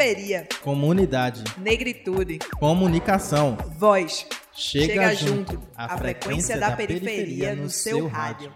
Periferia. 0.00 0.48
Comunidade. 0.62 1.44
Negritude. 1.58 2.38
Comunicação. 2.58 3.58
Voz. 3.76 4.26
Chega, 4.50 4.86
Chega 4.86 5.14
junto. 5.14 5.52
junto. 5.52 5.68
A 5.76 5.98
frequência 5.98 6.58
da 6.58 6.74
periferia 6.74 7.54
no 7.54 7.68
seu 7.68 8.06
rádio. 8.08 8.50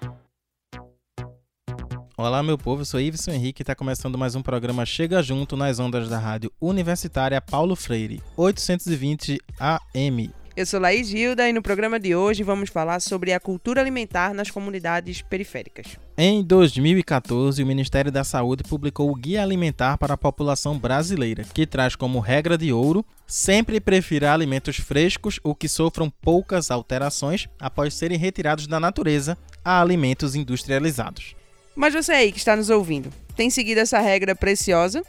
Olá, 2.17 2.43
meu 2.43 2.57
povo. 2.57 2.81
Eu 2.81 2.87
sou 2.87 2.99
Iveson 2.99 3.33
Henrique 3.33 3.61
e 3.61 3.63
está 3.63 3.75
começando 3.75 4.17
mais 4.17 4.35
um 4.35 4.41
programa 4.41 4.87
Chega 4.87 5.23
Junto 5.23 5.55
nas 5.55 5.79
ondas 5.79 6.09
da 6.09 6.19
rádio 6.19 6.51
universitária 6.59 7.39
Paulo 7.43 7.77
Freire, 7.77 8.23
820 8.39 9.39
AM. 9.61 10.33
Eu 10.57 10.65
sou 10.65 10.79
Laís 10.79 11.09
Gilda 11.09 11.49
e 11.49 11.53
no 11.53 11.61
programa 11.61 11.99
de 11.99 12.15
hoje 12.15 12.45
vamos 12.45 12.71
falar 12.71 13.01
sobre 13.01 13.33
a 13.33 13.41
cultura 13.41 13.81
alimentar 13.81 14.33
nas 14.33 14.53
comunidades 14.53 15.21
periféricas. 15.21 15.99
Em 16.17 16.45
2014, 16.45 17.61
o 17.61 17.67
Ministério 17.67 18.13
da 18.13 18.23
Saúde 18.23 18.63
publicou 18.63 19.11
o 19.11 19.17
Guia 19.17 19.43
Alimentar 19.43 19.99
para 19.99 20.15
a 20.15 20.17
População 20.17 20.79
Brasileira, 20.79 21.43
que 21.53 21.67
traz 21.67 21.97
como 21.97 22.21
regra 22.21 22.57
de 22.57 22.73
ouro 22.73 23.05
sempre 23.27 23.81
prefira 23.81 24.33
alimentos 24.33 24.77
frescos 24.77 25.41
ou 25.43 25.57
que 25.57 25.67
sofram 25.67 26.09
poucas 26.09 26.71
alterações 26.71 27.49
após 27.59 27.93
serem 27.95 28.17
retirados 28.17 28.69
da 28.69 28.79
natureza 28.79 29.37
a 29.65 29.81
alimentos 29.81 30.37
industrializados. 30.37 31.35
Mas 31.75 31.95
você 31.95 32.13
aí 32.13 32.31
que 32.31 32.39
está 32.39 32.55
nos 32.55 32.71
ouvindo, 32.71 33.11
tem 33.35 33.51
seguido 33.51 33.81
essa 33.81 33.99
regra 33.99 34.37
preciosa? 34.37 35.03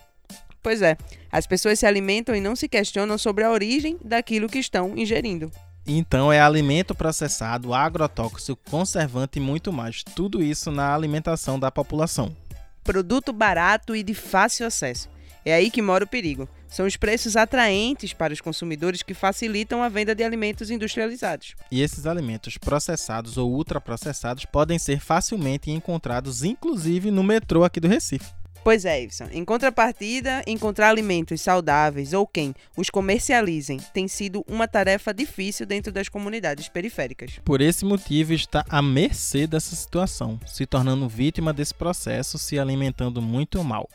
Pois 0.65 0.81
é, 0.81 0.97
as 1.31 1.45
pessoas 1.45 1.77
se 1.77 1.85
alimentam 1.85 2.33
e 2.33 2.41
não 2.41 2.55
se 2.55 2.67
questionam 2.67 3.19
sobre 3.19 3.43
a 3.43 3.51
origem 3.51 3.99
daquilo 4.03 4.49
que 4.49 4.57
estão 4.57 4.97
ingerindo. 4.97 5.51
Então 5.85 6.33
é 6.33 6.41
alimento 6.41 6.95
processado, 6.95 7.71
agrotóxico, 7.71 8.59
conservante 8.71 9.37
e 9.37 9.39
muito 9.39 9.71
mais. 9.71 10.03
Tudo 10.03 10.41
isso 10.41 10.71
na 10.71 10.95
alimentação 10.95 11.59
da 11.59 11.69
população. 11.69 12.35
Produto 12.83 13.31
barato 13.31 13.95
e 13.95 14.01
de 14.01 14.15
fácil 14.15 14.65
acesso. 14.65 15.07
É 15.45 15.53
aí 15.53 15.69
que 15.69 15.83
mora 15.83 16.03
o 16.03 16.07
perigo. 16.07 16.49
São 16.67 16.87
os 16.87 16.97
preços 16.97 17.35
atraentes 17.35 18.11
para 18.11 18.33
os 18.33 18.41
consumidores 18.41 19.03
que 19.03 19.13
facilitam 19.13 19.83
a 19.83 19.87
venda 19.87 20.15
de 20.15 20.23
alimentos 20.23 20.71
industrializados. 20.71 21.53
E 21.69 21.83
esses 21.83 22.07
alimentos 22.07 22.57
processados 22.57 23.37
ou 23.37 23.51
ultraprocessados 23.51 24.45
podem 24.45 24.79
ser 24.79 24.99
facilmente 24.99 25.69
encontrados, 25.69 26.43
inclusive 26.43 27.11
no 27.11 27.23
metrô 27.23 27.63
aqui 27.63 27.79
do 27.79 27.87
Recife. 27.87 28.33
Pois 28.65 28.83
é, 28.83 29.03
Iveson. 29.03 29.27
Em 29.31 29.45
contrapartida, 29.45 30.41
encontrar 30.47 30.89
alimentos 30.89 31.39
saudáveis 31.39 32.13
ou 32.13 32.25
quem 32.25 32.51
os 32.75 32.89
comercializem 32.89 33.79
tem 33.93 34.07
sido 34.07 34.43
uma 34.47 34.67
tarefa 34.67 35.13
difícil 35.13 35.67
dentro 35.67 35.91
das 35.91 36.09
comunidades 36.09 36.67
periféricas. 36.67 37.39
Por 37.45 37.61
esse 37.61 37.85
motivo, 37.85 38.33
está 38.33 38.65
à 38.67 38.81
mercê 38.81 39.45
dessa 39.45 39.75
situação, 39.75 40.39
se 40.47 40.65
tornando 40.65 41.07
vítima 41.07 41.53
desse 41.53 41.75
processo, 41.75 42.39
se 42.39 42.57
alimentando 42.57 43.21
muito 43.21 43.63
mal, 43.63 43.87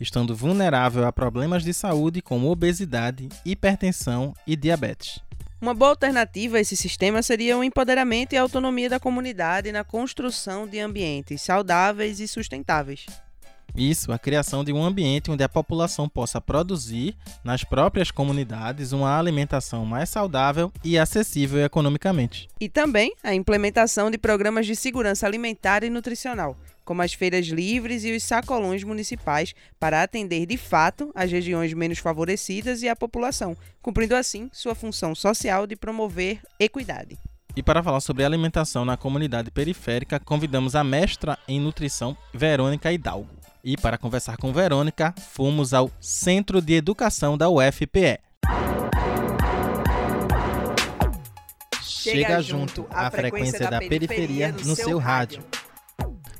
estando 0.00 0.36
vulnerável 0.36 1.04
a 1.04 1.12
problemas 1.12 1.64
de 1.64 1.74
saúde 1.74 2.22
como 2.22 2.48
obesidade, 2.48 3.28
hipertensão 3.44 4.36
e 4.46 4.54
diabetes. 4.54 5.18
Uma 5.60 5.74
boa 5.74 5.90
alternativa 5.90 6.58
a 6.58 6.60
esse 6.60 6.76
sistema 6.76 7.24
seria 7.24 7.58
o 7.58 7.64
empoderamento 7.64 8.34
e 8.34 8.38
autonomia 8.38 8.88
da 8.88 9.00
comunidade 9.00 9.72
na 9.72 9.82
construção 9.82 10.64
de 10.64 10.78
ambientes 10.78 11.42
saudáveis 11.42 12.20
e 12.20 12.28
sustentáveis. 12.28 13.06
Isso, 13.74 14.12
a 14.12 14.18
criação 14.18 14.62
de 14.62 14.72
um 14.72 14.84
ambiente 14.84 15.30
onde 15.30 15.42
a 15.42 15.48
população 15.48 16.08
possa 16.08 16.40
produzir, 16.40 17.16
nas 17.42 17.64
próprias 17.64 18.10
comunidades, 18.10 18.92
uma 18.92 19.18
alimentação 19.18 19.86
mais 19.86 20.10
saudável 20.10 20.70
e 20.84 20.98
acessível 20.98 21.64
economicamente. 21.64 22.48
E 22.60 22.68
também 22.68 23.14
a 23.22 23.34
implementação 23.34 24.10
de 24.10 24.18
programas 24.18 24.66
de 24.66 24.76
segurança 24.76 25.26
alimentar 25.26 25.84
e 25.84 25.90
nutricional, 25.90 26.56
como 26.84 27.00
as 27.00 27.14
feiras 27.14 27.46
livres 27.46 28.04
e 28.04 28.14
os 28.14 28.22
sacolões 28.22 28.84
municipais, 28.84 29.54
para 29.80 30.02
atender 30.02 30.44
de 30.44 30.58
fato 30.58 31.10
as 31.14 31.30
regiões 31.30 31.72
menos 31.72 31.98
favorecidas 31.98 32.82
e 32.82 32.88
a 32.88 32.96
população, 32.96 33.56
cumprindo 33.80 34.14
assim 34.14 34.50
sua 34.52 34.74
função 34.74 35.14
social 35.14 35.66
de 35.66 35.76
promover 35.76 36.40
equidade. 36.60 37.18
E 37.54 37.62
para 37.62 37.82
falar 37.82 38.00
sobre 38.00 38.24
alimentação 38.24 38.84
na 38.84 38.96
comunidade 38.96 39.50
periférica, 39.50 40.18
convidamos 40.18 40.74
a 40.74 40.82
mestra 40.82 41.38
em 41.46 41.60
nutrição 41.60 42.16
Verônica 42.32 42.90
Hidalgo. 42.90 43.41
E 43.64 43.76
para 43.76 43.96
conversar 43.96 44.36
com 44.36 44.52
Verônica, 44.52 45.14
fomos 45.16 45.72
ao 45.72 45.88
Centro 46.00 46.60
de 46.60 46.74
Educação 46.74 47.38
da 47.38 47.48
UFPE. 47.48 48.18
Chega 51.80 52.42
junto, 52.42 52.84
a 52.90 53.08
frequência 53.08 53.70
da 53.70 53.78
periferia 53.78 54.50
no 54.64 54.74
seu 54.74 54.98
rádio. 54.98 55.44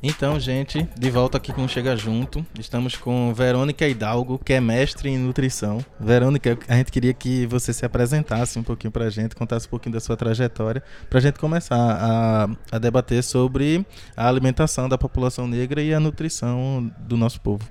Então, 0.05 0.41
gente, 0.41 0.83
de 0.99 1.11
volta 1.11 1.37
aqui 1.39 1.53
com 1.53 1.69
Chega 1.69 1.97
Junto. 1.97 2.45
Estamos 2.59 2.97
com 2.97 3.33
Verônica 3.33 3.87
Hidalgo, 3.87 4.37
que 4.37 4.53
é 4.53 4.61
mestre 4.61 5.09
em 5.09 5.17
nutrição. 5.17 5.79
Verônica, 6.01 6.59
a 6.67 6.75
gente 6.75 6.91
queria 6.91 7.15
que 7.15 7.47
você 7.47 7.73
se 7.73 7.87
apresentasse 7.87 8.59
um 8.59 8.65
pouquinho 8.65 8.91
pra 8.91 9.09
gente, 9.11 9.37
contasse 9.37 9.69
um 9.69 9.71
pouquinho 9.71 9.93
da 9.93 10.01
sua 10.01 10.17
trajetória, 10.17 10.83
pra 11.09 11.21
gente 11.21 11.39
começar 11.39 11.77
a, 11.77 12.49
a 12.73 12.79
debater 12.81 13.23
sobre 13.23 13.87
a 14.17 14.27
alimentação 14.27 14.89
da 14.89 14.99
população 14.99 15.47
negra 15.47 15.81
e 15.81 15.95
a 15.95 16.01
nutrição 16.01 16.91
do 16.99 17.17
nosso 17.17 17.41
povo. 17.41 17.63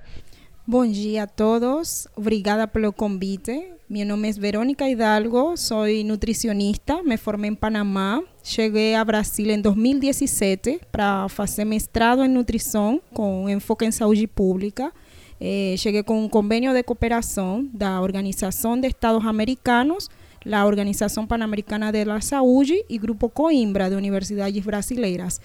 Bom 0.68 0.86
dia 0.86 1.24
a 1.24 1.28
todos, 1.28 2.08
obrigada 2.16 2.68
pelo 2.68 2.92
convite. 2.92 3.74
Mi 3.90 4.06
nombre 4.06 4.30
es 4.30 4.38
Verónica 4.38 4.88
Hidalgo, 4.88 5.58
soy 5.58 6.04
nutricionista, 6.04 7.02
me 7.04 7.18
formé 7.18 7.48
en 7.48 7.56
Panamá, 7.56 8.22
llegué 8.56 8.96
a 8.96 9.04
Brasil 9.04 9.50
en 9.50 9.64
2017 9.64 10.82
para 10.92 11.26
hacer 11.26 11.66
mestrado 11.66 12.24
en 12.24 12.36
nutrición 12.36 13.02
con 13.12 13.50
enfoque 13.50 13.86
en 13.86 13.92
salud 13.92 14.30
pública. 14.30 14.94
Eh, 15.40 15.78
llegué 15.84 16.04
con 16.04 16.18
un 16.18 16.30
convenio 16.30 16.74
de 16.74 16.84
cooperación 16.84 17.72
de 17.74 17.86
la 17.86 18.00
Organización 18.00 18.82
de 18.82 18.88
Estados 18.88 19.26
Americanos, 19.26 20.12
la 20.44 20.68
Organización 20.68 21.28
Panamericana 21.28 21.92
de 21.92 22.06
la 22.06 22.22
Salud 22.22 22.68
y 22.88 23.00
Grupo 23.00 23.30
Coimbra 23.30 23.90
de 23.90 23.96
Universidades 23.96 24.64
Brasileiras. 24.64 25.42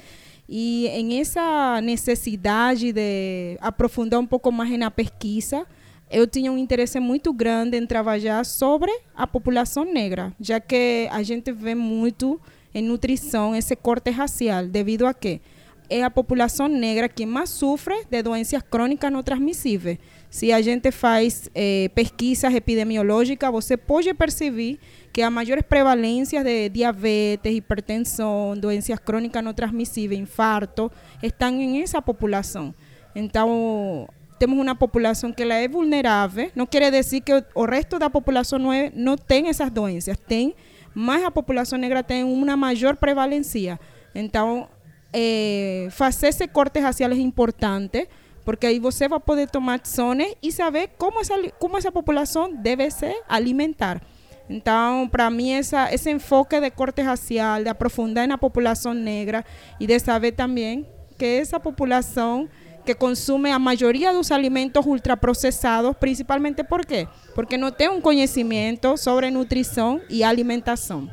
Y 0.48 0.86
en 0.92 1.10
esa 1.12 1.80
necesidad 1.80 2.76
de 2.76 3.58
aprofundar 3.60 4.20
un 4.20 4.28
poco 4.28 4.52
más 4.52 4.70
en 4.70 4.80
la 4.80 4.90
pesquisa, 4.90 5.66
eu 6.08 6.26
tinha 6.26 6.52
um 6.52 6.58
interesse 6.58 7.00
muito 7.00 7.32
grande 7.32 7.76
em 7.76 7.86
trabalhar 7.86 8.44
sobre 8.44 8.92
a 9.14 9.26
população 9.26 9.84
negra, 9.84 10.32
já 10.40 10.60
que 10.60 11.08
a 11.10 11.22
gente 11.22 11.50
vê 11.50 11.74
muito 11.74 12.40
em 12.72 12.82
nutrição 12.82 13.56
esse 13.56 13.74
corte 13.74 14.10
racial, 14.10 14.66
devido 14.66 15.06
a 15.06 15.12
que 15.14 15.40
é 15.88 16.02
a 16.02 16.10
população 16.10 16.68
negra 16.68 17.08
que 17.08 17.24
mais 17.24 17.50
sofre 17.50 18.04
de 18.10 18.22
doenças 18.22 18.62
crônicas 18.62 19.10
não 19.10 19.22
transmissíveis. 19.22 19.98
Se 20.28 20.52
a 20.52 20.60
gente 20.60 20.90
faz 20.90 21.48
eh, 21.54 21.88
pesquisas 21.94 22.52
epidemiológicas, 22.52 23.50
você 23.50 23.76
pode 23.76 24.12
perceber 24.14 24.78
que 25.16 25.22
as 25.22 25.32
maiores 25.32 25.64
prevalências 25.66 26.44
de 26.44 26.68
diabetes, 26.68 27.50
hipertensão, 27.50 28.54
doenças 28.54 28.98
crônicas 28.98 29.42
não 29.42 29.54
transmissíveis, 29.54 30.20
infarto, 30.20 30.92
estão 31.22 31.58
em 31.58 31.80
essa 31.80 32.02
população. 32.02 32.74
Então, 33.14 34.06
temos 34.38 34.58
uma 34.58 34.74
população 34.74 35.32
que 35.32 35.42
ela 35.42 35.54
é 35.54 35.66
vulnerável, 35.66 36.50
não 36.54 36.66
quer 36.66 36.90
dizer 36.90 37.22
que 37.22 37.32
o, 37.32 37.42
o 37.54 37.64
resto 37.64 37.98
da 37.98 38.10
população 38.10 38.58
não, 38.58 38.70
é, 38.70 38.92
não 38.94 39.16
tem 39.16 39.48
essas 39.48 39.70
doenças, 39.70 40.18
tem, 40.18 40.54
mas 40.94 41.24
a 41.24 41.30
população 41.30 41.78
negra 41.78 42.02
tem 42.02 42.22
uma 42.22 42.54
maior 42.54 42.94
prevalência. 42.94 43.80
Então, 44.14 44.68
é, 45.14 45.88
fazer 45.92 46.26
esse 46.26 46.46
corte 46.46 46.78
racial 46.78 47.10
é 47.10 47.14
importante, 47.14 48.06
porque 48.44 48.66
aí 48.66 48.78
você 48.78 49.08
vai 49.08 49.20
poder 49.20 49.48
tomar 49.48 49.80
ações 49.80 50.34
e 50.42 50.52
saber 50.52 50.90
como 50.98 51.22
essa, 51.22 51.36
como 51.58 51.78
essa 51.78 51.90
população 51.90 52.54
deve 52.54 52.90
se 52.90 53.22
alimentar. 53.26 54.02
Então, 54.48 55.08
para 55.08 55.28
mim, 55.28 55.52
essa, 55.52 55.92
esse 55.92 56.10
enfoque 56.10 56.60
de 56.60 56.70
corte 56.70 57.02
racial, 57.02 57.62
de 57.62 57.68
aprofundar 57.68 58.28
na 58.28 58.38
população 58.38 58.94
negra 58.94 59.44
e 59.80 59.86
de 59.86 59.98
saber 59.98 60.32
também 60.32 60.86
que 61.18 61.24
essa 61.24 61.58
população 61.58 62.48
que 62.84 62.94
consume 62.94 63.50
a 63.50 63.58
maioria 63.58 64.12
dos 64.12 64.30
alimentos 64.30 64.86
ultraprocessados, 64.86 65.96
principalmente 65.98 66.62
por 66.62 66.86
quê? 66.86 67.08
Porque 67.34 67.58
não 67.58 67.72
tem 67.72 67.88
um 67.88 68.00
conhecimento 68.00 68.96
sobre 68.96 69.28
nutrição 69.28 70.00
e 70.08 70.22
alimentação. 70.22 71.10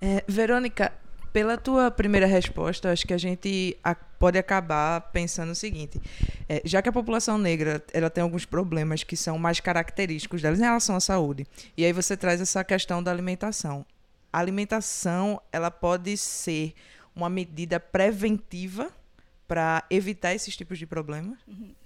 É, 0.00 0.24
Verônica, 0.26 0.90
pela 1.32 1.56
tua 1.56 1.90
primeira 1.90 2.26
resposta, 2.26 2.90
acho 2.90 3.06
que 3.06 3.14
a 3.14 3.18
gente 3.18 3.76
pode 4.18 4.38
acabar 4.38 5.00
pensando 5.12 5.50
o 5.50 5.54
seguinte: 5.54 6.00
é, 6.48 6.62
já 6.64 6.82
que 6.82 6.88
a 6.88 6.92
população 6.92 7.38
negra 7.38 7.82
ela 7.92 8.10
tem 8.10 8.22
alguns 8.22 8.44
problemas 8.44 9.02
que 9.02 9.16
são 9.16 9.38
mais 9.38 9.60
característicos 9.60 10.42
delas 10.42 10.58
em 10.58 10.64
relação 10.64 10.96
à 10.96 11.00
saúde, 11.00 11.46
e 11.76 11.84
aí 11.84 11.92
você 11.92 12.16
traz 12.16 12.40
essa 12.40 12.62
questão 12.64 13.02
da 13.02 13.10
alimentação. 13.10 13.84
A 14.32 14.38
alimentação 14.38 15.40
ela 15.52 15.70
pode 15.70 16.16
ser 16.16 16.74
uma 17.14 17.28
medida 17.28 17.80
preventiva 17.80 18.90
para 19.46 19.84
evitar 19.90 20.32
esses 20.32 20.56
tipos 20.56 20.78
de 20.78 20.86
problemas? 20.86 21.36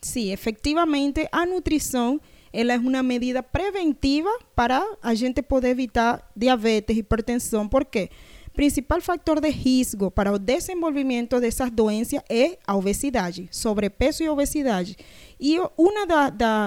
Sim, 0.02 0.30
efetivamente, 0.30 1.26
a 1.32 1.46
nutrição 1.46 2.20
ela 2.52 2.74
é 2.74 2.78
uma 2.78 3.02
medida 3.02 3.42
preventiva 3.42 4.30
para 4.54 4.86
a 5.02 5.14
gente 5.14 5.40
poder 5.42 5.70
evitar 5.70 6.30
diabetes, 6.36 6.96
hipertensão. 6.96 7.66
Por 7.66 7.84
quê? 7.86 8.10
Principal 8.54 9.00
factor 9.00 9.40
de 9.40 9.50
risco 9.50 10.10
para 10.10 10.32
o 10.32 10.38
desenvolvimento 10.38 11.40
dessas 11.40 11.70
doenças 11.70 12.20
é 12.30 12.56
a 12.64 12.76
obesidade, 12.76 13.48
sobrepeso 13.50 14.22
e 14.22 14.28
obesidade. 14.28 14.96
E 15.40 15.58
um 15.60 15.90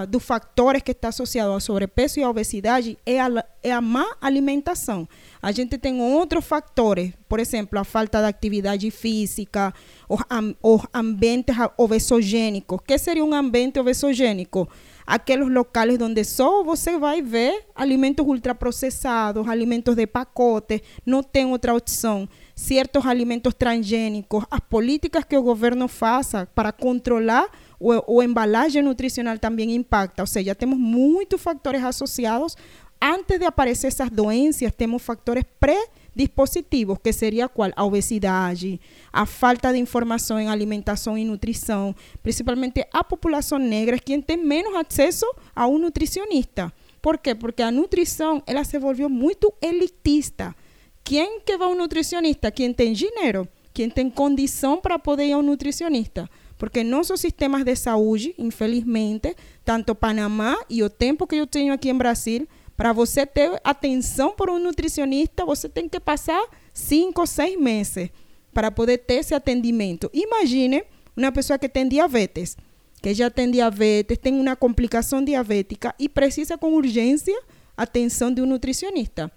dos 0.10 0.24
fatores 0.24 0.84
que 0.84 0.92
está 0.92 1.08
associado 1.08 1.52
ao 1.52 1.62
sobrepeso 1.62 2.20
e 2.20 2.24
à 2.24 2.30
obesidade 2.30 2.98
é 3.06 3.22
a, 3.22 3.30
é 3.64 3.72
a 3.72 3.80
má 3.80 4.06
alimentação. 4.22 5.08
A 5.42 5.52
gente 5.54 5.78
tem 5.78 6.02
outros 6.02 6.44
fatores, 6.44 7.14
por 7.30 7.40
exemplo, 7.40 7.80
a 7.80 7.86
falta 7.86 8.20
de 8.20 8.28
atividade 8.28 8.92
física, 8.92 9.74
os, 10.10 10.20
os 10.62 10.82
ambientes 10.94 11.56
obesogênicos. 11.78 12.78
O 12.78 12.82
que 12.82 12.98
seria 12.98 13.24
um 13.24 13.34
ambiente 13.34 13.80
obesogênico? 13.80 14.68
Aqueles 15.08 15.48
locais 15.48 16.00
onde 16.02 16.26
só 16.26 16.62
você 16.64 16.98
vai 16.98 17.22
ver 17.22 17.66
alimentos 17.74 18.28
ultraprocessados, 18.28 19.48
alimentos 19.48 19.96
de 19.96 20.06
pacote, 20.06 20.84
não 21.06 21.24
tem 21.24 21.46
outra 21.46 21.74
opção. 21.74 22.28
Certos 22.54 23.06
alimentos 23.06 23.54
transgênicos, 23.54 24.44
as 24.52 24.60
políticas 24.60 25.24
que 25.24 25.38
o 25.38 25.42
governo 25.42 25.88
faça 25.88 26.46
para 26.54 26.74
controlar 26.74 27.48
o, 27.80 28.18
o 28.18 28.22
embalagem 28.22 28.82
nutricional 28.82 29.38
também 29.40 29.74
impacta. 29.74 30.24
Ou 30.24 30.28
seja, 30.28 30.54
temos 30.54 30.78
muitos 30.78 31.42
fatores 31.42 31.84
associados. 31.84 32.58
Antes 33.02 33.40
de 33.40 33.46
aparecer 33.46 33.88
essas 33.88 34.10
doenças, 34.10 34.72
temos 34.76 35.04
fatores 35.04 35.46
pré 35.60 35.88
dispositivos, 36.18 36.98
que 37.02 37.14
seria 37.14 37.48
qual? 37.48 37.72
A 37.76 37.86
obesidade, 37.86 38.82
a 39.14 39.26
falta 39.26 39.72
de 39.72 39.80
informação 39.80 40.40
em 40.40 40.50
alimentação 40.50 41.18
e 41.18 41.24
nutrição, 41.24 41.96
principalmente 42.24 42.86
a 42.92 43.04
população 43.04 43.60
negra, 43.60 44.00
quem 44.00 44.22
tem 44.22 44.38
menos 44.38 44.76
acesso 44.76 45.26
a 45.56 45.68
um 45.68 45.78
nutricionista. 45.78 46.74
Por 47.02 47.18
quê? 47.20 47.36
Porque 47.36 47.62
a 47.62 47.72
nutrição 47.72 48.42
ela 48.48 48.64
se 48.64 48.78
volviu 48.80 49.08
muito 49.08 49.54
elitista. 49.62 50.56
Quem 51.04 51.40
que 51.40 51.58
vai 51.58 51.68
a 51.68 51.72
um 51.72 51.78
nutricionista? 51.78 52.52
Quem 52.52 52.74
tem 52.74 52.92
dinheiro, 52.92 53.48
quem 53.74 53.90
tem 53.90 54.10
condição 54.10 54.82
para 54.82 55.00
poder 55.00 55.28
ir 55.28 55.34
a 55.34 55.38
um 55.38 55.44
nutricionista. 55.44 56.30
Porque 56.58 56.84
nossos 56.84 57.22
sistemas 57.22 57.64
de 57.64 57.76
saúde, 57.76 58.34
infelizmente, 58.38 59.36
tanto 59.64 59.94
Panamá 59.94 60.58
e 60.70 60.82
o 60.82 60.90
tempo 60.90 61.28
que 61.28 61.36
eu 61.36 61.46
tenho 61.46 61.72
aqui 61.72 61.90
em 61.90 61.96
Brasil, 61.96 62.48
para 62.78 62.94
você 62.94 63.26
ter 63.26 63.60
atenção 63.64 64.34
por 64.34 64.52
um 64.52 64.60
nutricionista, 64.60 65.44
você 65.44 65.68
tem 65.68 65.90
que 65.90 66.00
passar 66.00 66.42
cinco, 66.72 67.26
seis 67.26 67.60
meses 67.60 68.10
para 68.54 68.70
poder 68.70 69.00
ter 69.00 69.16
esse 69.16 69.34
atendimento. 69.34 70.10
Imagine 70.14 70.84
uma 71.16 71.32
pessoa 71.32 71.58
que 71.58 71.68
tem 71.68 71.90
diabetes, 71.90 72.56
que 73.02 73.16
já 73.16 73.32
tem 73.32 73.50
diabetes, 73.50 74.20
tem 74.20 74.40
uma 74.40 74.56
complicação 74.56 75.24
diabética 75.24 75.94
e 75.98 76.08
precisa 76.08 76.56
com 76.56 76.76
urgência 76.76 77.36
atenção 77.76 78.32
de 78.32 78.44
um 78.44 78.46
nutricionista. 78.46 79.32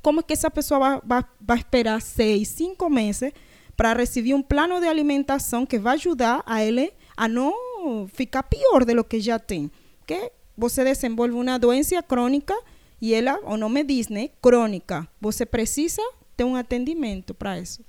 Como 0.00 0.20
é 0.20 0.22
que 0.22 0.32
essa 0.32 0.50
pessoa 0.50 0.78
vai, 0.78 1.00
vai, 1.04 1.24
vai 1.40 1.58
esperar 1.58 2.00
seis, 2.00 2.48
cinco 2.48 2.88
meses 2.88 3.32
para 3.76 3.92
receber 3.92 4.34
um 4.34 4.42
plano 4.42 4.80
de 4.80 4.86
alimentação 4.86 5.66
que 5.66 5.78
vai 5.80 5.94
ajudar 5.94 6.42
a 6.46 6.62
ele 6.62 6.92
a 7.16 7.26
não 7.26 8.06
ficar 8.08 8.44
pior 8.44 8.84
de 8.84 8.94
lo 8.94 9.02
que 9.02 9.20
já 9.20 9.38
tem? 9.38 9.70
Porque 9.98 10.30
você 10.62 10.84
desenvolve 10.84 11.34
uma 11.34 11.58
doença 11.58 12.00
crônica 12.04 12.54
e 13.00 13.12
ela, 13.12 13.40
o 13.44 13.56
nome 13.56 13.82
diz, 13.82 14.08
né? 14.08 14.30
Crônica. 14.40 15.08
Você 15.20 15.44
precisa 15.44 16.00
ter 16.36 16.44
um 16.44 16.54
atendimento 16.54 17.34
para 17.34 17.58
isso. 17.58 17.84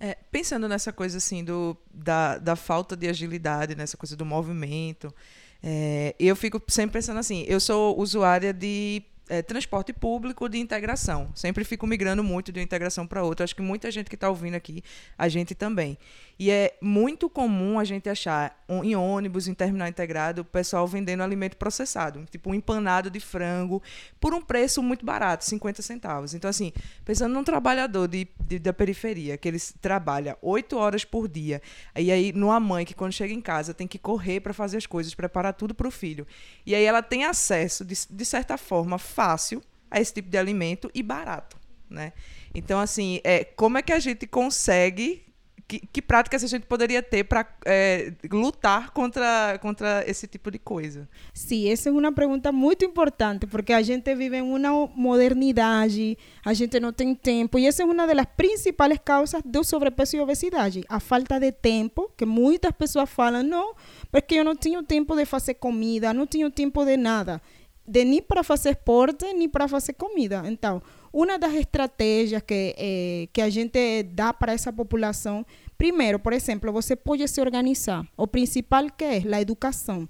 É, 0.00 0.18
pensando 0.28 0.68
nessa 0.68 0.92
coisa 0.92 1.18
assim 1.18 1.44
do, 1.44 1.76
da, 1.94 2.36
da 2.38 2.56
falta 2.56 2.96
de 2.96 3.08
agilidade, 3.08 3.76
nessa 3.76 3.96
coisa 3.96 4.16
do 4.16 4.24
movimento, 4.26 5.14
é, 5.62 6.16
eu 6.18 6.34
fico 6.34 6.60
sempre 6.66 6.94
pensando 6.94 7.18
assim, 7.18 7.44
eu 7.46 7.60
sou 7.60 7.96
usuária 7.98 8.52
de 8.52 9.04
é, 9.28 9.42
transporte 9.42 9.92
público 9.92 10.48
de 10.48 10.58
integração. 10.58 11.30
Sempre 11.34 11.64
fico 11.64 11.86
migrando 11.86 12.22
muito 12.22 12.52
de 12.52 12.60
uma 12.60 12.64
integração 12.64 13.06
para 13.06 13.22
outra. 13.22 13.44
Acho 13.44 13.54
que 13.54 13.62
muita 13.62 13.90
gente 13.90 14.08
que 14.08 14.14
está 14.14 14.28
ouvindo 14.28 14.54
aqui, 14.54 14.82
a 15.16 15.28
gente 15.28 15.54
também. 15.54 15.98
E 16.38 16.50
é 16.50 16.76
muito 16.82 17.30
comum 17.30 17.78
a 17.78 17.84
gente 17.84 18.10
achar 18.10 18.62
em 18.68 18.94
ônibus, 18.94 19.48
em 19.48 19.54
terminal 19.54 19.88
integrado, 19.88 20.42
o 20.42 20.44
pessoal 20.44 20.86
vendendo 20.86 21.22
alimento 21.22 21.56
processado, 21.56 22.26
tipo 22.30 22.50
um 22.50 22.54
empanado 22.54 23.08
de 23.08 23.20
frango, 23.20 23.82
por 24.20 24.34
um 24.34 24.42
preço 24.42 24.82
muito 24.82 25.04
barato, 25.04 25.46
50 25.46 25.80
centavos. 25.80 26.34
Então, 26.34 26.50
assim, 26.50 26.72
pensando 27.04 27.32
num 27.32 27.42
trabalhador 27.42 28.06
de, 28.06 28.28
de 28.38 28.58
da 28.58 28.72
periferia, 28.72 29.38
que 29.38 29.48
ele 29.48 29.58
trabalha 29.80 30.36
oito 30.42 30.76
horas 30.76 31.04
por 31.04 31.26
dia, 31.26 31.62
e 31.96 32.12
aí 32.12 32.32
numa 32.32 32.60
mãe 32.60 32.84
que 32.84 32.94
quando 32.94 33.12
chega 33.12 33.32
em 33.32 33.40
casa 33.40 33.72
tem 33.72 33.86
que 33.86 33.98
correr 33.98 34.40
para 34.40 34.52
fazer 34.52 34.76
as 34.76 34.84
coisas, 34.84 35.14
preparar 35.14 35.54
tudo 35.54 35.74
para 35.74 35.88
o 35.88 35.90
filho. 35.90 36.26
E 36.66 36.74
aí 36.74 36.84
ela 36.84 37.02
tem 37.02 37.24
acesso, 37.24 37.82
de, 37.82 37.94
de 38.10 38.24
certa 38.26 38.58
forma, 38.58 38.98
fácil 39.16 39.62
a 39.90 39.98
esse 39.98 40.12
tipo 40.12 40.28
de 40.28 40.36
alimento 40.36 40.90
e 40.94 41.02
barato. 41.02 41.56
Né? 41.88 42.12
Então, 42.54 42.78
assim, 42.78 43.20
é, 43.24 43.44
como 43.44 43.78
é 43.78 43.82
que 43.82 43.92
a 43.92 43.98
gente 43.98 44.26
consegue 44.26 45.26
que, 45.68 45.80
que 45.80 46.00
práticas 46.00 46.44
a 46.44 46.46
gente 46.46 46.64
poderia 46.66 47.02
ter 47.02 47.24
para 47.24 47.46
é, 47.64 48.12
lutar 48.30 48.90
contra, 48.90 49.58
contra 49.60 50.04
esse 50.06 50.26
tipo 50.26 50.50
de 50.50 50.58
coisa? 50.58 51.08
Sim, 51.34 51.68
essa 51.68 51.88
é 51.88 51.92
uma 51.92 52.12
pergunta 52.12 52.52
muito 52.52 52.84
importante, 52.84 53.46
porque 53.46 53.72
a 53.72 53.82
gente 53.82 54.14
vive 54.14 54.36
em 54.36 54.42
uma 54.42 54.86
modernidade, 54.94 56.16
a 56.44 56.54
gente 56.54 56.78
não 56.78 56.92
tem 56.92 57.14
tempo, 57.14 57.58
e 57.58 57.66
essa 57.66 57.82
é 57.82 57.86
uma 57.86 58.06
das 58.06 58.26
principais 58.36 58.98
causas 59.04 59.42
do 59.44 59.64
sobrepeso 59.64 60.16
e 60.16 60.20
obesidade. 60.20 60.84
A 60.88 61.00
falta 61.00 61.40
de 61.40 61.50
tempo, 61.50 62.10
que 62.16 62.24
muitas 62.24 62.72
pessoas 62.72 63.10
falam, 63.10 63.42
não, 63.42 63.74
porque 64.10 64.36
eu 64.36 64.44
não 64.44 64.54
tenho 64.54 64.82
tempo 64.84 65.16
de 65.16 65.24
fazer 65.24 65.54
comida, 65.54 66.14
não 66.14 66.26
tenho 66.26 66.50
tempo 66.50 66.84
de 66.84 66.96
nada, 66.96 67.42
de 67.86 68.04
nem 68.04 68.20
para 68.20 68.42
fazer 68.42 68.70
esporte, 68.70 69.32
nem 69.32 69.48
para 69.48 69.68
fazer 69.68 69.92
comida. 69.92 70.42
Então, 70.46 70.82
uma 71.12 71.38
das 71.38 71.54
estratégias 71.54 72.42
que, 72.42 72.74
eh, 72.76 73.28
que 73.32 73.40
a 73.40 73.48
gente 73.48 74.02
dá 74.02 74.32
para 74.32 74.52
essa 74.52 74.72
população, 74.72 75.46
primeiro, 75.78 76.18
por 76.18 76.32
exemplo, 76.32 76.72
você 76.72 76.96
pode 76.96 77.26
se 77.28 77.40
organizar. 77.40 78.06
O 78.16 78.26
principal 78.26 78.90
que 78.90 79.04
é 79.04 79.22
a 79.32 79.40
educação. 79.40 80.08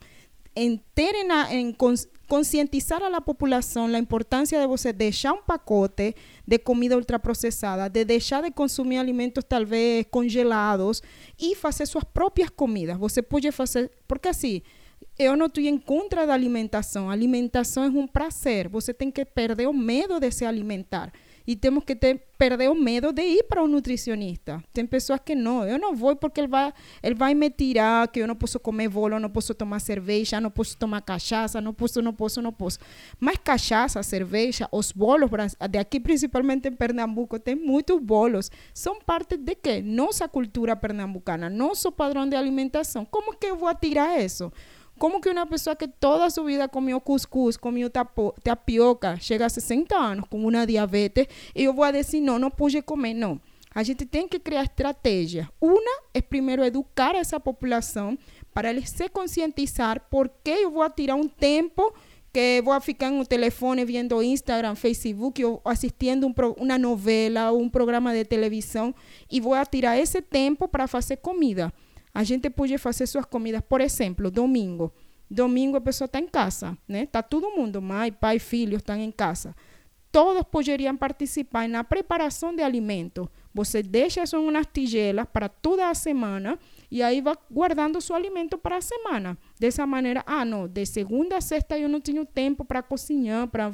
Em, 0.59 0.81
ter 0.95 1.23
na, 1.25 1.55
em 1.55 1.77
conscientizar 2.27 3.03
a 3.03 3.11
la 3.11 3.21
população 3.21 3.87
a 3.87 3.99
importância 3.99 4.59
de 4.59 4.67
você 4.67 4.91
deixar 4.91 5.35
um 5.35 5.43
pacote 5.43 6.15
de 6.47 6.59
comida 6.59 6.97
ultraprocessada, 6.97 7.91
de 7.91 8.05
deixar 8.07 8.43
de 8.43 8.51
consumir 8.51 8.97
alimentos 8.97 9.45
talvez 9.47 10.07
congelados 10.11 11.03
e 11.39 11.55
fazer 11.55 11.85
suas 11.85 12.05
próprias 12.05 12.49
comidas. 12.49 12.97
Você 12.97 13.21
pode 13.21 13.53
fazer, 13.53 13.91
porque 14.09 14.29
assim, 14.29 14.63
eu 15.19 15.37
não 15.37 15.47
estou 15.47 15.65
em 15.65 15.79
contra 15.79 16.27
da 16.27 16.35
alimentação. 16.35 17.09
A 17.09 17.13
alimentação 17.13 17.85
é 17.85 17.89
um 17.89 18.07
prazer. 18.07 18.69
Você 18.69 18.93
tem 18.93 19.11
que 19.11 19.25
perder 19.25 19.67
o 19.67 19.73
medo 19.73 20.21
de 20.21 20.31
se 20.31 20.45
alimentar. 20.45 21.13
E 21.47 21.55
temos 21.55 21.85
que 21.85 21.95
ter, 21.95 22.21
perder 22.37 22.69
o 22.69 22.75
medo 22.75 23.13
de 23.13 23.23
ir 23.23 23.45
para 23.45 23.63
um 23.63 23.69
nutricionista. 23.69 24.61
Tem 24.73 24.85
pessoas 24.85 25.21
que 25.25 25.35
não. 25.35 25.65
Eu 25.65 25.79
não 25.79 25.95
vou 25.95 26.17
porque 26.17 26.41
ele 26.41 26.49
vai, 26.49 26.73
ele 27.01 27.15
vai 27.15 27.35
me 27.35 27.49
tirar 27.49 28.09
que 28.09 28.19
eu 28.19 28.27
não 28.27 28.35
posso 28.35 28.59
comer 28.59 28.89
bolo, 28.89 29.21
não 29.21 29.31
posso 29.31 29.55
tomar 29.55 29.79
cerveja, 29.79 30.41
não 30.41 30.51
posso 30.51 30.77
tomar 30.77 31.01
cachaça, 31.03 31.61
não 31.61 31.73
posso, 31.73 32.03
não 32.03 32.13
posso, 32.13 32.43
não 32.43 32.53
posso. 32.53 32.81
Mas 33.21 33.39
cachaça, 33.39 34.03
cerveja, 34.03 34.69
os 34.73 34.91
bolos, 34.91 35.31
de 35.71 35.79
aqui 35.79 36.01
principalmente 36.01 36.67
em 36.67 36.73
Pernambuco, 36.73 37.39
tem 37.39 37.55
muitos 37.55 38.03
bolos. 38.03 38.51
São 38.75 38.99
parte 38.99 39.37
de 39.37 39.55
quê? 39.55 39.81
Nossa 39.81 40.29
cultura 40.29 40.75
pernambucana, 40.75 41.49
nosso 41.49 41.93
padrão 41.93 42.29
de 42.29 42.35
alimentação. 42.35 43.05
Como 43.05 43.37
que 43.37 43.47
eu 43.47 43.57
vou 43.57 43.73
tirar 43.77 44.21
isso? 44.21 44.53
Como 44.99 45.21
que 45.21 45.29
uma 45.29 45.47
pessoa 45.47 45.77
que 45.77 45.87
toda 45.87 46.31
sua 46.31 46.45
vida 46.45 46.69
comeu 46.69 47.01
cuscuz, 47.01 47.57
comeu 47.57 47.91
tapioca, 48.43 49.19
chega 49.21 49.45
a 49.45 49.49
60 49.49 49.95
anos 49.95 50.25
com 50.29 50.39
uma 50.39 50.67
diabetes 50.67 51.27
e 51.55 51.65
eu 51.65 51.75
vou 51.75 51.91
dizer, 51.93 52.21
não, 52.21 52.39
não 52.39 52.51
pode 52.51 52.81
comer, 52.81 53.13
não. 53.13 53.41
A 53.75 53.83
gente 53.83 54.07
tem 54.07 54.27
que 54.27 54.39
criar 54.39 54.63
estratégia. 54.63 55.51
Uma 55.61 56.01
é 56.15 56.23
primeiro 56.23 56.65
educar 56.65 57.15
essa 57.15 57.39
população 57.39 58.17
para 58.55 58.71
eles 58.71 58.89
se 58.89 59.07
conscientizar 59.11 60.01
por 60.09 60.31
que 60.43 60.51
eu 60.51 60.71
vou 60.71 60.89
tirar 60.89 61.15
um 61.15 61.29
tempo 61.29 61.93
que 62.33 62.63
vou 62.63 62.81
ficar 62.81 63.11
no 63.11 63.27
telefone 63.27 63.85
vendo 63.85 64.23
Instagram, 64.23 64.75
Facebook 64.75 65.45
ou 65.45 65.61
assistindo 65.63 66.27
um 66.27 66.35
uma 66.59 66.79
novela 66.79 67.51
ou 67.51 67.61
um 67.61 67.69
programa 67.69 68.15
de 68.15 68.25
televisão 68.25 68.95
e 69.31 69.43
vou 69.43 69.55
tirar 69.67 69.99
esse 69.99 70.23
tempo 70.23 70.67
para 70.67 70.87
fazer 70.87 71.19
comida. 71.19 71.71
A 72.17 72.25
gente 72.25 72.49
pode 72.49 72.79
fazer 72.79 73.07
suas 73.07 73.27
comidas, 73.27 73.61
por 73.61 73.79
exemplo, 73.79 74.31
domingo. 74.31 74.91
Domingo 75.31 75.77
a 75.77 75.83
pessoa 75.83 76.07
está 76.07 76.19
em 76.19 76.27
casa, 76.27 76.75
né? 76.89 77.03
Está 77.03 77.23
todo 77.23 77.51
mundo, 77.51 77.83
mãe, 77.83 78.11
pai, 78.11 78.39
filho, 78.39 78.79
estão 78.79 78.97
em 78.97 79.11
casa. 79.11 79.55
Todos 80.11 80.43
poderiam 80.45 80.97
participar 80.97 81.69
na 81.69 81.85
preparação 81.85 82.57
de 82.57 82.63
alimento. 82.63 83.31
Você 83.53 83.83
deixa 83.83 84.23
isso 84.23 84.35
em 84.35 84.49
umas 84.49 84.67
tigelas 84.73 85.27
para 85.31 85.47
toda 85.47 85.91
a 85.91 85.95
semana 85.95 86.59
e 86.91 87.03
aí 87.03 87.21
vai 87.21 87.35
guardando 87.51 88.01
seu 88.01 88.17
alimento 88.17 88.57
para 88.57 88.79
a 88.79 88.81
semana. 88.81 89.37
Dessa 89.61 89.87
maneira, 89.87 90.23
ah, 90.25 90.43
não, 90.43 90.67
de 90.67 90.87
segunda 90.87 91.37
a 91.37 91.43
sexta 91.43 91.79
eu 91.79 91.87
não 91.87 92.01
tenho 92.01 92.25
tempo 92.25 92.65
para 92.65 92.83
cozinhar, 92.83 93.47
para 93.49 93.73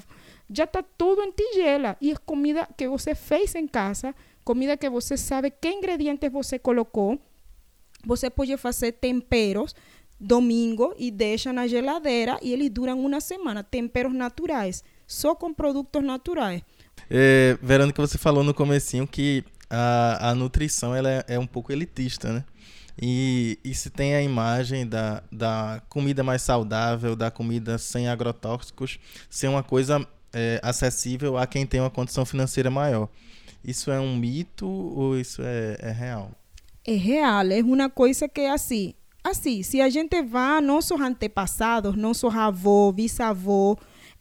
já 0.51 0.65
está 0.65 0.83
tudo 0.83 1.23
em 1.23 1.31
tigela 1.31 1.97
e 2.01 2.11
é 2.11 2.17
comida 2.17 2.69
que 2.77 2.89
você 2.89 3.15
fez 3.15 3.55
em 3.55 3.69
casa, 3.69 4.13
comida 4.45 4.77
que 4.77 4.91
você 4.91 5.17
sabe 5.17 5.49
que 5.49 5.69
ingredientes 5.69 6.29
você 6.29 6.59
colocou 6.59 7.21
você 8.05 8.29
pode 8.31 8.57
fazer 8.57 8.93
temperos 8.93 9.75
domingo 10.19 10.95
e 10.97 11.11
deixa 11.11 11.53
na 11.53 11.67
geladeira 11.67 12.39
e 12.41 12.53
eles 12.53 12.71
duram 12.71 12.99
uma 13.01 13.21
semana. 13.21 13.63
Temperos 13.63 14.15
naturais, 14.15 14.85
só 15.07 15.35
com 15.35 15.53
produtos 15.53 16.03
naturais. 16.03 16.63
É, 17.11 17.59
Verônica, 17.61 18.01
você 18.01 18.17
falou 18.17 18.45
no 18.45 18.55
comecinho 18.55 19.07
que 19.07 19.45
a, 19.69 20.31
a 20.31 20.35
nutrição 20.35 20.95
ela 20.95 21.11
é, 21.11 21.25
é 21.29 21.39
um 21.39 21.47
pouco 21.47 21.73
elitista, 21.73 22.33
né? 22.33 22.45
E, 23.01 23.59
e 23.65 23.75
se 23.75 23.89
tem 23.89 24.15
a 24.15 24.23
imagem 24.23 24.87
da, 24.87 25.23
da 25.33 25.83
comida 25.89 26.23
mais 26.23 26.43
saudável, 26.43 27.17
da 27.17 27.31
comida 27.31 27.79
sem 27.79 28.07
agrotóxicos, 28.07 28.99
ser 29.31 29.49
uma 29.49 29.63
coisa 29.63 30.07
é, 30.33 30.61
acessível 30.63 31.39
a 31.39 31.47
quem 31.47 31.67
tem 31.67 31.81
uma 31.81 31.91
condição 31.91 32.25
financeira 32.27 32.71
maior. 32.71 33.09
Isso 33.65 33.91
é 33.91 33.99
um 33.99 34.17
mito 34.17 34.67
ou 34.69 35.19
isso 35.19 35.41
é, 35.43 35.79
é 35.81 35.91
real? 35.91 36.31
É 36.85 36.95
real, 36.95 37.47
é 37.51 37.62
uma 37.62 37.89
coisa 37.89 38.29
que 38.29 38.41
é 38.41 38.51
assim. 38.51 38.95
Assim, 39.23 39.62
se 39.62 39.81
a 39.81 39.89
gente 39.89 40.21
vá, 40.23 40.61
nossos 40.61 41.01
antepassados, 41.01 41.95
nossos 41.95 42.35
avós, 42.35 42.93
bisavós, 42.93 43.77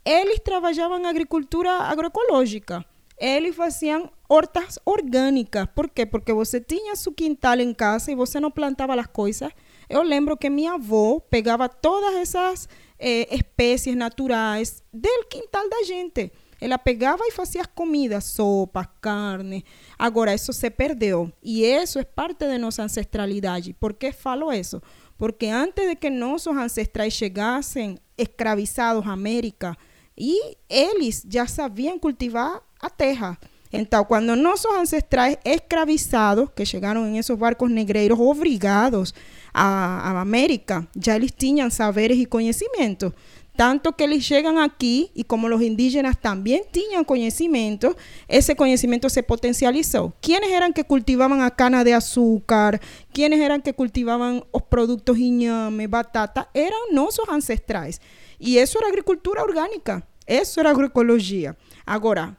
eles 0.06 0.40
trabalhavam 0.40 1.04
agricultura 1.06 1.72
agroecológica. 1.72 2.86
Eles 3.18 3.56
faziam 3.56 4.12
hortas 4.30 4.78
orgânicas. 4.86 5.68
Por 5.76 5.90
quê? 5.90 6.06
Porque 6.06 6.32
você 6.34 6.60
tinha 6.60 6.96
seu 6.96 7.12
quintal 7.12 7.60
em 7.60 7.74
casa 7.74 8.12
e 8.12 8.16
você 8.16 8.40
não 8.40 8.52
plantava 8.52 9.00
as 9.00 9.08
coisas. 9.08 9.52
Eu 9.90 10.04
lembro 10.04 10.38
que 10.38 10.50
minha 10.50 10.74
avó 10.74 11.20
pegava 11.20 11.68
todas 11.68 12.16
essas 12.16 12.70
eh, 13.00 13.28
espécies 13.36 13.96
naturais 13.96 14.84
do 14.94 15.26
quintal 15.30 15.68
da 15.68 15.84
gente. 15.84 16.32
Ela 16.62 16.78
pegava 16.78 17.24
e 17.26 17.32
fazia 17.32 17.66
comida, 17.66 18.22
sopa, 18.22 18.86
carne. 19.02 19.66
Agora, 19.98 20.34
isso 20.34 20.54
se 20.54 20.70
perdeu. 20.70 21.32
E 21.42 21.66
isso 21.66 21.98
é 21.98 22.04
parte 22.04 22.48
de 22.48 22.58
nossa 22.60 22.84
ancestralidade. 22.84 23.74
Por 23.74 23.94
que 23.94 24.12
falo 24.12 24.54
isso? 24.54 24.80
Porque 25.18 25.48
antes 25.48 25.88
de 25.90 25.96
que 25.96 26.12
nossos 26.12 26.56
ancestrais 26.56 27.14
chegassem 27.14 27.98
escravizados 28.16 29.06
à 29.06 29.12
América, 29.12 29.76
e 30.18 30.56
eles 30.70 31.26
já 31.28 31.48
sabiam 31.48 31.98
cultivar 31.98 32.62
a 32.80 32.90
terra. 32.90 33.38
Então, 33.74 34.04
quando 34.04 34.36
nossos 34.36 34.72
ancestrais 34.72 35.38
escravizados, 35.46 36.50
que 36.56 36.66
chegaram 36.66 37.08
em 37.08 37.18
esses 37.18 37.36
barcos 37.38 37.72
negreiros 37.72 38.20
obrigados 38.20 39.14
à 39.54 40.20
América, 40.20 40.86
já 40.96 41.16
eles 41.16 41.32
tinham 41.32 41.70
saberes 41.70 42.20
e 42.20 42.26
conhecimentos. 42.26 43.14
Tanto 43.62 43.96
que 43.96 44.06
eles 44.06 44.26
chegam 44.26 44.58
aqui 44.58 45.12
y 45.14 45.24
como 45.24 45.48
los 45.48 45.62
indígenas 45.62 46.20
también 46.20 46.64
tenían 46.72 47.04
conocimiento, 47.04 47.96
ese 48.28 48.56
conocimiento 48.56 49.08
se 49.08 49.22
potencializó. 49.22 50.16
¿Quiénes 50.20 50.50
eran 50.50 50.74
que 50.74 50.84
cultivaban 50.84 51.42
a 51.42 51.52
cana 51.52 51.84
de 51.84 51.94
azúcar? 51.94 52.82
¿Quiénes 53.14 53.40
eran 53.40 53.62
que 53.62 53.76
cultivaban 53.76 54.44
los 54.52 54.64
productos 54.64 55.20
iñame, 55.20 55.86
batata? 55.86 56.50
Eran 56.56 56.80
nuestros 56.92 57.30
ancestrales. 57.30 58.02
Y 58.40 58.58
eso 58.58 58.80
era 58.80 58.88
agricultura 58.88 59.44
orgánica. 59.44 60.08
Eso 60.26 60.60
era 60.60 60.72
agroecología. 60.72 61.56
Ahora, 61.86 62.36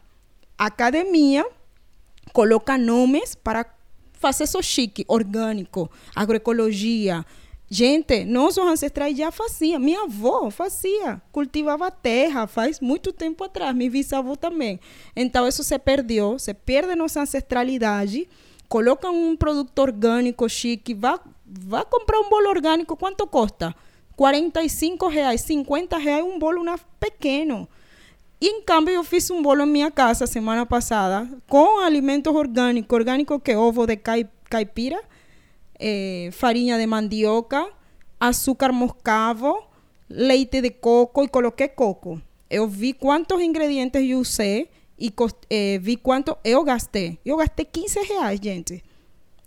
academia 0.59 1.47
coloca 2.33 2.79
nombres 2.79 3.37
para 3.41 3.77
hacer 4.23 4.47
eso 4.47 4.61
chique, 4.61 5.05
orgánico, 5.07 5.89
agroecologia, 6.17 7.25
Gente, 7.75 8.27
nossos 8.27 8.63
ancestrais 8.63 9.17
já 9.17 9.31
faziam. 9.31 9.81
Minha 9.81 10.03
avó 10.03 10.51
fazia, 10.51 11.23
cultivava 11.33 11.91
terra 11.91 12.47
faz 12.47 12.81
muito 12.81 13.15
tempo 13.15 13.45
atrás. 13.45 13.75
Meu 13.75 13.91
bisavô 13.91 14.37
também. 14.37 14.79
Então, 15.17 15.49
isso 15.49 15.65
se 15.65 15.79
perdeu, 15.79 16.39
se 16.39 16.53
perde 16.53 16.95
nossa 16.95 17.23
ancestralidade. 17.23 18.29
Coloca 18.69 19.11
um 19.11 19.35
produto 19.35 19.79
orgânico 19.79 20.47
chique, 20.51 20.93
vá, 20.93 21.19
vá 21.47 21.83
comprar 21.83 22.21
um 22.21 22.29
bolo 22.29 22.51
orgânico, 22.51 22.95
quanto 22.95 23.27
custa? 23.27 23.75
45 24.17 25.09
reais, 25.09 25.41
50 25.41 25.97
reais 25.97 26.23
um 26.23 26.39
bolo 26.39 26.63
na, 26.63 26.77
pequeno. 27.01 27.67
E, 28.39 28.49
em 28.49 28.61
câmbio, 28.61 28.93
eu 28.93 29.03
fiz 29.03 29.31
um 29.31 29.41
bolo 29.41 29.63
em 29.63 29.67
minha 29.67 29.91
casa 29.91 30.27
semana 30.27 30.67
passada 30.67 31.27
com 31.49 31.81
alimentos 31.81 32.35
orgânicos. 32.35 32.95
Orgânico 32.95 33.41
que 33.41 33.57
ovo 33.57 33.87
de 33.87 33.97
caipira 33.97 35.03
eh, 35.79 36.31
de 36.31 36.87
mandioca, 36.87 37.69
açúcar 38.19 38.73
moscavo, 38.73 39.65
leite 40.09 40.61
de 40.61 40.71
coco 40.71 41.23
e 41.23 41.29
coloquei 41.29 41.69
coco. 41.69 42.21
Eu 42.51 42.69
vi 42.69 42.93
quantos 42.93 43.41
ingredientes 43.41 44.03
eu 44.03 44.19
usei 44.19 44.69
e 44.99 45.13
eh, 45.51 45.79
vi 45.81 45.97
quanto 45.97 46.37
eu 46.45 46.63
gastei. 46.63 47.19
Eu 47.25 47.37
gastei 47.37 47.65
15 47.65 48.01
reais, 48.01 48.39
gente. 48.43 48.83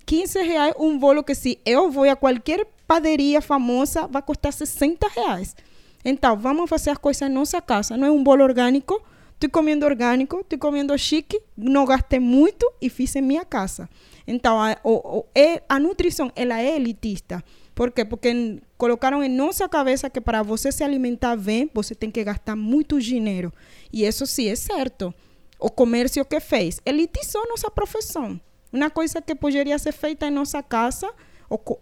15 0.05 0.41
reais 0.41 0.75
um 0.79 0.98
bolo 0.98 1.24
que 1.24 1.34
se 1.34 1.60
eu 1.65 1.89
vou 1.89 2.10
a 2.10 2.15
qualquer 2.15 2.67
padaria 2.88 3.41
famosa 3.41 4.08
vai 4.08 4.22
custar 4.22 4.53
60 4.53 5.08
reais. 5.10 5.55
Então, 6.03 6.38
vamos 6.38 6.70
fazer 6.70 6.91
as 6.91 6.98
coisas 6.98 7.27
em 7.27 7.32
nossa 7.32 7.60
casa. 7.62 7.98
Não 7.98 8.08
é 8.08 8.12
um 8.12 8.24
bolo 8.24 8.44
orgânico. 8.44 9.01
Estou 9.34 9.50
comendo 9.50 9.86
orgânico, 9.86 10.39
estou 10.39 10.58
comendo 10.58 10.98
chique, 10.98 11.41
não 11.58 11.86
gastei 11.86 12.20
muito 12.20 12.72
e 12.82 12.89
fiz 12.89 13.15
em 13.15 13.22
minha 13.22 13.44
casa. 13.44 13.89
Então, 14.27 14.60
a, 14.60 14.75
a 15.70 15.79
nutrição, 15.79 16.32
ela 16.36 16.60
é 16.60 16.75
elitista. 16.75 17.44
Por 17.75 17.91
quê? 17.91 18.05
Porque 18.05 18.62
colocaram 18.77 19.22
em 19.24 19.29
nossa 19.29 19.67
cabeça 19.67 20.10
que 20.10 20.22
para 20.22 20.41
você 20.41 20.72
se 20.72 20.84
alimentar 20.84 21.36
bem, 21.36 21.70
você 21.74 21.94
tem 21.94 22.10
que 22.10 22.24
gastar 22.24 22.55
muito 22.55 23.00
dinheiro. 23.00 23.53
E 23.91 24.05
isso 24.05 24.25
sim 24.25 24.48
é 24.48 24.55
certo. 24.55 25.13
O 25.60 25.70
comércio 25.70 26.24
que 26.25 26.39
fez 26.39 26.79
elitizou 26.86 27.48
nossa 27.50 27.70
profissão. 27.70 28.39
Uma 28.72 28.89
coisa 28.89 29.22
que 29.22 29.36
poderia 29.36 29.77
ser 29.77 29.91
feita 29.91 30.27
em 30.27 30.32
nossa 30.32 30.63
casa, 30.63 31.13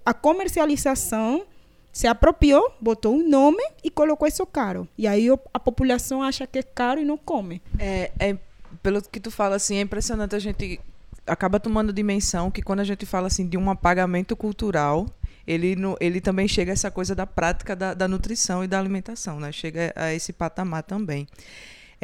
a 0.06 0.14
comercialização 0.14 1.46
se 1.92 2.08
apropriou, 2.08 2.74
botou 2.82 3.14
um 3.14 3.30
nome 3.30 3.64
e 3.84 3.90
colocou 3.90 4.28
isso 4.28 4.46
caro. 4.48 4.88
E 4.98 5.08
aí 5.08 5.28
a 5.54 5.60
população 5.60 6.24
acha 6.24 6.48
que 6.48 6.60
é 6.60 6.64
caro 6.64 7.00
e 7.00 7.06
não 7.06 7.18
come. 7.18 7.62
É, 7.78 8.12
é 8.20 8.38
pelo 8.82 9.02
que 9.02 9.20
tu 9.20 9.30
fala 9.30 9.56
assim, 9.56 9.78
é 9.78 9.82
impressionante 9.82 10.36
a 10.36 10.40
gente 10.40 10.80
acaba 11.26 11.60
tomando 11.60 11.94
dimensão 11.94 12.52
que 12.52 12.62
quando 12.62 12.82
a 12.82 12.84
gente 12.84 13.06
fala 13.06 13.28
assim 13.28 13.48
de 13.48 13.58
um 13.58 13.70
apagamento 13.70 14.36
cultural, 14.36 15.08
ele, 15.46 15.76
no, 15.76 15.98
ele 16.00 16.22
também 16.22 16.48
chega 16.48 16.72
a 16.72 16.74
essa 16.74 16.90
coisa 16.90 17.14
da 17.14 17.28
prática 17.28 17.76
da, 17.76 17.94
da 17.94 18.08
nutrição 18.08 18.64
e 18.64 18.68
da 18.68 18.80
alimentação, 18.80 19.40
né? 19.40 19.52
Chega 19.52 19.94
a 19.96 20.14
esse 20.14 20.32
patamar 20.32 20.84
também. 20.84 21.28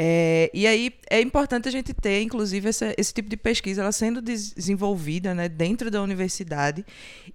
É, 0.01 0.49
e 0.53 0.65
aí 0.65 0.93
é 1.09 1.19
importante 1.19 1.67
a 1.67 1.71
gente 1.71 1.93
ter, 1.93 2.21
inclusive, 2.21 2.69
essa, 2.69 2.93
esse 2.97 3.13
tipo 3.13 3.29
de 3.29 3.35
pesquisa 3.35 3.81
ela 3.81 3.91
sendo 3.91 4.21
desenvolvida 4.21 5.33
né, 5.33 5.49
dentro 5.49 5.91
da 5.91 6.01
universidade. 6.01 6.85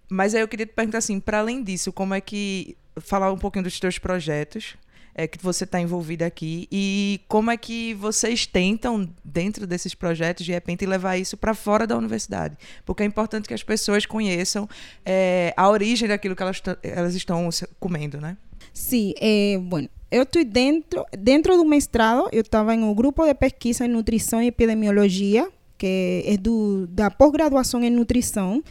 Mas 0.09 0.35
aí 0.35 0.41
eu 0.41 0.49
queria 0.49 0.65
te 0.65 0.73
perguntar 0.73 0.99
assim, 0.99 1.21
para 1.21 1.41
além 1.41 1.63
disso, 1.63 1.93
como 1.93 2.15
é 2.15 2.21
que 2.21 2.77
falar 3.01 3.31
um 3.33 3.37
pouquinho 3.39 3.65
dos 3.65 3.79
teus 3.79 3.99
projetos, 3.99 4.77
é, 5.15 5.27
que 5.27 5.39
você 5.43 5.65
está 5.65 5.81
envolvida 5.81 6.27
aqui 6.27 6.69
e 6.71 7.21
como 7.29 7.51
é 7.51 7.57
que 7.57 7.95
vocês 7.95 8.47
tentam, 8.47 9.09
dentro 9.25 9.67
desses 9.67 9.95
projetos, 9.95 10.45
de 10.45 10.53
repente, 10.53 10.85
levar 10.85 11.17
isso 11.17 11.37
para 11.37 11.55
fora 11.55 11.87
da 11.87 11.97
universidade. 11.97 12.57
Porque 12.85 13.03
é 13.03 13.07
importante 13.07 13.47
que 13.47 13.55
as 13.55 13.63
pessoas 13.63 14.05
conheçam 14.05 14.69
é, 15.05 15.55
a 15.57 15.69
origem 15.69 16.09
daquilo 16.09 16.35
que 16.35 16.43
elas, 16.43 16.61
elas 16.83 17.15
estão 17.15 17.49
comendo, 17.79 18.21
né? 18.21 18.37
Sim, 18.73 19.15
é, 19.21 19.57
bueno, 19.59 19.89
eu 20.11 20.25
estou 20.25 20.45
dentro, 20.45 21.05
dentro 21.17 21.57
do 21.57 21.65
mestrado, 21.65 22.29
eu 22.33 22.41
estava 22.41 22.75
em 22.75 22.83
um 22.83 22.95
grupo 22.95 23.25
de 23.25 23.35
pesquisa 23.35 23.85
em 23.85 23.89
nutrição 23.89 24.43
e 24.43 24.49
epidemiologia, 24.49 25.49
que 25.79 26.25
é 26.27 26.37
do, 26.37 26.87
da 26.89 27.11
pós-graduação 27.11 27.83
em 27.83 27.91
nutrição, 27.91 28.63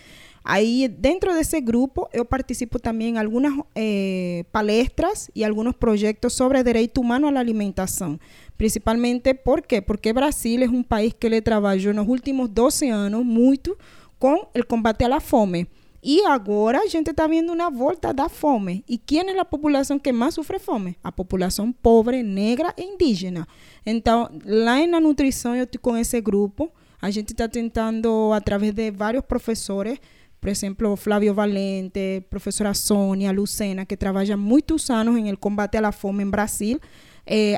Aí, 0.44 0.90
dentro 0.90 1.32
desse 1.34 1.62
grupo, 1.62 2.10
eu 2.12 2.26
participo 2.26 2.78
também 2.78 3.16
em 3.16 3.18
algumas 3.18 3.54
eh, 3.74 4.44
palestras 4.52 5.32
e 5.34 5.44
alguns 5.44 5.74
projetos 5.74 6.34
sobre 6.34 6.62
direito 6.62 7.00
humano 7.00 7.28
à 7.28 7.40
alimentação. 7.40 8.20
Principalmente, 8.58 9.34
por 9.34 9.62
quê? 9.62 9.82
Porque 9.82 10.12
Brasil 10.12 10.62
é 10.62 10.68
um 10.68 10.84
país 10.84 11.14
que 11.18 11.28
ele 11.28 11.42
trabalhou 11.42 11.94
nos 11.94 12.08
últimos 12.08 12.50
12 12.50 12.90
anos 12.90 13.26
muito 13.26 13.78
com 14.20 14.48
o 14.54 14.66
combate 14.68 15.06
à 15.06 15.20
fome. 15.22 15.68
E 16.06 16.26
agora 16.26 16.80
a 16.80 16.88
gente 16.88 17.12
está 17.12 17.26
vendo 17.26 17.54
uma 17.54 17.70
volta 17.70 18.14
da 18.14 18.28
fome. 18.28 18.84
E 18.86 18.98
quem 18.98 19.22
é 19.22 19.40
a 19.40 19.46
população 19.46 19.98
que 19.98 20.12
mais 20.12 20.34
sofre 20.34 20.60
fome? 20.60 20.98
A 21.02 21.14
população 21.14 21.72
pobre, 21.72 22.22
negra 22.22 22.74
e 22.78 22.84
indígena. 22.84 23.48
Então, 23.86 24.30
lá 24.46 24.86
na 24.86 25.00
nutrição, 25.00 25.56
eu 25.56 25.64
estou 25.64 25.80
com 25.80 25.96
esse 25.96 26.20
grupo. 26.20 26.70
A 27.02 27.10
gente 27.10 27.32
está 27.32 27.48
tentando, 27.48 28.34
através 28.34 28.74
de 28.74 28.92
vários 28.92 29.24
professores, 29.24 29.98
por 30.44 30.50
exemplo, 30.50 30.98
Flávio 30.98 31.34
Valente, 31.34 32.20
professora 32.30 32.74
Sônia 32.74 33.32
Lucena, 33.32 33.86
que 33.86 33.96
trabalha 33.96 34.36
muitos 34.36 34.90
anos 34.90 35.18
em 35.18 35.30
el 35.30 35.40
combate 35.40 35.78
à 35.78 35.90
fome 35.94 36.22
em 36.22 36.30
Brasil, 36.30 36.82
eh, 37.26 37.56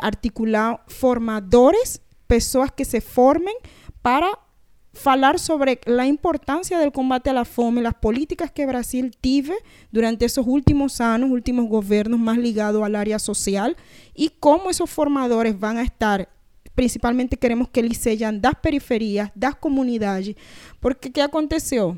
formadores, 0.85 1.99
pessoas 2.27 2.69
que 2.69 2.85
se 2.85 3.01
formem 3.01 3.57
para 4.03 4.37
falar 4.93 5.39
sobre 5.39 5.79
a 5.83 6.05
importância 6.05 6.79
do 6.79 6.91
combate 6.91 7.31
à 7.31 7.43
fome, 7.43 7.83
as 7.83 7.93
políticas 7.93 8.51
que 8.51 8.63
Brasil 8.67 9.09
tive 9.19 9.57
durante 9.91 10.23
esses 10.23 10.45
últimos 10.45 11.01
anos, 11.01 11.31
últimos 11.31 11.67
governos 11.67 12.19
mais 12.19 12.37
ligados 12.37 12.83
à 12.83 12.99
área 12.99 13.17
social 13.17 13.73
e 14.15 14.29
como 14.29 14.69
esses 14.69 14.87
formadores 14.87 15.55
vão 15.55 15.81
estar 15.81 16.29
principalmente 16.75 17.37
queremos 17.37 17.69
que 17.71 17.79
eles 17.79 17.97
sejam 17.97 18.37
das 18.37 18.53
periferias, 18.61 19.31
das 19.33 19.55
comunidades, 19.55 20.35
porque 20.79 21.09
que 21.09 21.21
aconteceu? 21.21 21.97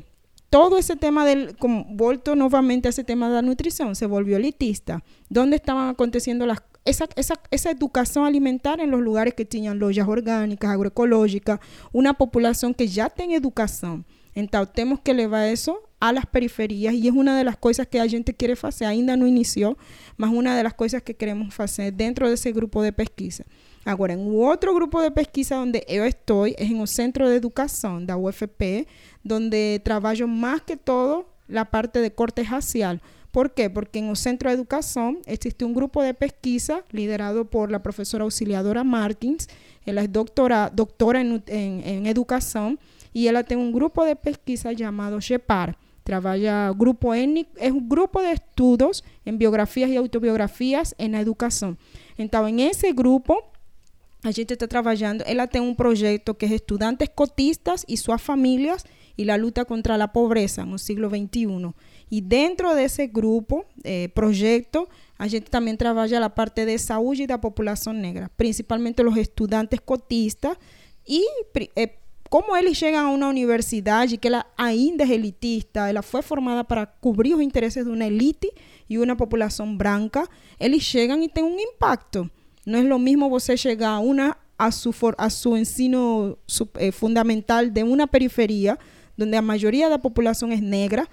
Todo 0.50 0.78
ese 0.78 0.96
tema 0.96 1.24
del, 1.26 1.56
vuelto 1.90 2.34
nuevamente 2.34 2.88
a 2.88 2.90
ese 2.90 3.04
tema 3.04 3.28
de 3.28 3.34
la 3.34 3.42
nutrición, 3.42 3.94
se 3.94 4.06
volvió 4.06 4.36
elitista. 4.36 5.04
¿Dónde 5.28 5.56
estaban 5.56 5.88
aconteciendo 5.88 6.46
las 6.46 6.62
esa, 6.88 7.06
esa, 7.16 7.34
esa 7.50 7.70
educación 7.70 8.24
alimentaria 8.24 8.82
en 8.84 8.90
los 8.90 9.00
lugares 9.00 9.34
que 9.34 9.44
tenían 9.44 9.78
lojas 9.78 10.08
orgánicas, 10.08 10.70
agroecológicas, 10.70 11.60
una 11.92 12.14
población 12.14 12.72
que 12.72 12.88
ya 12.88 13.10
tiene 13.10 13.34
educación. 13.34 14.06
Entonces, 14.34 14.72
tenemos 14.72 15.00
que 15.00 15.12
llevar 15.12 15.48
eso 15.48 15.82
a 16.00 16.12
las 16.12 16.24
periferias 16.24 16.94
y 16.94 17.08
es 17.08 17.14
una 17.14 17.36
de 17.36 17.44
las 17.44 17.56
cosas 17.56 17.86
que 17.88 18.00
a 18.00 18.08
gente 18.08 18.34
quiere 18.34 18.54
hacer. 18.60 18.88
Ainda 18.88 19.16
no 19.16 19.26
inició, 19.26 19.76
mas 20.16 20.30
una 20.32 20.56
de 20.56 20.62
las 20.62 20.74
cosas 20.74 21.02
que 21.02 21.14
queremos 21.14 21.58
hacer 21.60 21.92
dentro 21.92 22.28
de 22.28 22.34
ese 22.34 22.52
grupo 22.52 22.82
de 22.82 22.92
pesquisa. 22.92 23.44
Ahora, 23.88 24.12
en 24.12 24.30
otro 24.38 24.74
grupo 24.74 25.00
de 25.00 25.10
pesquisa 25.10 25.56
donde 25.56 25.82
yo 25.88 26.04
estoy 26.04 26.54
es 26.58 26.70
en 26.70 26.80
el 26.80 26.88
Centro 26.88 27.26
de 27.26 27.36
Educación 27.36 28.06
la 28.06 28.18
UFP, 28.18 28.86
donde 29.22 29.80
trabajo 29.82 30.26
más 30.26 30.60
que 30.60 30.76
todo 30.76 31.24
la 31.46 31.70
parte 31.70 32.02
de 32.02 32.12
corte 32.12 32.42
racial. 32.44 33.00
¿Por 33.30 33.54
qué? 33.54 33.70
Porque 33.70 33.98
en 33.98 34.08
el 34.08 34.16
Centro 34.18 34.50
de 34.50 34.56
Educación 34.56 35.20
existe 35.24 35.64
un 35.64 35.72
grupo 35.72 36.02
de 36.02 36.12
pesquisa 36.12 36.84
liderado 36.90 37.46
por 37.46 37.70
la 37.70 37.82
profesora 37.82 38.24
auxiliadora 38.24 38.84
Martins. 38.84 39.48
Ella 39.86 40.02
es 40.02 40.12
doctora, 40.12 40.70
doctora 40.70 41.22
en, 41.22 41.42
en 41.46 42.06
educación 42.06 42.78
y 43.14 43.26
ella 43.28 43.42
tiene 43.42 43.62
un 43.62 43.72
grupo 43.72 44.04
de 44.04 44.16
pesquisa 44.16 44.70
llamado 44.72 45.18
GEPAR. 45.18 45.78
Trabaja 46.04 46.74
grupo 46.76 47.14
étnico, 47.14 47.52
es 47.56 47.72
un 47.72 47.88
grupo 47.88 48.20
de 48.20 48.32
estudios 48.32 49.02
en 49.24 49.38
biografías 49.38 49.88
y 49.88 49.96
autobiografías 49.96 50.94
en 50.98 51.12
la 51.12 51.20
educación. 51.20 51.78
Entonces, 52.18 52.52
en 52.52 52.60
ese 52.60 52.92
grupo, 52.92 53.50
a 54.22 54.32
gente 54.32 54.54
está 54.54 54.66
trabajando, 54.66 55.24
ella 55.26 55.46
tiene 55.46 55.66
un 55.66 55.76
proyecto 55.76 56.36
que 56.36 56.46
es 56.46 56.52
estudiantes 56.52 57.08
cotistas 57.10 57.84
y 57.86 57.98
sus 57.98 58.20
familias 58.20 58.84
y 59.16 59.24
la 59.24 59.36
lucha 59.36 59.64
contra 59.64 59.96
la 59.96 60.12
pobreza 60.12 60.62
en 60.62 60.72
el 60.72 60.78
siglo 60.78 61.08
XXI. 61.08 61.72
Y 62.10 62.20
dentro 62.22 62.74
de 62.74 62.84
ese 62.84 63.08
grupo, 63.08 63.64
eh, 63.84 64.08
proyecto, 64.14 64.88
a 65.18 65.28
gente 65.28 65.50
también 65.50 65.76
trabaja 65.76 66.20
la 66.20 66.34
parte 66.34 66.64
de 66.66 66.78
salud 66.78 67.14
y 67.14 67.26
de 67.26 67.34
la 67.34 67.40
población 67.40 68.00
negra, 68.00 68.30
principalmente 68.36 69.02
los 69.02 69.16
estudiantes 69.16 69.80
cotistas 69.80 70.58
y 71.04 71.24
eh, 71.74 71.98
como 72.28 72.54
eles 72.56 72.76
chegam 72.76 73.06
a 73.06 73.10
uma 73.10 73.28
universidade 73.28 74.18
que 74.18 74.28
ela 74.28 74.44
ainda 74.56 75.02
é 75.02 75.12
elitista, 75.12 75.88
ela 75.88 76.02
foi 76.02 76.20
formada 76.20 76.62
para 76.62 76.84
cobrir 76.84 77.34
os 77.34 77.40
interesses 77.40 77.84
de 77.84 77.90
uma 77.90 78.04
elite 78.04 78.52
e 78.88 78.98
uma 78.98 79.16
população 79.16 79.74
branca, 79.74 80.28
eles 80.60 80.82
chegam 80.82 81.22
e 81.22 81.28
têm 81.28 81.42
um 81.42 81.58
impacto. 81.58 82.30
Não 82.68 82.78
é 82.78 82.94
o 82.94 82.98
mesmo 82.98 83.30
você 83.30 83.56
chegar 83.56 83.92
a, 83.92 83.98
uma, 83.98 84.36
a, 84.58 84.70
su, 84.70 84.94
a 85.16 85.30
su 85.30 85.56
ensino 85.56 86.36
eh, 86.74 86.92
fundamental 86.92 87.66
de 87.70 87.82
uma 87.82 88.06
periferia, 88.06 88.78
onde 89.18 89.34
a 89.34 89.42
maioria 89.42 89.88
da 89.88 89.98
população 89.98 90.52
é 90.52 90.60
negra, 90.60 91.08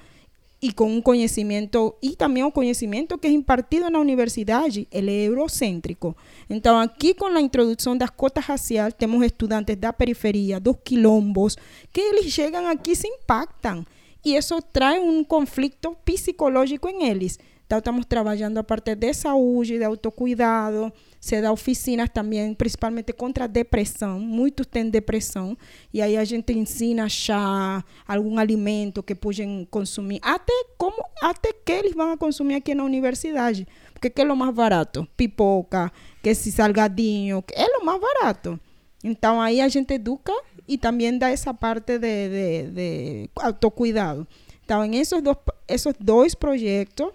y 0.60 0.72
con 0.72 0.90
un 0.92 1.02
conocimiento 1.02 1.98
y 2.02 2.16
también 2.16 2.48
un 2.48 2.52
conocimiento 2.52 3.18
que 3.20 3.28
es 3.28 3.34
impartido 3.34 3.88
en 3.88 3.94
la 3.94 4.00
universidad, 4.00 4.66
el 4.92 5.10
eurocéntrico. 5.10 6.18
Entonces, 6.50 6.90
aquí 6.92 7.14
con 7.14 7.34
la 7.34 7.40
introducción 7.40 7.98
de 7.98 8.04
las 8.04 8.12
cotas 8.12 8.48
raciales, 8.48 8.98
tenemos 8.98 9.24
estudiantes 9.24 9.80
de 9.80 9.88
la 9.88 9.94
periferia, 9.94 10.60
dos 10.60 10.78
quilombos, 10.84 11.58
que 11.92 12.02
ellos 12.10 12.36
llegan 12.36 12.66
aquí 12.68 12.96
se 12.96 13.08
impactan. 13.08 13.86
Y 14.24 14.36
eso 14.36 14.60
trae 14.60 15.00
un 15.00 15.24
conflicto 15.24 15.98
psicológico 16.06 16.90
en 16.90 17.02
ellos. 17.04 17.40
Então, 17.66 17.80
estamos 17.80 18.06
trabalhando 18.06 18.60
a 18.60 18.64
parte 18.64 18.94
de 18.94 19.14
saúde, 19.14 19.80
de 19.80 19.84
autocuidado, 19.84 20.94
se 21.20 21.42
dá 21.42 21.52
oficinas 21.52 22.08
também, 22.14 22.54
principalmente 22.54 23.12
contra 23.12 23.46
a 23.46 23.48
depressão. 23.48 24.20
Muitos 24.20 24.68
têm 24.68 24.88
depressão. 24.88 25.58
E 25.92 26.00
aí 26.00 26.16
a 26.16 26.24
gente 26.24 26.54
ensina 26.54 27.10
chá, 27.10 27.84
algum 28.08 28.38
alimento 28.38 29.02
que 29.02 29.16
podem 29.16 29.68
consumir. 29.72 30.20
Até 30.22 30.54
como 30.78 31.04
até 31.20 31.52
que 31.52 31.72
eles 31.72 31.94
vão 31.96 32.16
consumir 32.16 32.56
aqui 32.56 32.76
na 32.76 32.84
universidade. 32.84 33.68
Porque 33.92 34.12
que 34.12 34.22
é 34.22 34.32
o 34.32 34.38
mais 34.38 34.54
barato? 34.54 35.08
Pipoca, 35.18 35.92
que 36.22 36.30
esse 36.30 36.52
salgadinho, 36.52 37.42
que 37.42 37.56
é 37.56 37.66
o 37.80 37.84
mais 37.84 38.00
barato. 38.00 38.60
Então 39.04 39.42
aí 39.42 39.62
a 39.62 39.68
gente 39.68 39.96
educa 39.96 40.34
e 40.68 40.78
também 40.78 41.18
dá 41.18 41.32
essa 41.32 41.54
parte 41.54 41.98
de, 41.98 42.30
de, 42.30 42.72
de 42.72 43.30
autocuidado. 43.36 44.28
Então, 44.64 44.84
em 44.84 44.98
esses 44.98 45.22
dois, 45.22 45.38
esses 45.68 45.94
dois 46.00 46.34
projetos, 46.34 47.10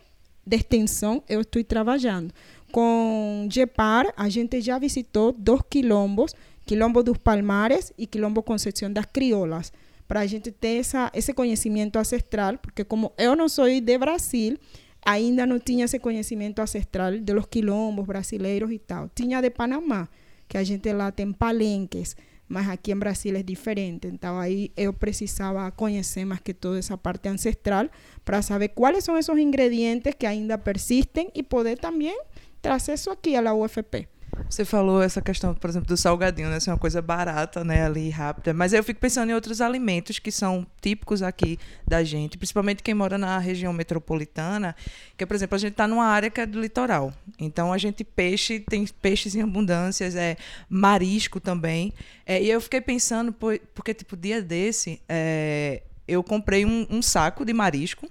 de 0.46 0.56
extensão 0.56 1.22
eu 1.28 1.40
estou 1.40 1.62
trabalhando. 1.64 2.32
Com 2.72 3.48
GEPAR, 3.50 4.12
a 4.16 4.28
gente 4.28 4.60
já 4.60 4.78
visitou 4.78 5.32
dois 5.32 5.62
quilombos, 5.68 6.34
Quilombo 6.64 7.02
dos 7.02 7.18
Palmares 7.18 7.92
e 7.98 8.06
Quilombo 8.06 8.44
Concepción 8.44 8.92
das 8.92 9.06
Criolas, 9.06 9.72
para 10.06 10.20
a 10.20 10.26
gente 10.26 10.52
ter 10.52 10.78
essa, 10.78 11.10
esse 11.12 11.32
conhecimento 11.34 11.98
ancestral, 11.98 12.58
porque 12.58 12.84
como 12.84 13.12
eu 13.18 13.34
não 13.34 13.48
sou 13.48 13.66
de 13.66 13.98
Brasil, 13.98 14.56
ainda 15.04 15.46
não 15.46 15.58
tinha 15.58 15.86
esse 15.86 15.98
conhecimento 15.98 16.60
ancestral 16.60 17.18
de 17.18 17.32
los 17.32 17.46
quilombos 17.46 18.06
brasileiros 18.06 18.70
e 18.70 18.78
tal. 18.78 19.10
Tinha 19.14 19.40
de 19.40 19.50
Panamá, 19.50 20.08
que 20.46 20.56
a 20.56 20.62
gente 20.62 20.92
lá 20.92 21.10
tem 21.10 21.32
palenques, 21.32 22.16
mas 22.50 22.68
aqui 22.68 22.90
em 22.90 22.96
Brasil 22.96 23.36
é 23.36 23.42
diferente. 23.44 24.08
Então 24.08 24.36
aí 24.36 24.72
eu 24.76 24.92
precisava 24.92 25.70
conhecer 25.70 26.24
mais 26.24 26.40
que 26.40 26.52
toda 26.52 26.80
essa 26.80 26.98
parte 26.98 27.28
ancestral 27.28 27.88
para 28.24 28.42
saber 28.42 28.70
quais 28.70 29.04
são 29.04 29.16
esses 29.16 29.38
ingredientes 29.38 30.12
que 30.18 30.26
ainda 30.26 30.58
persistem 30.58 31.30
e 31.32 31.44
poder 31.44 31.78
também 31.78 32.20
trazer 32.60 32.94
isso 32.94 33.08
aqui 33.08 33.36
à 33.36 33.54
UFP. 33.54 34.08
Você 34.48 34.64
falou 34.64 35.02
essa 35.02 35.20
questão, 35.20 35.54
por 35.54 35.70
exemplo, 35.70 35.88
do 35.88 35.96
salgadinho, 35.96 36.48
né? 36.48 36.58
Ser 36.58 36.70
uma 36.70 36.78
coisa 36.78 37.00
barata, 37.00 37.62
né? 37.62 37.84
Ali, 37.84 38.10
rápida. 38.10 38.52
Mas 38.52 38.72
eu 38.72 38.82
fico 38.82 39.00
pensando 39.00 39.30
em 39.30 39.34
outros 39.34 39.60
alimentos 39.60 40.18
que 40.18 40.32
são 40.32 40.66
típicos 40.80 41.22
aqui 41.22 41.58
da 41.86 42.02
gente, 42.02 42.36
principalmente 42.36 42.82
quem 42.82 42.94
mora 42.94 43.16
na 43.16 43.38
região 43.38 43.72
metropolitana, 43.72 44.74
que, 45.16 45.24
por 45.26 45.34
exemplo, 45.34 45.56
a 45.56 45.58
gente 45.58 45.72
está 45.72 45.86
numa 45.86 46.06
área 46.06 46.30
que 46.30 46.40
é 46.40 46.46
do 46.46 46.60
litoral. 46.60 47.12
Então, 47.38 47.72
a 47.72 47.78
gente 47.78 48.02
peixe, 48.02 48.60
tem 48.60 48.86
peixes 48.86 49.34
em 49.34 49.42
abundâncias, 49.42 50.16
é 50.16 50.36
marisco 50.68 51.40
também. 51.40 51.92
É, 52.26 52.42
e 52.42 52.50
eu 52.50 52.60
fiquei 52.60 52.80
pensando, 52.80 53.32
porque, 53.32 53.94
tipo, 53.94 54.16
dia 54.16 54.42
desse, 54.42 55.00
é, 55.08 55.82
eu 56.06 56.22
comprei 56.22 56.64
um, 56.64 56.86
um 56.90 57.02
saco 57.02 57.44
de 57.44 57.52
marisco, 57.52 58.10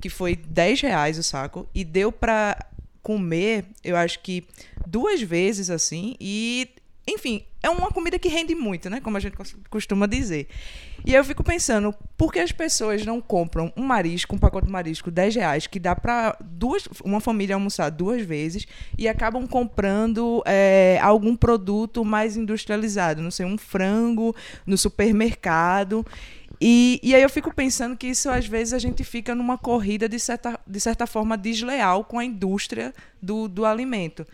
que 0.00 0.08
foi 0.08 0.36
10 0.36 0.80
reais 0.80 1.18
o 1.18 1.22
saco, 1.22 1.68
e 1.74 1.84
deu 1.84 2.10
para 2.10 2.56
comer, 3.02 3.64
eu 3.82 3.96
acho 3.96 4.20
que 4.20 4.46
duas 4.90 5.22
vezes 5.22 5.70
assim, 5.70 6.16
e 6.20 6.68
enfim, 7.08 7.42
é 7.62 7.68
uma 7.68 7.90
comida 7.90 8.18
que 8.18 8.28
rende 8.28 8.54
muito, 8.54 8.88
né? 8.88 9.00
Como 9.00 9.16
a 9.16 9.20
gente 9.20 9.36
costuma 9.68 10.06
dizer. 10.06 10.48
E 11.04 11.14
eu 11.14 11.24
fico 11.24 11.42
pensando, 11.42 11.94
por 12.16 12.32
que 12.32 12.38
as 12.38 12.52
pessoas 12.52 13.04
não 13.04 13.20
compram 13.20 13.72
um 13.76 13.82
marisco, 13.82 14.34
um 14.34 14.38
pacote 14.38 14.66
de 14.66 14.72
marisco, 14.72 15.10
10 15.10 15.34
reais, 15.34 15.66
que 15.66 15.80
dá 15.80 15.96
para 15.96 16.36
duas, 16.40 16.86
uma 17.04 17.20
família 17.20 17.56
almoçar 17.56 17.90
duas 17.90 18.22
vezes, 18.22 18.66
e 18.96 19.08
acabam 19.08 19.46
comprando 19.46 20.42
é, 20.46 20.98
algum 21.02 21.34
produto 21.34 22.04
mais 22.04 22.36
industrializado, 22.36 23.22
não 23.22 23.30
sei, 23.30 23.46
um 23.46 23.58
frango 23.58 24.34
no 24.66 24.76
supermercado. 24.76 26.06
E, 26.60 27.00
e 27.02 27.14
aí 27.14 27.22
eu 27.22 27.30
fico 27.30 27.52
pensando 27.54 27.96
que 27.96 28.06
isso, 28.06 28.28
às 28.28 28.46
vezes, 28.46 28.74
a 28.74 28.78
gente 28.78 29.02
fica 29.02 29.34
numa 29.34 29.56
corrida, 29.56 30.08
de 30.08 30.20
certa, 30.20 30.60
de 30.66 30.78
certa 30.78 31.06
forma, 31.06 31.36
desleal 31.36 32.04
com 32.04 32.18
a 32.18 32.24
indústria 32.24 32.94
do, 33.20 33.48
do 33.48 33.64
alimento. 33.64 34.26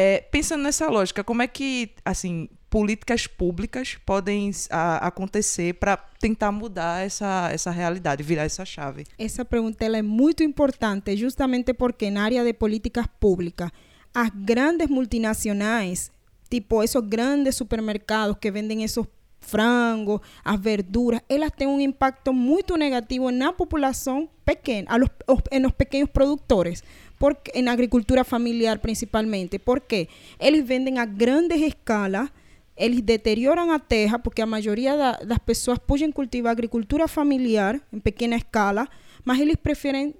É, 0.00 0.20
pensando 0.30 0.62
nessa 0.62 0.88
lógica, 0.88 1.24
como 1.24 1.42
é 1.42 1.48
que, 1.48 1.90
assim, 2.04 2.48
políticas 2.70 3.26
públicas 3.26 3.98
podem 4.06 4.48
a, 4.70 5.08
acontecer 5.08 5.74
para 5.74 5.96
tentar 5.96 6.52
mudar 6.52 7.04
essa, 7.04 7.50
essa 7.52 7.72
realidade, 7.72 8.22
virar 8.22 8.44
essa 8.44 8.64
chave? 8.64 9.04
Essa 9.18 9.44
pergunta 9.44 9.84
é 9.84 10.00
muito 10.00 10.44
importante, 10.44 11.16
justamente 11.16 11.74
porque 11.74 12.12
na 12.12 12.22
área 12.22 12.44
de 12.44 12.52
políticas 12.52 13.06
públicas, 13.18 13.72
as 14.14 14.30
grandes 14.32 14.88
multinacionais, 14.88 16.12
tipo 16.48 16.80
esses 16.80 17.02
grandes 17.02 17.56
supermercados 17.56 18.36
que 18.40 18.52
vendem 18.52 18.84
esses 18.84 19.04
frango, 19.40 20.22
as 20.44 20.60
verduras, 20.60 21.22
elas 21.28 21.50
têm 21.50 21.66
um 21.66 21.80
impacto 21.80 22.32
muito 22.32 22.76
negativo 22.76 23.32
na 23.32 23.52
população 23.52 24.28
pequena, 24.44 24.92
a 24.92 24.96
los, 24.96 25.10
en 25.50 25.62
los 25.62 25.72
pequeños 25.72 26.10
produtores, 26.10 26.84
porque, 27.18 27.50
en 27.54 27.68
agricultura 27.68 28.24
familiar 28.24 28.80
principalmente. 28.80 29.58
¿Por 29.58 29.82
qué? 29.82 30.08
Eles 30.38 30.66
vendem 30.66 30.98
a 30.98 31.06
grandes 31.06 31.60
escalas, 31.60 32.30
eles 32.76 33.04
deterioram 33.04 33.72
a 33.72 33.78
terra, 33.78 34.18
porque 34.18 34.40
a 34.40 34.46
maioria 34.46 34.96
da, 34.96 35.12
das 35.18 35.38
pessoas 35.40 35.78
podem 35.78 36.12
cultivar 36.12 36.52
agricultura 36.52 37.08
familiar 37.08 37.80
em 37.92 37.98
pequena 37.98 38.36
escala, 38.36 38.88
mas 39.24 39.40
eles 39.40 39.56
preferem 39.56 40.14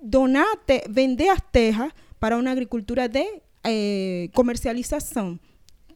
donar, 0.00 0.46
vender 0.88 1.28
as 1.28 1.40
terras 1.50 1.92
para 2.20 2.36
uma 2.36 2.50
agricultura 2.50 3.08
de 3.08 3.42
eh, 3.64 4.28
comercialização. 4.32 5.38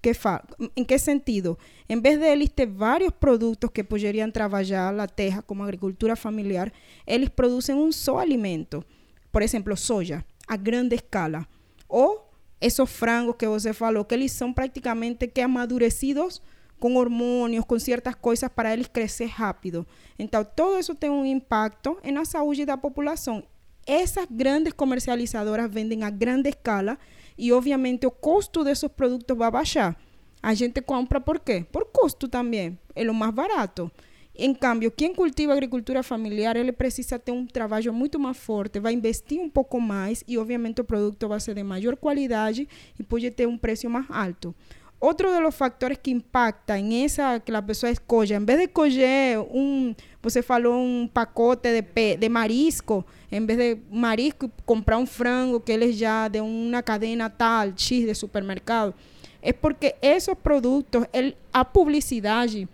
Que 0.01 0.15
fa 0.15 0.45
¿En 0.77 0.85
qué 0.85 0.99
sentido? 0.99 1.59
En 1.89 2.01
vez 2.01 2.21
de 2.21 2.33
eles 2.33 2.51
ter 2.51 2.69
vários 2.69 3.13
produtos 3.13 3.71
que 3.71 3.83
poderiam 3.83 4.31
trabalhar 4.31 4.99
a 5.01 5.09
terra 5.09 5.43
como 5.43 5.65
agricultura 5.65 6.15
familiar, 6.15 6.73
eles 7.05 7.31
produzem 7.31 7.75
um 7.75 7.91
só 7.91 8.19
alimento. 8.19 8.85
Por 9.33 9.43
exemplo, 9.43 9.77
soja, 9.77 10.25
a 10.49 10.57
grande 10.57 10.97
escala. 10.97 11.47
Ou 11.89 12.29
esses 12.61 12.91
frangos 12.91 13.37
que 13.37 13.47
você 13.47 13.73
falou, 13.73 14.05
que 14.05 14.15
eles 14.15 14.33
são 14.33 14.53
praticamente 14.53 15.27
que 15.29 15.41
amadurecidos 15.41 16.43
com 16.79 16.97
hormônios, 16.97 17.65
com 17.65 17.79
certas 17.79 18.15
coisas 18.15 18.49
para 18.49 18.73
eles 18.73 18.87
crescer 18.87 19.27
rápido. 19.27 19.87
Então, 20.19 20.45
todo 20.45 20.79
isso 20.79 20.95
tem 20.95 21.11
um 21.11 21.25
impacto 21.25 21.99
na 22.13 22.25
saúde 22.25 22.65
da 22.65 22.77
população. 22.77 23.43
Essas 23.87 24.27
grandes 24.31 24.73
comercializadoras 24.73 25.71
vendem 25.71 26.05
a 26.05 26.11
grande 26.11 26.51
escala 26.51 26.99
e 27.37 27.53
obviamente 27.53 28.07
o 28.07 28.11
custo 28.11 28.63
desses 28.63 28.89
produtos 28.89 29.37
vai 29.37 29.51
baixar. 29.51 29.97
A 30.43 30.55
gente 30.55 30.81
compra 30.81 31.21
por 31.21 31.41
quê? 31.41 31.67
Por 31.73 31.87
custo 31.87 32.29
também, 32.29 32.79
é 32.95 33.11
o 33.11 33.15
mais 33.15 33.33
barato. 33.33 33.91
Em 34.41 34.55
cambio, 34.55 34.93
quem 34.93 35.13
cultiva 35.13 35.53
agricultura 35.53 36.01
familiar, 36.01 36.57
ele 36.57 36.71
precisa 36.71 37.19
ter 37.19 37.33
um 37.33 37.45
trabalho 37.45 37.93
muito 37.93 38.21
mais 38.21 38.37
forte, 38.37 38.79
vai 38.79 38.93
investir 38.93 39.41
um 39.41 39.51
pouco 39.51 39.81
mais 39.81 40.23
e, 40.29 40.39
obviamente, 40.39 40.81
o 40.81 40.85
produto 40.85 41.27
vai 41.27 41.41
ser 41.41 41.55
de 41.55 41.65
maior 41.65 41.97
qualidade 41.97 42.69
e 42.97 43.03
pode 43.03 43.29
ter 43.33 43.49
um 43.49 43.59
preço 43.59 43.91
mais 43.91 44.07
alto. 44.09 44.55
Outro 45.01 45.29
dos 45.41 45.55
factores 45.57 45.99
que 46.01 46.13
impacta 46.13 46.79
em 46.79 47.05
essa 47.05 47.41
que 47.41 47.51
a 47.51 47.61
pessoa 47.61 47.91
escolhe, 47.91 48.33
em 48.33 48.45
vez 48.45 48.61
de 48.61 48.67
escolher 48.67 49.41
um, 49.51 49.93
você 50.23 50.41
falou 50.41 50.85
um 50.85 51.09
pacote 51.13 51.73
de, 51.73 51.83
pe, 51.83 52.17
de 52.17 52.29
marisco, 52.29 53.05
em 53.33 53.45
vez 53.45 53.59
de 53.59 53.79
marisco 53.91 54.49
comprar 54.65 54.99
um 54.99 55.07
frango 55.07 55.59
que 55.59 55.73
eles 55.73 55.97
já 55.97 56.29
de 56.29 56.41
uma 56.41 56.81
cadena 56.81 57.29
tal, 57.29 57.73
X 57.77 58.07
de 58.07 58.15
supermercado, 58.15 58.95
é 59.43 59.53
porque 59.53 59.97
esses 60.01 60.35
produtos, 60.35 61.07
el, 61.13 61.35
a 61.53 61.65
publicidade 61.65 62.69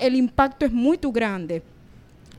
o 0.00 0.16
impacto 0.16 0.64
é 0.64 0.68
muito 0.68 1.10
grande. 1.10 1.62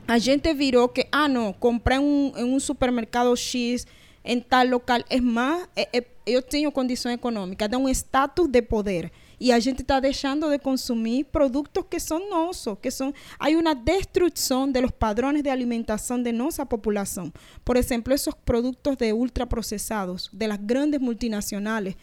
A 0.06 0.18
gente 0.18 0.52
virou 0.54 0.88
que, 0.88 1.06
ah, 1.12 1.28
não, 1.28 1.52
comprei 1.52 1.98
um, 1.98 2.32
em 2.36 2.44
um 2.44 2.58
supermercado 2.58 3.36
X, 3.36 3.86
em 4.24 4.40
tal 4.40 4.66
local. 4.66 5.00
É 5.10 5.20
mais, 5.20 5.68
é, 5.76 5.98
é, 5.98 6.04
eu 6.26 6.42
tenho 6.42 6.72
condição 6.72 7.12
econômica, 7.12 7.68
dá 7.68 7.76
um 7.76 7.88
status 7.88 8.48
de 8.48 8.62
poder. 8.62 9.10
E 9.40 9.52
a 9.52 9.58
gente 9.60 9.82
está 9.82 10.00
deixando 10.00 10.50
de 10.50 10.58
consumir 10.58 11.24
produtos 11.24 11.84
que 11.88 12.00
são 12.00 12.28
nossos, 12.28 12.76
que 12.82 12.90
são... 12.90 13.14
Há 13.38 13.48
uma 13.50 13.74
destruição 13.74 14.70
dos 14.70 14.90
padrões 14.90 15.42
de 15.42 15.48
alimentação 15.48 16.20
de 16.20 16.32
nossa 16.32 16.66
população. 16.66 17.32
Por 17.64 17.76
exemplo, 17.76 18.12
esses 18.12 18.34
produtos 18.44 18.96
de 18.96 19.12
ultraprocessados, 19.12 20.28
de 20.32 20.46
las 20.46 20.58
grandes 20.58 21.00
multinacionales, 21.00 21.94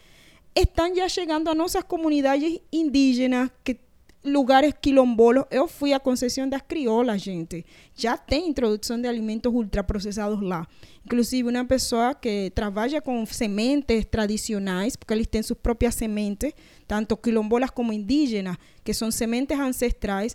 estão 0.54 0.94
já 0.94 1.08
chegando 1.08 1.50
a 1.50 1.54
nossas 1.54 1.82
comunidades 1.84 2.58
indígenas 2.72 3.50
que 3.62 3.76
lugares 4.26 4.74
quilombolos, 4.80 5.44
eu 5.50 5.66
fui 5.68 5.92
à 5.92 6.00
concessão 6.00 6.48
das 6.48 6.62
criolas, 6.62 7.22
gente. 7.22 7.64
Já 7.94 8.16
tem 8.16 8.48
introdução 8.48 9.00
de 9.00 9.08
alimentos 9.08 9.52
ultraprocessados 9.52 10.40
lá. 10.42 10.66
Inclusive, 11.04 11.48
uma 11.48 11.64
pessoa 11.64 12.14
que 12.14 12.50
trabalha 12.54 13.00
com 13.00 13.24
sementes 13.26 14.04
tradicionais, 14.04 14.96
porque 14.96 15.14
eles 15.14 15.26
têm 15.26 15.42
suas 15.42 15.58
próprias 15.58 15.94
sementes, 15.94 16.52
tanto 16.86 17.16
quilombolas 17.16 17.70
como 17.70 17.92
indígenas, 17.92 18.56
que 18.84 18.92
são 18.92 19.10
sementes 19.10 19.58
ancestrais, 19.58 20.34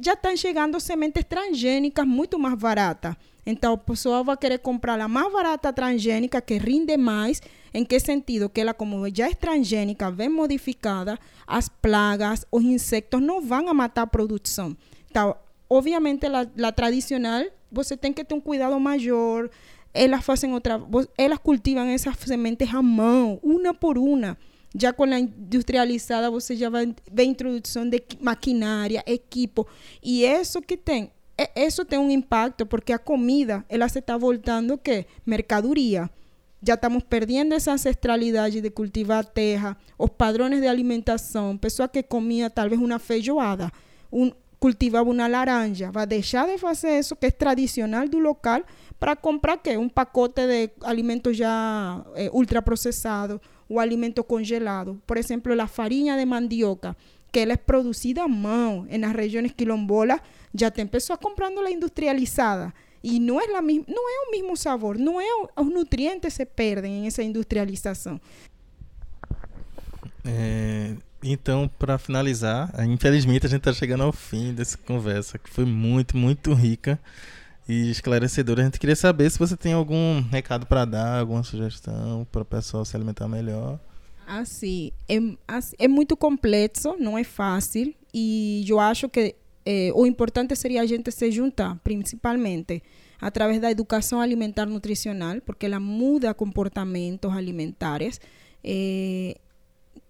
já 0.00 0.14
estão 0.14 0.36
chegando 0.36 0.80
sementes 0.80 1.24
transgênicas 1.28 2.06
muito 2.06 2.38
mais 2.38 2.54
baratas. 2.54 3.14
Então, 3.44 3.74
a 3.74 3.78
pessoa 3.78 4.22
vai 4.22 4.36
querer 4.36 4.58
comprar 4.58 5.00
a 5.00 5.08
mais 5.08 5.32
barata 5.32 5.72
transgênica, 5.72 6.40
que 6.40 6.58
rinde 6.58 6.96
mais, 6.96 7.40
¿En 7.72 7.86
qué 7.86 8.00
sentido? 8.00 8.50
Que 8.52 8.64
la 8.64 8.76
ya 9.12 9.26
es 9.26 9.38
transgénica, 9.38 10.10
ven 10.10 10.32
modificada, 10.32 11.18
as 11.46 11.68
plagas, 11.68 12.46
os 12.50 12.62
insectos 12.62 13.20
não 13.20 13.40
vão 13.40 13.68
a 13.68 13.74
matar 13.74 14.02
a 14.02 14.06
produção. 14.06 14.76
Então, 15.10 15.36
obviamente, 15.68 16.28
la, 16.28 16.46
la 16.56 16.72
tradicional, 16.72 17.44
você 17.70 17.96
tem 17.96 18.12
que 18.12 18.24
ter 18.24 18.34
um 18.34 18.40
cuidado 18.40 18.78
maior. 18.80 19.50
Elas 19.92 20.24
fazem 20.24 20.52
outra, 20.52 20.80
elas 21.16 21.38
cultivam 21.38 21.86
essas 21.86 22.16
sementes 22.16 22.72
à 22.72 22.82
mão, 22.82 23.38
uma 23.42 23.74
por 23.74 23.98
uma. 23.98 24.36
Já 24.78 24.92
com 24.92 25.04
a 25.04 25.18
industrializada, 25.18 26.30
você 26.30 26.54
já 26.54 26.68
vai 26.68 26.94
ver 27.10 27.24
introdução 27.24 27.88
de 27.88 28.02
maquinária, 28.20 29.02
equipo. 29.06 29.66
E 30.02 30.24
isso 30.24 30.60
que 30.60 30.76
tem, 30.76 31.10
isso 31.56 31.84
tem 31.84 31.98
um 31.98 32.10
impacto, 32.10 32.66
porque 32.66 32.92
a 32.92 32.98
comida, 32.98 33.64
ela 33.68 33.88
se 33.88 33.98
está 33.98 34.16
voltando 34.16 34.74
o 34.74 34.78
quê? 34.78 35.06
Já 36.62 36.74
estamos 36.74 37.04
perdendo 37.04 37.54
essa 37.54 37.72
ancestralidade 37.72 38.60
de 38.60 38.70
cultivar 38.70 39.24
terra, 39.24 39.76
os 39.96 40.10
padrões 40.10 40.60
de 40.60 40.66
alimentação. 40.66 41.56
Pessoa 41.56 41.88
que 41.88 42.02
comia 42.02 42.50
talvez 42.50 42.80
uma 42.80 42.98
feijoada, 42.98 43.70
um, 44.12 44.32
cultivava 44.58 45.08
uma 45.08 45.28
laranja, 45.28 45.90
vai 45.90 46.06
deixar 46.06 46.46
de 46.46 46.58
fazer 46.58 46.98
isso 46.98 47.14
que 47.14 47.26
é 47.26 47.30
tradicional 47.30 48.08
do 48.08 48.18
local 48.18 48.62
para 48.98 49.14
comprar 49.14 49.58
quê? 49.58 49.76
Um 49.76 49.88
pacote 49.88 50.44
de 50.46 50.70
alimentos 50.82 51.36
já 51.36 52.04
eh, 52.16 52.28
ultraprocessados 52.32 53.38
ou 53.68 53.78
alimento 53.78 54.24
congelado. 54.24 55.00
Por 55.06 55.16
exemplo, 55.16 55.52
a 55.60 55.66
farinha 55.68 56.16
de 56.16 56.24
mandioca, 56.24 56.96
que 57.30 57.38
ela 57.38 57.52
é 57.52 57.56
produzida 57.56 58.24
à 58.24 58.28
mão 58.28 58.84
nas 58.98 59.12
regiões 59.12 59.52
quilombolas, 59.52 60.20
já 60.52 60.70
tem 60.70 60.86
pessoas 60.86 61.20
comprando 61.22 61.60
la 61.60 61.70
industrializada. 61.70 62.74
E 63.02 63.20
não 63.20 63.40
é, 63.40 63.46
la, 63.46 63.62
não 63.62 64.08
é 64.08 64.26
o 64.26 64.30
mesmo 64.30 64.56
sabor, 64.56 64.98
não 64.98 65.20
é 65.20 65.26
os 65.56 65.66
nutrientes 65.66 66.34
se 66.34 66.44
perdem 66.44 67.02
nessa 67.02 67.22
industrialização. 67.22 68.20
É, 70.24 70.94
então, 71.22 71.70
para 71.78 71.98
finalizar, 71.98 72.72
infelizmente 72.86 73.46
a 73.46 73.48
gente 73.48 73.60
está 73.60 73.72
chegando 73.72 74.02
ao 74.02 74.12
fim 74.12 74.52
dessa 74.52 74.76
conversa, 74.76 75.38
que 75.38 75.48
foi 75.48 75.64
muito, 75.64 76.16
muito 76.16 76.52
rica 76.52 76.98
e 77.68 77.90
esclarecedora. 77.90 78.62
A 78.62 78.64
gente 78.64 78.78
queria 78.78 78.96
saber 78.96 79.30
se 79.30 79.38
você 79.38 79.56
tem 79.56 79.72
algum 79.72 80.20
recado 80.22 80.66
para 80.66 80.84
dar, 80.84 81.20
alguma 81.20 81.42
sugestão 81.42 82.26
para 82.30 82.42
o 82.42 82.44
pessoal 82.44 82.84
se 82.84 82.96
alimentar 82.96 83.28
melhor. 83.28 83.78
Assim, 84.26 84.92
é, 85.08 85.18
assim, 85.46 85.74
é 85.78 85.88
muito 85.88 86.16
complexo, 86.16 86.96
não 86.98 87.16
é 87.16 87.24
fácil, 87.24 87.94
e 88.12 88.64
eu 88.68 88.78
acho 88.78 89.08
que 89.08 89.34
eh, 89.70 89.92
o 89.94 90.06
importante 90.06 90.56
seria 90.56 90.80
a 90.80 90.86
gente 90.86 91.10
se 91.12 91.30
juntar, 91.30 91.78
principalmente 91.84 92.82
através 93.20 93.60
da 93.60 93.70
educação 93.70 94.18
alimentar 94.18 94.64
nutricional, 94.64 95.42
porque 95.44 95.66
ela 95.66 95.78
muda 95.78 96.32
comportamentos 96.32 97.30
alimentares. 97.30 98.18
Eh, 98.64 99.36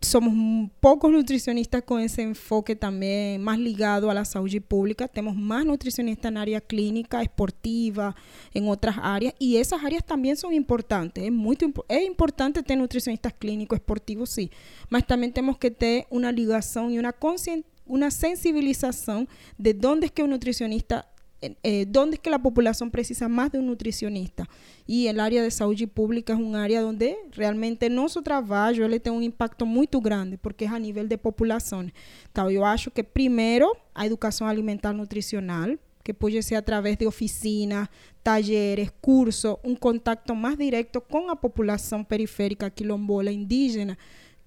somos 0.01 0.71
poucos 0.81 1.11
nutricionistas 1.11 1.83
com 1.85 1.99
esse 1.99 2.23
enfoque 2.23 2.77
também 2.77 3.37
mais 3.37 3.59
ligado 3.59 4.09
à 4.09 4.25
saúde 4.25 4.61
pública. 4.61 5.09
Temos 5.09 5.35
mais 5.35 5.67
nutricionistas 5.67 6.33
na 6.33 6.41
área 6.41 6.61
clínica, 6.61 7.21
esportiva, 7.21 8.15
em 8.55 8.65
outras 8.69 8.97
áreas, 8.97 9.33
e 9.41 9.57
essas 9.57 9.83
áreas 9.83 10.05
também 10.05 10.37
são 10.37 10.53
importantes. 10.53 11.25
É 11.25 11.31
muito 11.31 11.85
é 11.89 12.05
importante 12.05 12.63
ter 12.63 12.77
nutricionistas 12.77 13.33
clínicos, 13.41 13.77
esportivos, 13.77 14.31
sim, 14.31 14.49
mas 14.89 15.03
também 15.03 15.33
temos 15.33 15.57
que 15.57 15.69
ter 15.69 16.07
uma 16.13 16.31
ligação 16.31 16.89
e 16.93 17.01
uma 17.01 17.13
consciência 17.13 17.65
una 17.89 18.11
sensibilización 18.11 19.29
de 19.57 19.75
dónde 19.75 20.07
es 20.07 20.13
que 20.13 20.23
un 20.23 20.31
nutricionista 20.31 21.07
eh, 21.41 21.55
eh, 21.63 21.87
dónde 21.87 22.17
es 22.17 22.21
que 22.21 22.31
la 22.31 22.39
población 22.41 22.91
precisa 22.91 23.29
más 23.29 23.53
de 23.53 23.59
un 23.61 23.67
nutricionista. 23.67 24.49
Y 24.87 25.07
el 25.07 25.21
área 25.21 25.43
de 25.43 25.51
salud 25.51 25.77
pública 25.89 26.33
es 26.33 26.39
un 26.39 26.57
área 26.57 26.81
donde 26.81 27.17
realmente 27.33 27.89
nuestro 27.89 28.23
trabajo 28.23 28.83
ele 28.83 28.99
tem 28.99 29.13
um 29.13 29.23
impacto 29.23 29.65
muito 29.65 30.01
grande, 30.01 30.37
porque 30.37 30.65
es 30.65 30.73
a 30.73 30.79
nivel 30.79 31.09
de 31.09 31.17
población. 31.17 31.93
Então, 32.31 32.49
acho 32.65 32.91
que 32.91 33.05
primero 33.05 33.71
a 33.95 34.05
educación 34.05 34.49
alimentar 34.49 34.93
nutricional, 34.93 35.79
que 36.03 36.13
puede 36.13 36.43
ser 36.43 36.57
a 36.57 36.63
través 36.63 36.99
de 36.99 37.07
oficinas, 37.07 37.89
talleres, 38.23 38.91
cursos, 39.01 39.59
un 39.63 39.77
contacto 39.77 40.35
más 40.35 40.59
directo 40.59 41.01
con 41.01 41.27
la 41.27 41.37
población 41.37 42.05
periférica 42.05 42.71
quilombola, 42.71 43.31
indígena, 43.31 43.97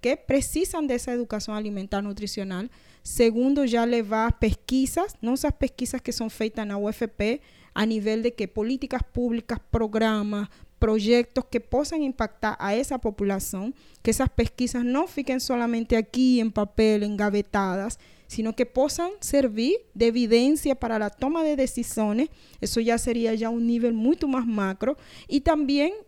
que 0.02 0.18
precisan 0.18 0.88
de 0.88 0.96
esa 0.96 1.14
educación 1.14 1.56
alimentar 1.56 2.04
nutricional. 2.04 2.70
Segundo, 3.04 3.66
já 3.66 3.84
levar 3.84 4.34
pesquisas, 4.34 5.16
não 5.22 5.34
essas 5.34 5.52
pesquisas 5.52 6.00
que 6.02 6.12
são 6.12 6.30
feitas 6.30 6.66
na 6.68 6.78
UFP, 6.78 7.42
a 7.74 7.86
nível 7.86 8.22
de 8.22 8.32
que 8.32 8.46
políticas 8.48 9.02
públicas, 9.14 9.58
programas, 9.72 10.48
projetos 10.80 11.44
que 11.50 11.60
possam 11.60 12.02
impactar 12.02 12.56
a 12.60 12.74
essa 12.74 12.98
população, 12.98 13.74
que 14.02 14.10
essas 14.10 14.28
pesquisas 14.28 14.84
não 14.84 15.08
fiquem 15.08 15.40
solamente 15.40 15.96
aqui 15.96 16.40
em 16.40 16.50
papel, 16.50 17.04
engavetadas, 17.04 17.98
sino 18.28 18.54
que 18.54 18.66
possam 18.66 19.14
servir 19.20 19.82
de 19.94 20.06
evidência 20.06 20.76
para 20.76 21.06
a 21.06 21.10
toma 21.10 21.44
de 21.44 21.56
decisões. 21.56 22.30
Isso 22.62 22.82
já 22.82 22.98
seria 22.98 23.36
já 23.36 23.50
um 23.50 23.60
nível 23.60 23.94
muito 23.94 24.28
mais 24.28 24.46
macro. 24.46 24.96
E 25.30 25.40
também 25.40 26.02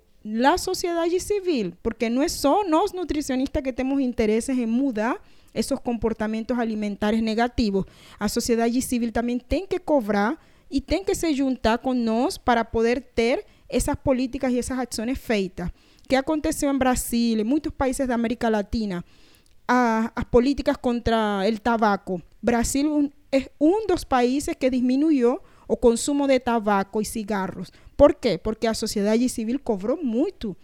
a 0.46 0.58
sociedade 0.58 1.20
civil, 1.20 1.74
porque 1.84 2.10
não 2.10 2.22
é 2.24 2.30
só 2.30 2.68
nós 2.68 2.94
nutricionistas 2.94 3.62
que 3.62 3.74
temos 3.74 4.00
interesses 4.00 4.58
em 4.58 4.66
mudar 4.66 5.22
esos 5.54 5.80
comportamientos 5.80 6.58
alimentares 6.58 7.22
negativos. 7.22 7.86
A 8.20 8.28
sociedade 8.28 8.82
civil 8.82 9.12
também 9.12 9.38
tem 9.38 9.66
que 9.68 9.80
cobrar 9.80 10.38
e 10.70 10.82
tem 10.82 11.04
que 11.04 11.14
se 11.14 11.34
juntar 11.34 11.78
com 11.78 11.94
nós 11.94 12.38
para 12.38 12.66
poder 12.66 13.02
ter 13.14 13.46
essas 13.70 13.96
políticas 13.96 14.52
e 14.52 14.60
essas 14.60 14.78
ações 14.80 15.18
feitas. 15.18 15.68
O 15.68 16.10
que 16.10 16.16
aconteceu 16.16 16.74
em 16.74 16.78
Brasil, 16.78 17.40
em 17.40 17.44
muitos 17.44 17.72
países 17.72 18.08
da 18.08 18.16
América 18.16 18.50
Latina, 18.50 19.04
a, 19.68 20.12
as 20.16 20.24
políticas 20.26 20.78
contra 20.78 21.42
o 21.48 21.60
tabaco. 21.60 22.22
Brasil 22.42 23.12
é 23.32 23.50
um 23.60 23.88
dos 23.88 24.04
países 24.04 24.56
que 24.56 24.70
diminuiu 24.70 25.40
o 25.68 25.78
consumo 25.78 26.28
de 26.28 26.40
tabaco 26.40 27.02
e 27.02 27.06
cigarros. 27.06 27.72
Por 27.96 28.14
quê? 28.16 28.38
Porque 28.38 28.68
a 28.68 28.74
sociedade 28.74 29.28
civil 29.30 29.60
cobrou 29.60 29.98
muito. 30.04 30.56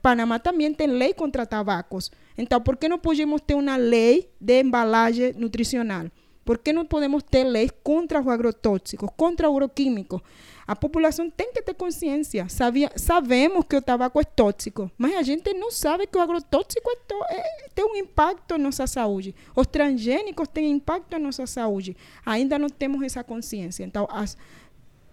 Panamá 0.00 0.38
também 0.38 0.72
tem 0.72 0.86
lei 0.86 1.14
contra 1.14 1.46
tabacos. 1.46 2.10
Então, 2.42 2.60
por 2.60 2.76
que 2.76 2.88
não 2.88 2.98
podemos 2.98 3.40
ter 3.40 3.54
uma 3.54 3.76
lei 3.76 4.28
de 4.40 4.60
embalagem 4.60 5.32
nutricional? 5.34 6.06
Por 6.44 6.58
que 6.58 6.72
não 6.72 6.84
podemos 6.84 7.22
ter 7.22 7.44
leis 7.44 7.70
contra 7.84 8.20
os 8.20 8.26
agrotóxicos, 8.26 9.08
contra 9.16 9.48
o 9.48 9.52
agroquímico? 9.52 10.20
A 10.66 10.74
população 10.74 11.30
tem 11.30 11.52
que 11.52 11.62
ter 11.62 11.72
consciência. 11.74 12.48
Sabia, 12.48 12.90
sabemos 12.96 13.64
que 13.64 13.76
o 13.76 13.80
tabaco 13.80 14.20
é 14.20 14.24
tóxico, 14.24 14.90
mas 14.98 15.14
a 15.14 15.22
gente 15.22 15.54
não 15.54 15.70
sabe 15.70 16.04
que 16.04 16.18
o 16.18 16.20
agrotóxico 16.20 16.90
é, 16.90 17.34
é, 17.36 17.68
tem 17.72 17.84
um 17.84 17.94
impacto 17.94 18.58
na 18.58 18.64
nossa 18.64 18.88
saúde. 18.88 19.36
Os 19.54 19.68
transgênicos 19.68 20.48
têm 20.48 20.72
impacto 20.72 21.12
na 21.12 21.20
nossa 21.20 21.46
saúde. 21.46 21.96
Ainda 22.26 22.58
não 22.58 22.68
temos 22.68 23.00
essa 23.04 23.22
consciência. 23.22 23.84
Então, 23.84 24.08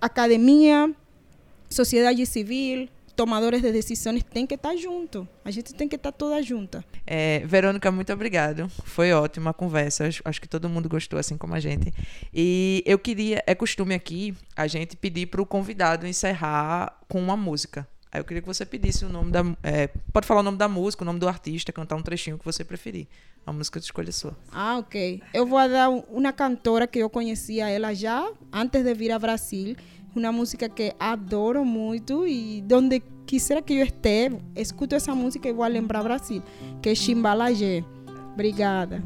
academia, 0.02 0.92
sociedade 1.70 2.26
civil, 2.26 2.90
tomadores 3.20 3.62
de 3.62 3.70
decisões 3.70 4.24
têm 4.24 4.48
que 4.48 4.56
estar 4.56 4.74
junto. 4.78 5.28
A 5.44 5.52
gente 5.52 5.74
tem 5.74 5.90
que 5.90 5.98
estar 5.98 6.10
toda 6.10 6.42
junta. 6.42 6.86
É, 7.06 7.40
Verônica, 7.46 7.92
muito 7.92 8.14
obrigado. 8.14 8.72
Foi 8.86 9.12
ótima 9.12 9.50
a 9.50 9.54
conversa. 9.54 10.08
Acho 10.24 10.40
que 10.40 10.48
todo 10.48 10.70
mundo 10.70 10.88
gostou, 10.88 11.20
assim 11.20 11.38
como 11.38 11.54
a 11.54 11.60
gente. 11.60 11.94
E 12.34 12.82
eu 12.86 12.98
queria, 12.98 13.44
é 13.46 13.54
costume 13.54 13.94
aqui, 13.94 14.34
a 14.56 14.68
gente 14.68 14.96
pedir 14.96 15.26
para 15.26 15.42
o 15.42 15.46
convidado 15.46 16.08
encerrar 16.08 16.98
com 17.10 17.22
uma 17.22 17.36
música. 17.36 17.86
Aí 18.10 18.22
eu 18.22 18.24
queria 18.24 18.42
que 18.42 18.48
você 18.48 18.66
pedisse 18.66 19.04
o 19.04 19.10
nome 19.10 19.32
da. 19.32 19.42
É, 19.62 19.88
pode 20.14 20.26
falar 20.26 20.40
o 20.40 20.44
nome 20.44 20.58
da 20.58 20.70
música, 20.70 21.04
o 21.04 21.06
nome 21.06 21.20
do 21.20 21.28
artista, 21.28 21.74
cantar 21.74 21.98
um 21.98 22.02
trechinho 22.02 22.40
que 22.40 22.46
você 22.46 22.64
preferir. 22.64 23.06
A 23.46 23.52
música 23.52 23.80
de 23.80 23.86
escolha 23.86 24.12
sua. 24.12 24.38
Ah, 24.52 24.78
ok. 24.78 25.22
Eu 25.34 25.46
vou 25.46 25.60
dar 25.68 25.90
uma 25.90 26.32
cantora 26.32 26.88
que 26.88 27.00
eu 27.00 27.10
conhecia 27.10 27.70
ela 27.70 27.94
já 27.94 28.32
antes 28.52 28.84
de 28.84 28.94
vir 28.94 29.12
a 29.12 29.20
Brasil 29.20 29.76
uma 30.16 30.32
música 30.32 30.68
que 30.68 30.94
adoro 31.00 31.64
muito 31.66 32.28
e 32.28 32.64
onde 32.72 33.02
quiser 33.26 33.62
que 33.62 33.74
eu 33.74 33.86
esteja, 33.86 34.38
escuto 34.56 34.96
essa 34.96 35.14
música 35.14 35.48
e 35.48 35.54
vou 35.54 35.68
lembrar 35.68 36.04
Brasil, 36.04 36.42
que 36.82 36.90
é 36.90 36.96
Chimbalajé. 36.96 37.84
Obrigada. 38.34 39.04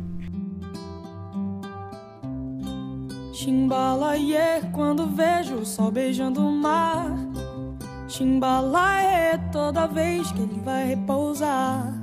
Chimbalaie 3.33 4.61
quando 4.71 5.07
vejo 5.07 5.55
o 5.55 5.65
sol 5.65 5.91
beijando 5.91 6.39
o 6.39 6.51
mar. 6.51 7.13
Chimbalaie 8.07 9.37
toda 9.51 9.87
vez 9.87 10.31
que 10.31 10.43
ele 10.43 10.61
vai 10.63 10.89
repousar. 10.89 11.93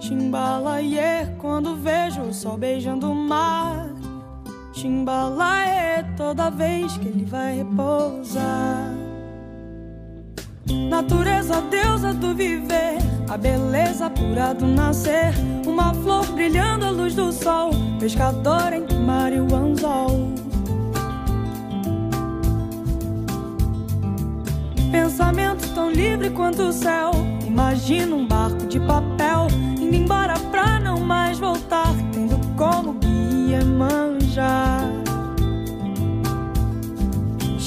Chimbalaie 0.00 1.36
quando 1.38 1.76
vejo 1.76 2.22
o 2.22 2.34
sol 2.34 2.56
beijando 2.56 3.12
o 3.12 3.14
mar. 3.14 3.95
Chimbalaê 4.76 6.04
toda 6.18 6.50
vez 6.50 6.98
que 6.98 7.08
ele 7.08 7.24
vai 7.24 7.56
repousar. 7.56 8.92
Natureza, 10.90 11.62
deusa 11.62 12.12
do 12.12 12.34
viver, 12.34 12.98
a 13.26 13.38
beleza 13.38 14.10
pura 14.10 14.52
do 14.52 14.66
nascer. 14.66 15.32
Uma 15.66 15.94
flor 15.94 16.26
brilhando 16.32 16.84
à 16.84 16.90
luz 16.90 17.14
do 17.14 17.32
sol, 17.32 17.70
pescador 17.98 18.74
o 18.90 19.00
mar 19.00 19.32
e 19.32 19.40
o 19.40 19.54
anzol. 19.54 20.30
Pensamento 24.92 25.72
tão 25.74 25.90
livre 25.90 26.28
quanto 26.28 26.64
o 26.64 26.72
céu. 26.72 27.12
Imagina 27.46 28.14
um 28.14 28.26
barco 28.26 28.66
de 28.66 28.78
papel 28.80 29.46
indo 29.80 29.94
embora 29.94 30.34
pra 30.50 30.78
não 30.78 31.00
mais 31.00 31.38
voltar, 31.38 31.85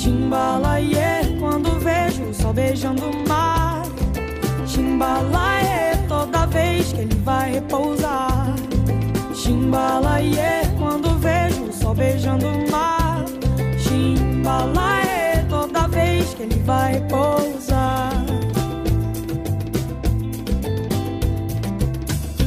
Chimbalaie, 0.01 1.35
quando 1.41 1.77
vejo 1.77 2.23
o 2.23 2.33
sol 2.33 2.53
beijando 2.53 3.03
o 3.03 3.27
mar. 3.27 3.83
Chimbalaie, 4.65 5.97
toda 6.07 6.45
vez 6.45 6.93
que 6.93 7.01
ele 7.01 7.15
vai 7.15 7.51
repousar. 7.55 8.55
Chimbalaie, 9.35 10.61
quando 10.77 11.19
vejo 11.19 11.65
o 11.65 11.73
sol 11.73 11.93
beijando 11.93 12.47
o 12.47 12.71
mar. 12.71 13.25
Chimbalaie, 13.77 15.43
toda 15.49 15.85
vez 15.89 16.33
que 16.33 16.43
ele 16.43 16.59
vai 16.63 16.93
repousar. 16.93 18.23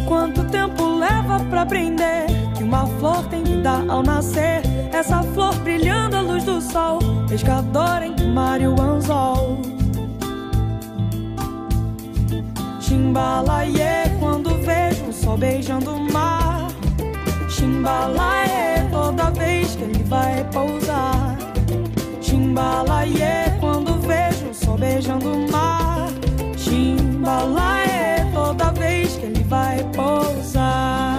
Quanto 0.07 0.43
tempo 0.45 0.87
leva 0.87 1.39
pra 1.51 1.61
aprender? 1.61 2.25
Uma 2.63 2.87
flor 2.99 3.23
tem 3.25 3.45
vida 3.45 3.85
ao 3.89 4.03
nascer, 4.03 4.63
essa 4.91 5.23
flor 5.35 5.55
brilhando 5.57 6.17
à 6.17 6.23
luz 6.23 6.43
do 6.45 6.59
sol, 6.59 6.99
pescador 7.33 8.03
entre 8.03 8.27
o 8.27 8.29
mar 8.29 8.61
e 8.61 8.67
o 8.67 8.79
anzol. 8.79 9.59
Chimbalaie, 12.79 14.19
quando 14.21 14.51
vejo 14.63 15.07
o 15.07 15.13
sol 15.15 15.39
beijando 15.39 15.95
o 15.95 16.13
mar. 16.13 16.69
Chimbalaie, 17.49 18.87
toda 18.91 19.31
vez 19.31 19.75
que 19.75 19.85
ele 19.85 20.05
vai 20.05 20.45
pousar. 20.53 21.39
Chimbalaie, 22.21 23.59
quando 23.61 23.99
vejo 24.07 24.51
o 24.51 24.55
sol 24.55 24.77
beijando 24.77 25.33
o 25.33 25.51
mar. 25.51 26.09
Chimbalaie, 26.55 28.31
toda 28.35 28.73
vez 28.73 29.17
que 29.17 29.25
ele 29.25 29.43
vai 29.45 29.83
pousar. 29.97 31.12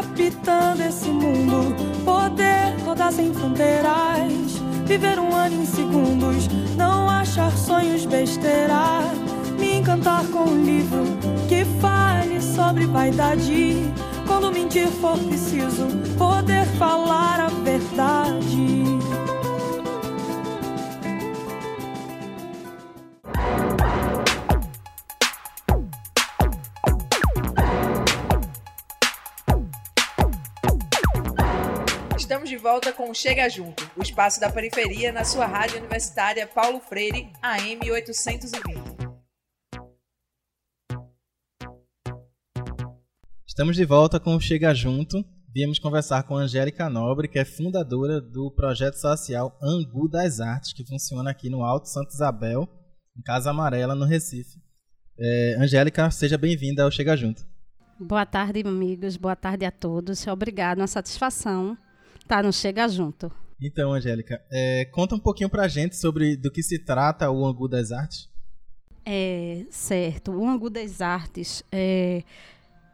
Capitã 0.00 0.74
desse 0.76 1.08
mundo, 1.08 1.74
poder 2.06 2.74
rodar 2.86 3.12
sem 3.12 3.34
fronteiras, 3.34 4.58
viver 4.86 5.18
um 5.18 5.34
ano 5.34 5.62
em 5.62 5.66
segundos, 5.66 6.48
não 6.74 7.08
achar 7.08 7.52
sonhos 7.52 8.06
besteira, 8.06 9.02
me 9.58 9.76
encantar 9.76 10.24
com 10.28 10.44
um 10.44 10.64
livro 10.64 11.04
que 11.48 11.66
fale 11.82 12.40
sobre 12.40 12.86
vaidade. 12.86 13.92
Quando 14.26 14.50
mentir 14.50 14.88
for 14.88 15.18
preciso, 15.18 15.86
poder 16.16 16.64
falar 16.78 17.40
a 17.40 17.48
verdade. 17.48 18.99
De 32.50 32.56
volta 32.56 32.92
com 32.92 33.14
Chega 33.14 33.48
Junto, 33.48 33.88
o 33.96 34.02
espaço 34.02 34.40
da 34.40 34.50
periferia 34.50 35.12
na 35.12 35.22
sua 35.22 35.46
rádio 35.46 35.78
universitária 35.78 36.48
Paulo 36.48 36.80
Freire, 36.80 37.30
AM 37.40 37.88
820. 37.88 38.76
Estamos 43.46 43.76
de 43.76 43.84
volta 43.84 44.18
com 44.18 44.34
o 44.34 44.40
Chega 44.40 44.74
Junto. 44.74 45.24
Viemos 45.54 45.78
conversar 45.78 46.24
com 46.24 46.36
a 46.36 46.40
Angélica 46.40 46.90
Nobre, 46.90 47.28
que 47.28 47.38
é 47.38 47.44
fundadora 47.44 48.20
do 48.20 48.50
projeto 48.50 48.96
social 48.96 49.56
Angu 49.62 50.08
das 50.08 50.40
Artes, 50.40 50.72
que 50.72 50.84
funciona 50.84 51.30
aqui 51.30 51.48
no 51.48 51.62
Alto 51.62 51.88
Santa 51.88 52.12
Isabel, 52.12 52.68
em 53.16 53.22
Casa 53.22 53.50
Amarela, 53.50 53.94
no 53.94 54.06
Recife. 54.06 54.58
É, 55.16 55.56
Angélica, 55.56 56.10
seja 56.10 56.36
bem-vinda 56.36 56.82
ao 56.82 56.90
Chega 56.90 57.16
Junto. 57.16 57.46
Boa 58.00 58.26
tarde, 58.26 58.64
amigos. 58.66 59.16
Boa 59.16 59.36
tarde 59.36 59.64
a 59.64 59.70
todos. 59.70 60.26
Obrigada, 60.26 60.80
uma 60.80 60.88
satisfação 60.88 61.78
Tá, 62.30 62.44
não 62.44 62.52
chega 62.52 62.86
junto. 62.86 63.28
Então, 63.60 63.92
Angélica, 63.92 64.40
é, 64.52 64.84
conta 64.92 65.16
um 65.16 65.18
pouquinho 65.18 65.50
pra 65.50 65.66
gente 65.66 65.96
sobre 65.96 66.36
do 66.36 66.48
que 66.48 66.62
se 66.62 66.78
trata 66.78 67.28
o 67.28 67.44
Angu 67.44 67.66
das 67.66 67.90
Artes. 67.90 68.28
É, 69.04 69.66
certo. 69.68 70.30
O 70.30 70.48
Angu 70.48 70.70
das 70.70 71.00
Artes 71.00 71.64
é, 71.72 72.22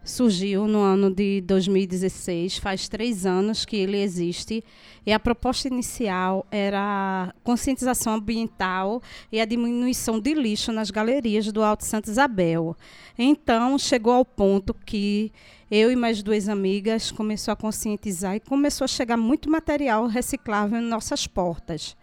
surgiu 0.03 0.67
no 0.67 0.81
ano 0.81 1.15
de 1.15 1.43
2016, 1.43 2.57
faz 2.57 2.89
três 2.89 3.27
anos 3.27 3.67
que 3.67 3.77
ele 3.77 3.99
existe, 3.99 4.65
e 5.05 5.13
a 5.13 5.21
proposta 5.21 5.69
inicial 5.69 6.47
era 6.51 7.29
a 7.29 7.35
conscientização 7.45 8.15
ambiental 8.15 9.03
e 9.31 9.39
a 9.39 9.45
diminuição 9.45 10.19
de 10.19 10.33
lixo 10.33 10.73
nas 10.73 10.91
galerias 10.91 11.53
do 11.53 11.63
Alto 11.63 11.85
Santa 11.85 12.11
Isabel. 12.11 12.75
Então, 13.19 13.79
chegou 13.79 14.15
ao 14.15 14.25
ponto 14.25 14.73
que 14.73 15.31
eu 15.71 15.91
e 15.91 15.97
mais 15.97 16.23
duas 16.23 16.49
amigas 16.49 17.11
começou 17.11 17.51
a 17.51 17.57
conscientizar 17.57 18.37
e 18.37 18.41
começou 18.41 18.85
a 18.85 18.89
chegar 18.89 19.17
muito 19.17 19.51
material 19.51 20.07
reciclável 20.07 20.79
em 20.79 20.85
nossas 20.85 21.27
portas. 21.27 21.97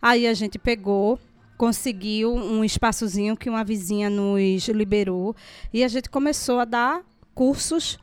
Aí 0.00 0.26
a 0.26 0.32
gente 0.32 0.58
pegou, 0.58 1.18
conseguiu 1.58 2.34
um 2.34 2.64
espaçozinho 2.64 3.36
que 3.36 3.50
uma 3.50 3.62
vizinha 3.62 4.08
nos 4.08 4.66
liberou 4.68 5.36
e 5.72 5.84
a 5.84 5.88
gente 5.88 6.08
começou 6.08 6.58
a 6.58 6.64
dar 6.64 7.02
cursos, 7.34 7.98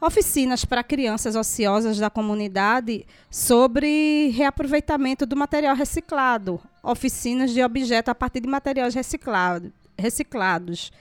oficinas 0.00 0.64
para 0.64 0.84
crianças 0.84 1.34
ociosas 1.34 1.98
da 1.98 2.08
comunidade 2.08 3.04
sobre 3.28 4.28
reaproveitamento 4.28 5.26
do 5.26 5.36
material 5.36 5.74
reciclado, 5.74 6.60
oficinas 6.82 7.50
de 7.50 7.62
objeto 7.62 8.08
a 8.08 8.14
partir 8.14 8.40
de 8.40 8.48
materiais 8.48 8.94
reciclado, 8.94 9.72
reciclados. 9.98 10.92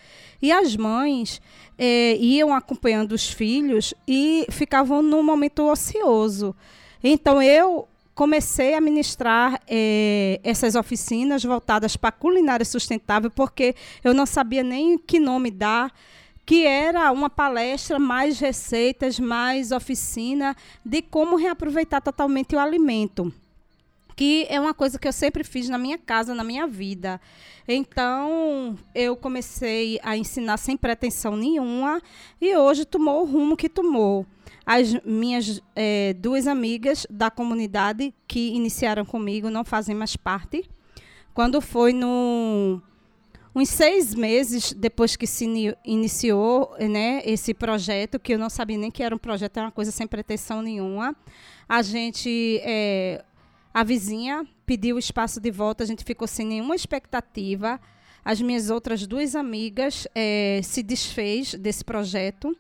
E 0.42 0.52
as 0.52 0.76
mães 0.76 1.42
é, 1.78 2.16
iam 2.18 2.54
acompanhando 2.54 3.14
os 3.14 3.30
filhos 3.30 3.94
e 4.08 4.46
ficavam 4.50 5.02
num 5.02 5.24
momento 5.24 5.64
ocioso. 5.70 6.56
Então 7.04 7.42
eu 7.42 7.88
comecei 8.14 8.74
a 8.74 8.82
ministrar 8.82 9.60
é, 9.68 10.40
essas 10.44 10.76
oficinas 10.76 11.44
voltadas 11.44 11.96
para 11.96 12.12
culinária 12.12 12.66
sustentável, 12.66 13.32
porque 13.32 13.76
eu 14.04 14.14
não 14.14 14.26
sabia 14.26 14.64
nem 14.64 14.98
que 14.98 15.20
nome 15.20 15.50
dar. 15.50 15.92
que 16.46 16.66
era 16.66 17.10
uma 17.14 17.30
palestra 17.30 17.98
mais 17.98 18.38
receitas, 18.38 19.18
mais 19.18 19.72
oficina 19.72 20.54
de 20.84 21.02
como 21.02 21.38
reaproveitar 21.38 22.02
totalmente 22.02 22.54
o 22.54 22.60
alimento 22.60 23.34
que 24.16 24.46
é 24.50 24.60
uma 24.60 24.74
coisa 24.74 25.00
que 25.00 25.08
eu 25.08 25.14
sempre 25.14 25.44
fiz 25.44 25.70
na 25.70 25.78
minha 25.78 25.98
casa, 25.98 26.36
na 26.36 26.44
minha 26.44 26.68
vida. 26.68 27.20
Então, 27.68 28.78
eu 28.94 29.16
comecei 29.16 30.00
a 30.04 30.18
ensinar 30.18 30.58
sem 30.58 30.76
pretensão 30.76 31.36
nenhuma 31.36 32.02
e 32.42 32.56
hoje 32.56 32.86
tomou 32.86 33.22
o 33.22 33.26
rumo 33.26 33.58
que 33.58 33.70
tomou. 33.70 34.26
As 34.66 34.94
minhas 35.04 35.62
é, 35.76 36.14
duas 36.14 36.48
amigas 36.48 37.06
da 37.10 37.30
comunidade 37.30 38.14
que 38.28 38.54
iniciaram 38.54 39.06
comigo 39.06 39.50
não 39.50 39.66
fazem 39.66 39.96
mais 39.96 40.16
parte. 40.16 40.70
Quando 41.34 41.60
foi 41.60 41.94
no 41.94 42.82
uns 43.56 43.70
seis 43.70 44.16
meses 44.16 44.74
depois 44.74 45.16
que 45.16 45.28
se 45.28 45.46
iniciou 45.86 46.76
né, 46.80 47.22
esse 47.24 47.54
projeto, 47.54 48.20
que 48.20 48.34
eu 48.34 48.40
não 48.40 48.50
sabia 48.50 48.78
nem 48.78 48.90
que 48.90 49.04
era 49.04 49.14
um 49.14 49.18
projeto, 49.18 49.58
era 49.58 49.68
uma 49.68 49.72
coisa 49.72 49.92
sem 49.92 50.08
pretensão 50.08 50.62
nenhuma, 50.62 51.16
a 51.70 51.82
gente 51.82 52.60
é, 52.64 53.24
a 53.74 53.84
vizinha 53.84 54.46
pediu 54.66 54.96
o 54.96 55.00
espaço 55.00 55.42
de 55.42 55.50
volta, 55.50 55.84
a 55.84 55.88
gente 55.88 56.04
ficou 56.04 56.28
sem 56.28 56.46
nenhuma 56.46 56.76
expectativa. 56.76 57.80
As 58.24 58.40
minhas 58.40 58.70
outras 58.70 59.06
duas 59.06 59.36
amigas 59.36 60.08
é, 60.16 60.62
se 60.64 60.82
desfez 60.82 61.56
desse 61.56 61.84
projeto 61.84 62.56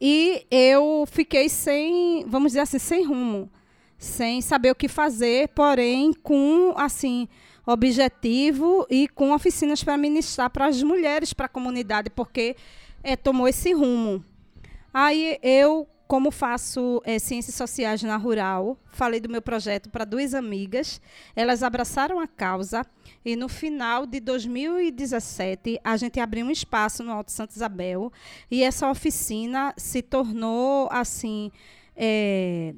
e 0.00 0.46
eu 0.50 1.04
fiquei 1.06 1.48
sem, 1.48 2.24
vamos 2.28 2.52
dizer 2.52 2.60
assim, 2.60 2.78
sem 2.78 3.04
rumo, 3.04 3.50
sem 3.98 4.40
saber 4.40 4.70
o 4.70 4.74
que 4.74 4.88
fazer, 4.88 5.48
porém 5.48 6.12
com 6.12 6.74
assim 6.76 7.28
objetivo 7.66 8.86
e 8.90 9.08
com 9.08 9.32
oficinas 9.32 9.82
para 9.82 9.96
ministrar 9.96 10.50
para 10.50 10.66
as 10.66 10.82
mulheres, 10.82 11.32
para 11.32 11.46
a 11.46 11.48
comunidade, 11.48 12.10
porque 12.10 12.54
é, 13.02 13.16
tomou 13.16 13.48
esse 13.48 13.72
rumo. 13.72 14.22
Aí 14.92 15.38
eu 15.42 15.88
como 16.14 16.30
faço 16.30 17.02
é, 17.04 17.18
ciências 17.18 17.56
sociais 17.56 18.00
na 18.04 18.16
Rural, 18.16 18.78
falei 18.92 19.18
do 19.18 19.28
meu 19.28 19.42
projeto 19.42 19.90
para 19.90 20.04
duas 20.04 20.32
amigas. 20.32 21.00
Elas 21.34 21.60
abraçaram 21.60 22.20
a 22.20 22.28
causa 22.28 22.86
e 23.24 23.34
no 23.34 23.48
final 23.48 24.06
de 24.06 24.20
2017 24.20 25.80
a 25.82 25.96
gente 25.96 26.20
abriu 26.20 26.46
um 26.46 26.52
espaço 26.52 27.02
no 27.02 27.10
Alto 27.10 27.32
Santa 27.32 27.56
Isabel 27.56 28.12
e 28.48 28.62
essa 28.62 28.88
oficina 28.88 29.74
se 29.76 30.02
tornou 30.02 30.88
assim, 30.92 31.50
é, 31.96 32.72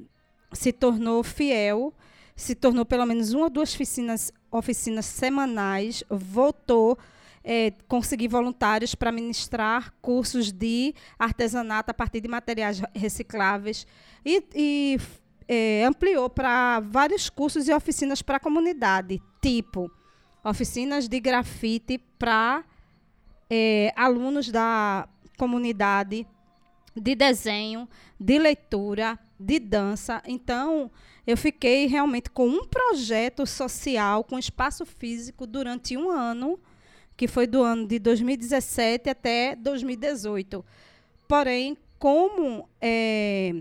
se 0.51 0.73
tornou 0.73 1.21
fiel, 1.21 1.93
se 2.35 2.55
tornou 2.55 2.87
pelo 2.87 3.05
menos 3.05 3.33
uma 3.33 3.43
ou 3.43 3.49
duas 3.51 3.71
oficinas, 3.71 4.33
oficinas 4.49 5.05
semanais, 5.05 6.03
voltou 6.09 6.97
é, 7.49 7.71
conseguir 7.87 8.27
voluntários 8.27 8.93
para 8.93 9.09
ministrar 9.09 9.93
cursos 10.01 10.51
de 10.51 10.93
artesanato 11.17 11.89
a 11.89 11.93
partir 11.93 12.19
de 12.19 12.27
materiais 12.27 12.81
recicláveis 12.93 13.87
e, 14.25 14.43
e 14.53 14.97
é, 15.47 15.85
ampliou 15.85 16.29
para 16.29 16.81
vários 16.81 17.29
cursos 17.29 17.69
e 17.69 17.73
oficinas 17.73 18.21
para 18.21 18.35
a 18.35 18.39
comunidade, 18.39 19.21
tipo 19.41 19.89
oficinas 20.43 21.07
de 21.07 21.21
grafite 21.21 21.97
para 22.19 22.65
é, 23.49 23.93
alunos 23.95 24.51
da 24.51 25.07
comunidade, 25.37 26.27
de 26.93 27.15
desenho, 27.15 27.87
de 28.19 28.39
leitura, 28.39 29.17
de 29.39 29.57
dança. 29.57 30.21
Então, 30.25 30.91
eu 31.25 31.37
fiquei 31.37 31.85
realmente 31.85 32.29
com 32.29 32.45
um 32.47 32.65
projeto 32.65 33.45
social, 33.45 34.23
com 34.25 34.37
espaço 34.37 34.85
físico 34.85 35.47
durante 35.47 35.95
um 35.95 36.09
ano 36.09 36.59
que 37.17 37.27
foi 37.27 37.47
do 37.47 37.63
ano 37.63 37.87
de 37.87 37.97
2017 37.97 39.09
até 39.09 39.55
2018. 39.55 40.63
Porém, 41.27 41.75
como 41.97 42.69
é, 42.79 43.55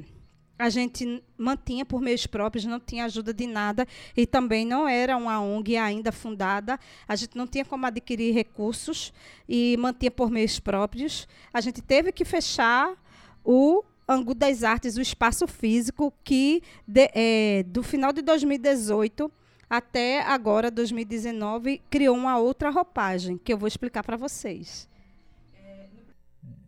a 0.59 0.69
gente 0.69 1.23
mantinha 1.39 1.85
por 1.85 2.03
meios 2.03 2.27
próprios, 2.27 2.67
não 2.67 2.79
tinha 2.79 3.07
ajuda 3.07 3.33
de 3.33 3.47
nada 3.47 3.87
e 4.15 4.27
também 4.27 4.67
não 4.67 4.87
era 4.87 5.17
uma 5.17 5.41
ONG 5.41 5.77
ainda 5.77 6.13
fundada, 6.13 6.79
a 7.09 7.17
gente 7.17 7.37
não 7.37 7.47
tinha 7.47 7.65
como 7.65 7.87
adquirir 7.87 8.35
recursos 8.35 9.13
e 9.49 9.75
mantinha 9.79 10.11
por 10.11 10.31
meios 10.31 10.61
próprios, 10.61 11.27
a 11.53 11.61
gente 11.63 11.81
teve 11.81 12.13
que 12.13 12.27
fechar 12.27 12.95
o 13.43 13.83
Angu 14.09 14.35
das 14.35 14.63
Artes, 14.63 14.97
o 14.97 15.01
espaço 15.01 15.47
físico, 15.49 16.13
que 16.23 16.63
de, 16.87 17.11
é, 17.13 17.65
do 17.65 17.83
final 17.83 18.13
de 18.13 18.23
2018 18.23 19.33
até 19.69 20.23
agora, 20.23 20.71
2019, 20.71 21.81
criou 21.91 22.17
uma 22.17 22.39
outra 22.39 22.71
roupagem 22.71 23.37
que 23.37 23.53
eu 23.53 23.59
vou 23.59 23.67
explicar 23.67 24.03
para 24.05 24.17
vocês. 24.17 24.89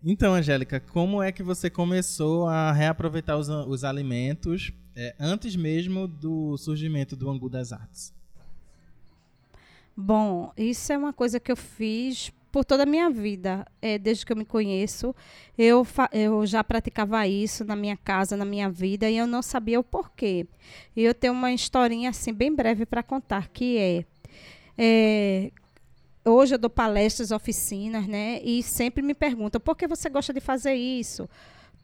Então, 0.04 0.34
Angélica, 0.34 0.80
como 0.80 1.22
é 1.22 1.32
que 1.32 1.42
você 1.42 1.68
começou 1.68 2.48
a 2.48 2.72
reaproveitar 2.72 3.36
os, 3.36 3.48
os 3.48 3.84
alimentos 3.84 4.72
é, 4.94 5.14
antes 5.18 5.56
mesmo 5.56 6.06
do 6.06 6.56
surgimento 6.56 7.16
do 7.16 7.28
Angu 7.30 7.48
das 7.48 7.72
Artes? 7.72 8.12
Bom, 9.96 10.52
isso 10.56 10.92
é 10.92 10.98
uma 10.98 11.12
coisa 11.12 11.40
que 11.40 11.50
eu 11.50 11.56
fiz 11.56 12.32
por 12.58 12.64
toda 12.64 12.82
a 12.82 12.86
minha 12.86 13.08
vida, 13.08 13.64
é, 13.80 13.96
desde 13.98 14.26
que 14.26 14.32
eu 14.32 14.36
me 14.36 14.44
conheço, 14.44 15.14
eu, 15.56 15.86
eu 16.10 16.44
já 16.44 16.64
praticava 16.64 17.24
isso 17.24 17.64
na 17.64 17.76
minha 17.76 17.96
casa, 17.96 18.36
na 18.36 18.44
minha 18.44 18.68
vida, 18.68 19.08
e 19.08 19.16
eu 19.16 19.28
não 19.28 19.42
sabia 19.42 19.78
o 19.78 19.84
porquê. 19.84 20.44
E 20.96 21.04
eu 21.04 21.14
tenho 21.14 21.34
uma 21.34 21.52
historinha 21.52 22.10
assim 22.10 22.32
bem 22.32 22.52
breve 22.52 22.84
para 22.84 23.00
contar, 23.00 23.46
que 23.46 23.78
é, 23.78 24.04
é, 24.76 25.52
hoje 26.24 26.56
eu 26.56 26.58
dou 26.58 26.68
palestras, 26.68 27.30
oficinas, 27.30 28.08
né? 28.08 28.40
E 28.42 28.60
sempre 28.60 29.04
me 29.04 29.14
perguntam 29.14 29.60
por 29.60 29.76
que 29.76 29.86
você 29.86 30.10
gosta 30.10 30.32
de 30.32 30.40
fazer 30.40 30.74
isso? 30.74 31.30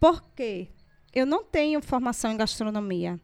Por 0.01 0.25
quê? 0.35 0.67
Eu 1.15 1.25
não 1.25 1.45
tenho 1.45 1.81
formação 1.81 2.33
em 2.33 2.37
gastronomia. 2.37 3.21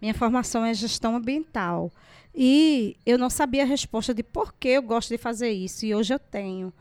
Minha 0.00 0.14
formação 0.14 0.64
é 0.64 0.72
gestão 0.72 1.16
ambiental. 1.16 1.90
E 2.32 2.96
eu 3.04 3.18
não 3.18 3.28
sabia 3.28 3.64
a 3.64 3.66
resposta 3.66 4.14
de 4.14 4.22
por 4.22 4.54
que 4.54 4.68
eu 4.68 4.82
gosto 4.82 5.08
de 5.10 5.18
fazer 5.18 5.50
isso. 5.50 5.84
E 5.84 5.94
hoje 5.94 6.14
eu 6.14 6.18
tenho. 6.20 6.72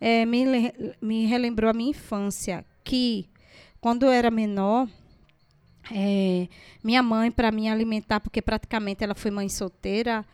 É, 0.00 0.24
me, 0.24 0.72
me 1.00 1.26
relembrou 1.26 1.70
a 1.70 1.74
minha 1.74 1.90
infância, 1.90 2.64
que 2.84 3.28
quando 3.80 4.04
eu 4.04 4.12
era 4.12 4.30
menor, 4.30 4.88
é, 5.90 6.48
minha 6.82 7.02
mãe, 7.02 7.30
para 7.30 7.50
me 7.50 7.68
alimentar, 7.68 8.20
porque 8.20 8.42
praticamente 8.42 9.02
ela 9.02 9.14
foi 9.14 9.30
mãe 9.30 9.48
solteira, 9.48 10.24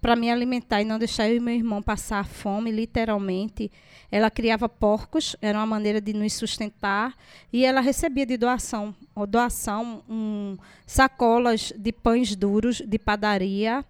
para 0.00 0.14
me 0.14 0.30
alimentar 0.30 0.80
e 0.80 0.84
não 0.84 0.98
deixar 0.98 1.28
eu 1.28 1.36
e 1.36 1.40
meu 1.40 1.54
irmão 1.54 1.82
passar 1.82 2.24
fome, 2.24 2.70
literalmente. 2.70 3.70
Ela 4.10 4.30
criava 4.30 4.68
porcos, 4.68 5.36
era 5.42 5.58
uma 5.58 5.66
maneira 5.66 6.00
de 6.00 6.12
nos 6.12 6.32
sustentar, 6.34 7.14
e 7.52 7.64
ela 7.64 7.80
recebia 7.80 8.24
de 8.24 8.36
doação, 8.36 8.94
ou 9.14 9.26
doação 9.26 10.02
um, 10.08 10.56
sacolas 10.86 11.72
de 11.76 11.92
pães 11.92 12.36
duros 12.36 12.80
de 12.80 12.98
padaria 12.98 13.84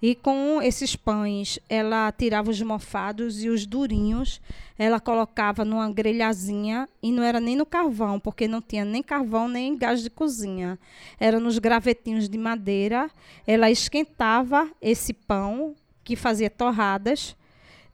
e 0.00 0.14
com 0.14 0.60
esses 0.60 0.94
pães, 0.94 1.58
ela 1.68 2.12
tirava 2.12 2.50
os 2.50 2.60
mofados 2.60 3.42
e 3.42 3.48
os 3.48 3.64
durinhos, 3.64 4.40
ela 4.78 5.00
colocava 5.00 5.64
numa 5.64 5.90
grelhazinha 5.90 6.88
e 7.02 7.10
não 7.10 7.22
era 7.22 7.40
nem 7.40 7.56
no 7.56 7.64
carvão, 7.64 8.20
porque 8.20 8.46
não 8.46 8.60
tinha 8.60 8.84
nem 8.84 9.02
carvão 9.02 9.48
nem 9.48 9.76
gás 9.76 10.02
de 10.02 10.10
cozinha. 10.10 10.78
Era 11.18 11.40
nos 11.40 11.58
gravetinhos 11.58 12.28
de 12.28 12.36
madeira. 12.36 13.10
Ela 13.46 13.70
esquentava 13.70 14.70
esse 14.82 15.14
pão 15.14 15.74
que 16.04 16.14
fazia 16.14 16.50
torradas 16.50 17.34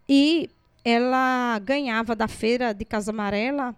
e 0.08 0.50
ela 0.84 1.58
ganhava 1.60 2.16
da 2.16 2.26
feira 2.26 2.72
de 2.74 2.84
Casa 2.84 3.12
Amarela, 3.12 3.76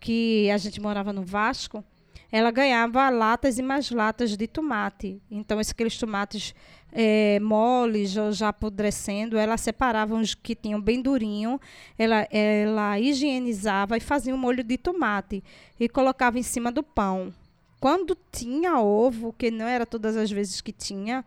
que 0.00 0.50
a 0.50 0.56
gente 0.56 0.80
morava 0.80 1.12
no 1.12 1.22
Vasco, 1.22 1.84
ela 2.30 2.50
ganhava 2.50 3.08
latas 3.08 3.58
e 3.58 3.62
mais 3.62 3.90
latas 3.90 4.36
de 4.36 4.46
tomate. 4.46 5.20
Então, 5.30 5.58
aqueles 5.58 5.96
tomates 5.96 6.54
é, 6.98 7.38
moles 7.40 8.12
já 8.12 8.48
apodrecendo, 8.48 9.36
ela 9.36 9.58
separava 9.58 10.14
os 10.14 10.34
que 10.34 10.54
tinham 10.54 10.80
bem 10.80 11.02
durinho, 11.02 11.60
ela, 11.98 12.26
ela 12.30 12.98
higienizava 12.98 13.98
e 13.98 14.00
fazia 14.00 14.34
um 14.34 14.38
molho 14.38 14.64
de 14.64 14.78
tomate 14.78 15.44
e 15.78 15.90
colocava 15.90 16.38
em 16.38 16.42
cima 16.42 16.72
do 16.72 16.82
pão. 16.82 17.34
Quando 17.78 18.16
tinha 18.32 18.80
ovo, 18.80 19.34
que 19.34 19.50
não 19.50 19.66
era 19.66 19.84
todas 19.84 20.16
as 20.16 20.30
vezes 20.30 20.62
que 20.62 20.72
tinha, 20.72 21.22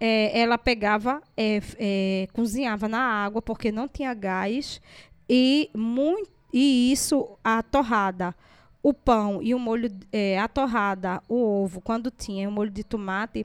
é, 0.00 0.40
ela 0.40 0.56
pegava, 0.56 1.22
é, 1.36 1.60
é, 1.78 2.28
cozinhava 2.32 2.88
na 2.88 3.00
água, 3.00 3.42
porque 3.42 3.70
não 3.70 3.86
tinha 3.86 4.14
gás, 4.14 4.80
e, 5.28 5.68
muito, 5.74 6.30
e 6.50 6.90
isso, 6.90 7.36
a 7.44 7.62
torrada 7.62 8.34
o 8.82 8.94
pão 8.94 9.42
e 9.42 9.54
o 9.54 9.58
molho, 9.58 9.90
é, 10.10 10.38
a 10.38 10.48
torrada, 10.48 11.20
o 11.28 11.62
ovo, 11.62 11.80
quando 11.80 12.10
tinha 12.10 12.48
o 12.48 12.52
molho 12.52 12.70
de 12.70 12.84
tomate, 12.84 13.44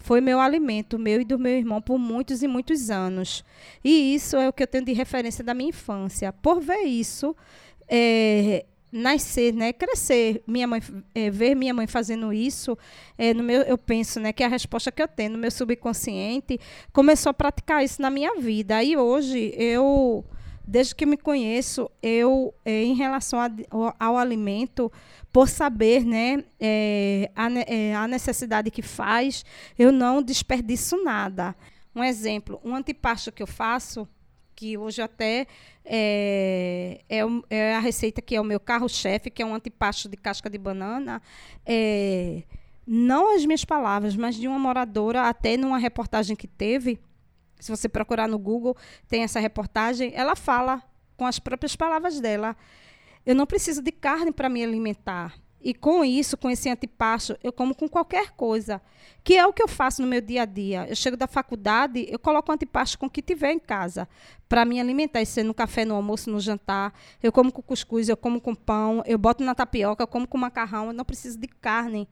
foi 0.00 0.20
meu 0.20 0.40
alimento, 0.40 0.98
meu 0.98 1.20
e 1.20 1.24
do 1.24 1.38
meu 1.38 1.52
irmão, 1.52 1.80
por 1.80 1.98
muitos 1.98 2.42
e 2.42 2.48
muitos 2.48 2.90
anos. 2.90 3.44
E 3.84 4.14
isso 4.14 4.36
é 4.36 4.48
o 4.48 4.52
que 4.52 4.62
eu 4.62 4.66
tenho 4.66 4.84
de 4.84 4.92
referência 4.92 5.44
da 5.44 5.54
minha 5.54 5.68
infância. 5.68 6.32
Por 6.32 6.60
ver 6.60 6.82
isso, 6.82 7.36
é, 7.86 8.64
nascer, 8.90 9.52
né, 9.52 9.72
crescer, 9.72 10.42
minha 10.46 10.66
mãe, 10.66 10.82
é, 11.14 11.30
ver 11.30 11.54
minha 11.54 11.72
mãe 11.74 11.86
fazendo 11.86 12.32
isso, 12.32 12.76
é, 13.16 13.32
no 13.34 13.42
meu, 13.42 13.62
eu 13.62 13.78
penso, 13.78 14.18
né, 14.18 14.32
que 14.32 14.42
é 14.42 14.46
a 14.46 14.48
resposta 14.48 14.90
que 14.90 15.02
eu 15.02 15.06
tenho 15.06 15.32
no 15.32 15.38
meu 15.38 15.50
subconsciente 15.50 16.58
começou 16.92 17.30
a 17.30 17.34
praticar 17.34 17.84
isso 17.84 18.00
na 18.02 18.10
minha 18.10 18.40
vida. 18.40 18.82
E 18.82 18.96
hoje 18.96 19.54
eu 19.56 20.24
desde 20.66 20.94
que 20.94 21.06
me 21.06 21.16
conheço, 21.16 21.90
eu, 22.02 22.54
é, 22.64 22.82
em 22.82 22.94
relação 22.94 23.40
a, 23.40 23.50
ao, 23.70 23.94
ao, 23.98 24.16
alimento, 24.16 24.90
por 25.32 25.48
saber 25.48 26.04
né, 26.04 26.44
é, 26.58 27.30
a, 27.34 27.48
é, 27.66 27.94
a 27.94 28.06
necessidade 28.06 28.70
que 28.70 28.82
faz, 28.82 29.44
eu 29.78 29.90
não 29.92 30.22
desperdiço 30.22 31.02
nada. 31.02 31.54
Um 31.94 32.04
exemplo, 32.04 32.60
um 32.64 32.74
antipasto 32.74 33.32
que 33.32 33.42
eu 33.42 33.46
faço, 33.46 34.08
que 34.54 34.76
hoje 34.76 35.00
até 35.00 35.46
é, 35.84 37.00
é, 37.08 37.20
é, 37.48 37.74
a 37.74 37.80
receita 37.80 38.20
que 38.20 38.36
é 38.36 38.40
o 38.40 38.44
meu 38.44 38.60
carro-chefe, 38.60 39.30
que 39.30 39.42
é 39.42 39.46
um 39.46 39.54
antipasto 39.54 40.08
de 40.08 40.16
casca 40.16 40.50
de 40.50 40.58
banana. 40.58 41.22
É, 41.64 42.42
não 42.86 43.34
as 43.34 43.46
minhas 43.46 43.64
palavras, 43.64 44.14
mas 44.14 44.34
de 44.34 44.46
uma 44.46 44.58
moradora, 44.58 45.22
até 45.22 45.56
numa 45.56 45.78
reportagem 45.78 46.36
que 46.36 46.46
teve, 46.46 47.00
se 47.60 47.70
você 47.70 47.88
procurar 47.88 48.28
no 48.28 48.38
Google, 48.38 48.76
tem 49.08 49.22
essa 49.22 49.38
reportagem, 49.38 50.12
ela 50.14 50.34
fala 50.34 50.82
com 51.16 51.26
as 51.26 51.38
próprias 51.38 51.76
palavras 51.76 52.20
dela. 52.20 52.56
Eu 53.24 53.34
não 53.34 53.46
preciso 53.46 53.82
de 53.82 53.92
carne 53.92 54.32
para 54.32 54.48
me 54.48 54.64
alimentar. 54.64 55.34
E 55.62 55.74
com 55.74 56.02
isso, 56.02 56.38
com 56.38 56.48
esse 56.48 56.70
antipasto, 56.70 57.36
eu 57.44 57.52
como 57.52 57.74
com 57.74 57.86
qualquer 57.86 58.30
coisa, 58.30 58.80
que 59.22 59.36
é 59.36 59.46
o 59.46 59.52
que 59.52 59.62
eu 59.62 59.68
faço 59.68 60.00
no 60.00 60.08
meu 60.08 60.22
dia 60.22 60.42
a 60.42 60.46
dia. 60.46 60.86
Eu 60.88 60.96
chego 60.96 61.18
da 61.18 61.26
faculdade, 61.26 62.06
eu 62.08 62.18
coloco 62.18 62.50
antipasto 62.50 62.98
com 62.98 63.06
o 63.06 63.10
que 63.10 63.20
tiver 63.20 63.52
em 63.52 63.58
casa, 63.58 64.08
para 64.48 64.64
me 64.64 64.80
alimentar, 64.80 65.20
isso 65.20 65.44
no 65.44 65.52
café, 65.52 65.84
no 65.84 65.94
almoço, 65.94 66.30
no 66.30 66.40
jantar. 66.40 66.94
Eu 67.22 67.30
como 67.30 67.52
com 67.52 67.60
cuscuz, 67.60 68.08
eu 68.08 68.16
como 68.16 68.40
com 68.40 68.54
pão, 68.54 69.02
eu 69.04 69.18
boto 69.18 69.44
na 69.44 69.54
tapioca, 69.54 70.02
eu 70.02 70.06
como 70.06 70.26
com 70.26 70.38
macarrão, 70.38 70.86
eu 70.86 70.92
não 70.94 71.04
preciso 71.04 71.38
de 71.38 71.46
carne. 71.46 72.08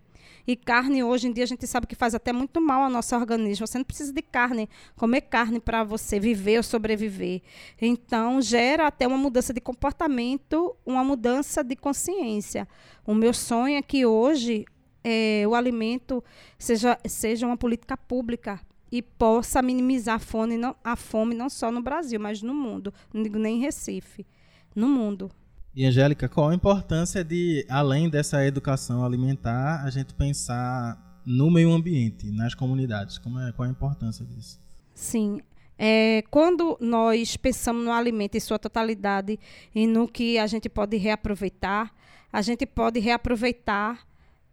E 0.47 0.57
carne, 0.57 1.03
hoje 1.03 1.29
em 1.29 1.33
dia, 1.33 1.45
a 1.45 1.47
gente 1.47 1.67
sabe 1.67 1.87
que 1.87 1.95
faz 1.95 2.15
até 2.15 2.33
muito 2.33 2.61
mal 2.61 2.83
ao 2.83 2.91
nosso 2.91 3.15
organismo. 3.15 3.67
Você 3.67 3.79
não 3.79 3.85
precisa 3.85 4.13
de 4.13 4.23
carne, 4.23 4.69
comer 4.97 5.23
carne 5.23 5.61
para 5.61 5.85
você 5.85 6.19
viver 6.19 6.59
ou 6.59 6.63
sobreviver. 6.63 7.43
Então, 7.81 8.41
gera 8.41 8.87
até 8.87 9.07
uma 9.07 9.19
mudança 9.19 9.53
de 9.53 9.61
comportamento, 9.61 10.75
uma 10.87 11.05
mudança 11.05 11.63
de 11.63 11.77
consciência. 11.77 12.67
O 13.07 13.15
meu 13.15 13.33
sonho 13.35 13.77
é 13.77 13.83
que 13.83 14.07
hoje 14.07 14.65
é, 15.05 15.45
o 15.47 15.55
alimento 15.55 16.23
seja, 16.59 16.99
seja 17.07 17.47
uma 17.47 17.57
política 17.57 17.97
pública 17.97 18.61
e 18.91 19.03
possa 19.03 19.61
minimizar 19.63 20.17
a 20.17 20.19
fome, 20.19 20.57
não, 20.57 20.75
a 20.83 20.97
fome 20.97 21.35
não 21.35 21.49
só 21.49 21.71
no 21.71 21.83
Brasil, 21.83 22.19
mas 22.19 22.43
no 22.43 22.55
mundo. 22.55 22.93
Não 23.13 23.23
digo 23.23 23.39
nem 23.39 23.57
em 23.57 23.61
Recife, 23.61 24.27
no 24.75 24.89
mundo. 24.89 25.31
E 25.79 25.87
Angélica, 25.87 26.29
qual 26.29 26.49
a 26.49 26.55
importância 26.57 27.23
de, 27.23 27.65
além 27.69 28.11
dessa 28.11 28.45
educação 28.45 29.05
alimentar, 29.05 29.85
a 29.85 29.91
gente 29.91 30.13
pensar 30.13 31.23
no 31.25 31.49
meio 31.53 31.71
ambiente, 31.71 32.33
nas 32.33 32.53
comunidades? 32.53 33.17
Como 33.17 33.39
é, 33.39 33.53
qual 33.53 33.69
a 33.69 33.71
importância 33.71 34.27
disso? 34.27 34.61
Sim. 34.93 35.41
É, 35.79 36.25
quando 36.33 36.77
nós 36.81 37.37
pensamos 37.37 37.85
no 37.85 37.93
alimento 37.93 38.37
em 38.37 38.41
sua 38.41 38.59
totalidade 38.59 39.39
e 39.73 39.87
no 39.87 40.09
que 40.09 40.37
a 40.37 40.49
gente 40.49 40.69
pode 40.69 40.97
reaproveitar, 40.97 41.95
a 42.33 42.43
gente 42.43 42.67
pode 42.67 42.99
reaproveitar 42.99 44.05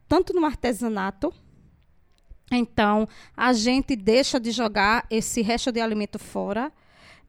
tanto 0.08 0.32
no 0.32 0.46
artesanato, 0.46 1.34
então 2.52 3.10
a 3.36 3.52
gente 3.52 3.96
deixa 3.96 4.40
de 4.40 4.52
jogar 4.52 5.08
esse 5.10 5.42
resto 5.42 5.72
de 5.72 5.82
alimento 5.82 6.20
fora 6.20 6.72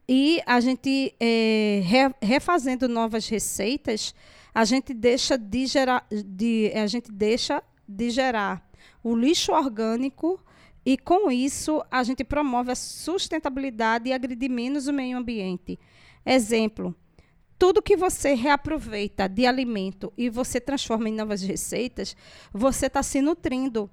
e 0.09 0.41
a 0.47 0.61
gente, 0.61 1.15
é, 1.19 1.83
re, 1.85 2.15
refazendo 2.23 2.89
novas 2.89 3.29
receitas, 3.29 4.15
a 4.55 4.65
gente 4.65 4.95
deixa 4.95 5.37
de 5.37 5.67
gerar, 5.67 6.07
de, 6.11 6.73
a 6.75 6.87
gente 6.87 7.11
deixa 7.11 7.63
de 7.89 8.11
gerar 8.11 8.67
o 9.03 9.15
lixo 9.15 9.53
orgânico 9.53 10.41
e, 10.85 10.97
com 10.97 11.31
isso, 11.31 11.83
a 11.91 12.03
gente 12.05 12.23
promove 12.23 12.71
a 12.71 12.77
sustentabilidade 12.77 14.09
e 14.09 14.13
agride 14.13 14.49
menos 14.49 14.87
o 14.87 14.93
meio 14.93 15.19
ambiente. 15.19 15.79
Exemplo, 16.25 16.95
tudo 17.59 17.83
que 17.83 17.97
você 17.97 18.35
reaproveita 18.35 19.29
de 19.29 19.47
alimento 19.47 20.13
e 20.17 20.31
você 20.31 20.61
transforma 20.61 21.09
em 21.09 21.15
novas 21.15 21.43
receitas, 21.43 22.17
você 22.53 22.87
está 22.87 23.03
se 23.03 23.21
nutrindo. 23.21 23.91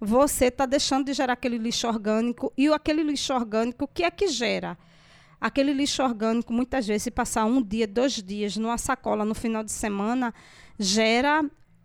Você 0.00 0.46
está 0.46 0.66
deixando 0.66 1.06
de 1.06 1.12
gerar 1.14 1.32
aquele 1.32 1.56
lixo 1.56 1.86
orgânico. 1.86 2.52
E 2.58 2.68
aquele 2.68 3.02
lixo 3.02 3.32
orgânico, 3.32 3.88
que 3.88 4.02
é 4.02 4.10
que 4.10 4.28
gera? 4.28 4.76
Aquele 5.44 5.74
lixo 5.74 6.02
orgânico, 6.02 6.54
muitas 6.54 6.86
vezes, 6.86 7.02
se 7.02 7.10
passar 7.10 7.44
um 7.44 7.60
dia, 7.60 7.86
dois 7.86 8.14
dias 8.14 8.56
numa 8.56 8.78
sacola 8.78 9.26
no 9.26 9.34
final 9.34 9.62
de 9.62 9.72
semana, 9.72 10.32
gera, 10.78 11.44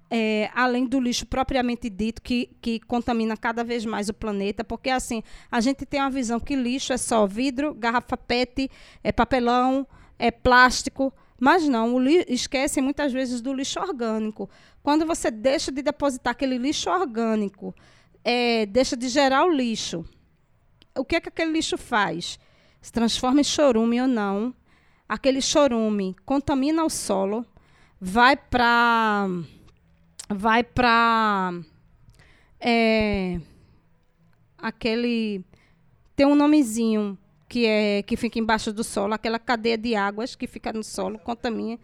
é, 0.09 0.49
além 0.55 0.85
do 0.85 0.97
lixo 0.97 1.25
propriamente 1.25 1.89
dito, 1.89 2.21
que, 2.21 2.51
que 2.61 2.79
contamina 2.79 3.35
cada 3.35 3.61
vez 3.61 3.83
mais 3.83 4.07
o 4.07 4.13
planeta, 4.13 4.63
porque 4.63 4.89
assim, 4.89 5.21
a 5.51 5.59
gente 5.59 5.85
tem 5.85 5.99
uma 5.99 6.09
visão 6.09 6.39
que 6.39 6.55
lixo 6.55 6.93
é 6.93 6.97
só 6.97 7.27
vidro, 7.27 7.73
garrafa 7.73 8.15
PET, 8.15 8.71
é 9.03 9.11
papelão, 9.11 9.85
é 10.17 10.31
plástico. 10.31 11.13
Mas 11.37 11.67
não, 11.67 12.01
esquecem 12.29 12.81
muitas 12.81 13.11
vezes 13.11 13.41
do 13.41 13.53
lixo 13.53 13.77
orgânico. 13.81 14.49
Quando 14.81 15.05
você 15.05 15.29
deixa 15.29 15.69
de 15.69 15.81
depositar 15.81 16.31
aquele 16.31 16.57
lixo 16.57 16.89
orgânico, 16.89 17.75
é, 18.23 18.65
deixa 18.67 18.95
de 18.95 19.09
gerar 19.09 19.43
o 19.43 19.51
lixo, 19.51 20.05
o 20.97 21.03
que 21.03 21.17
é 21.17 21.19
que 21.19 21.27
aquele 21.27 21.51
lixo 21.51 21.77
faz? 21.77 22.39
Se 22.81 22.91
transforma 22.91 23.41
em 23.41 23.43
chorume 23.43 24.01
ou 24.01 24.07
não, 24.07 24.53
aquele 25.07 25.41
chorume 25.41 26.15
contamina 26.25 26.83
o 26.83 26.89
solo, 26.89 27.45
vai 27.99 28.35
para 28.35 29.27
vai 30.29 30.63
para 30.63 31.59
é, 32.59 33.39
aquele 34.57 35.43
tem 36.15 36.25
um 36.25 36.35
nomezinho 36.35 37.17
que 37.47 37.65
é 37.65 38.03
que 38.03 38.15
fica 38.15 38.37
embaixo 38.37 38.71
do 38.71 38.83
solo, 38.83 39.13
aquela 39.13 39.39
cadeia 39.39 39.77
de 39.77 39.95
águas 39.95 40.35
que 40.35 40.47
fica 40.47 40.71
no 40.71 40.83
solo, 40.83 41.17
contamina 41.19 41.79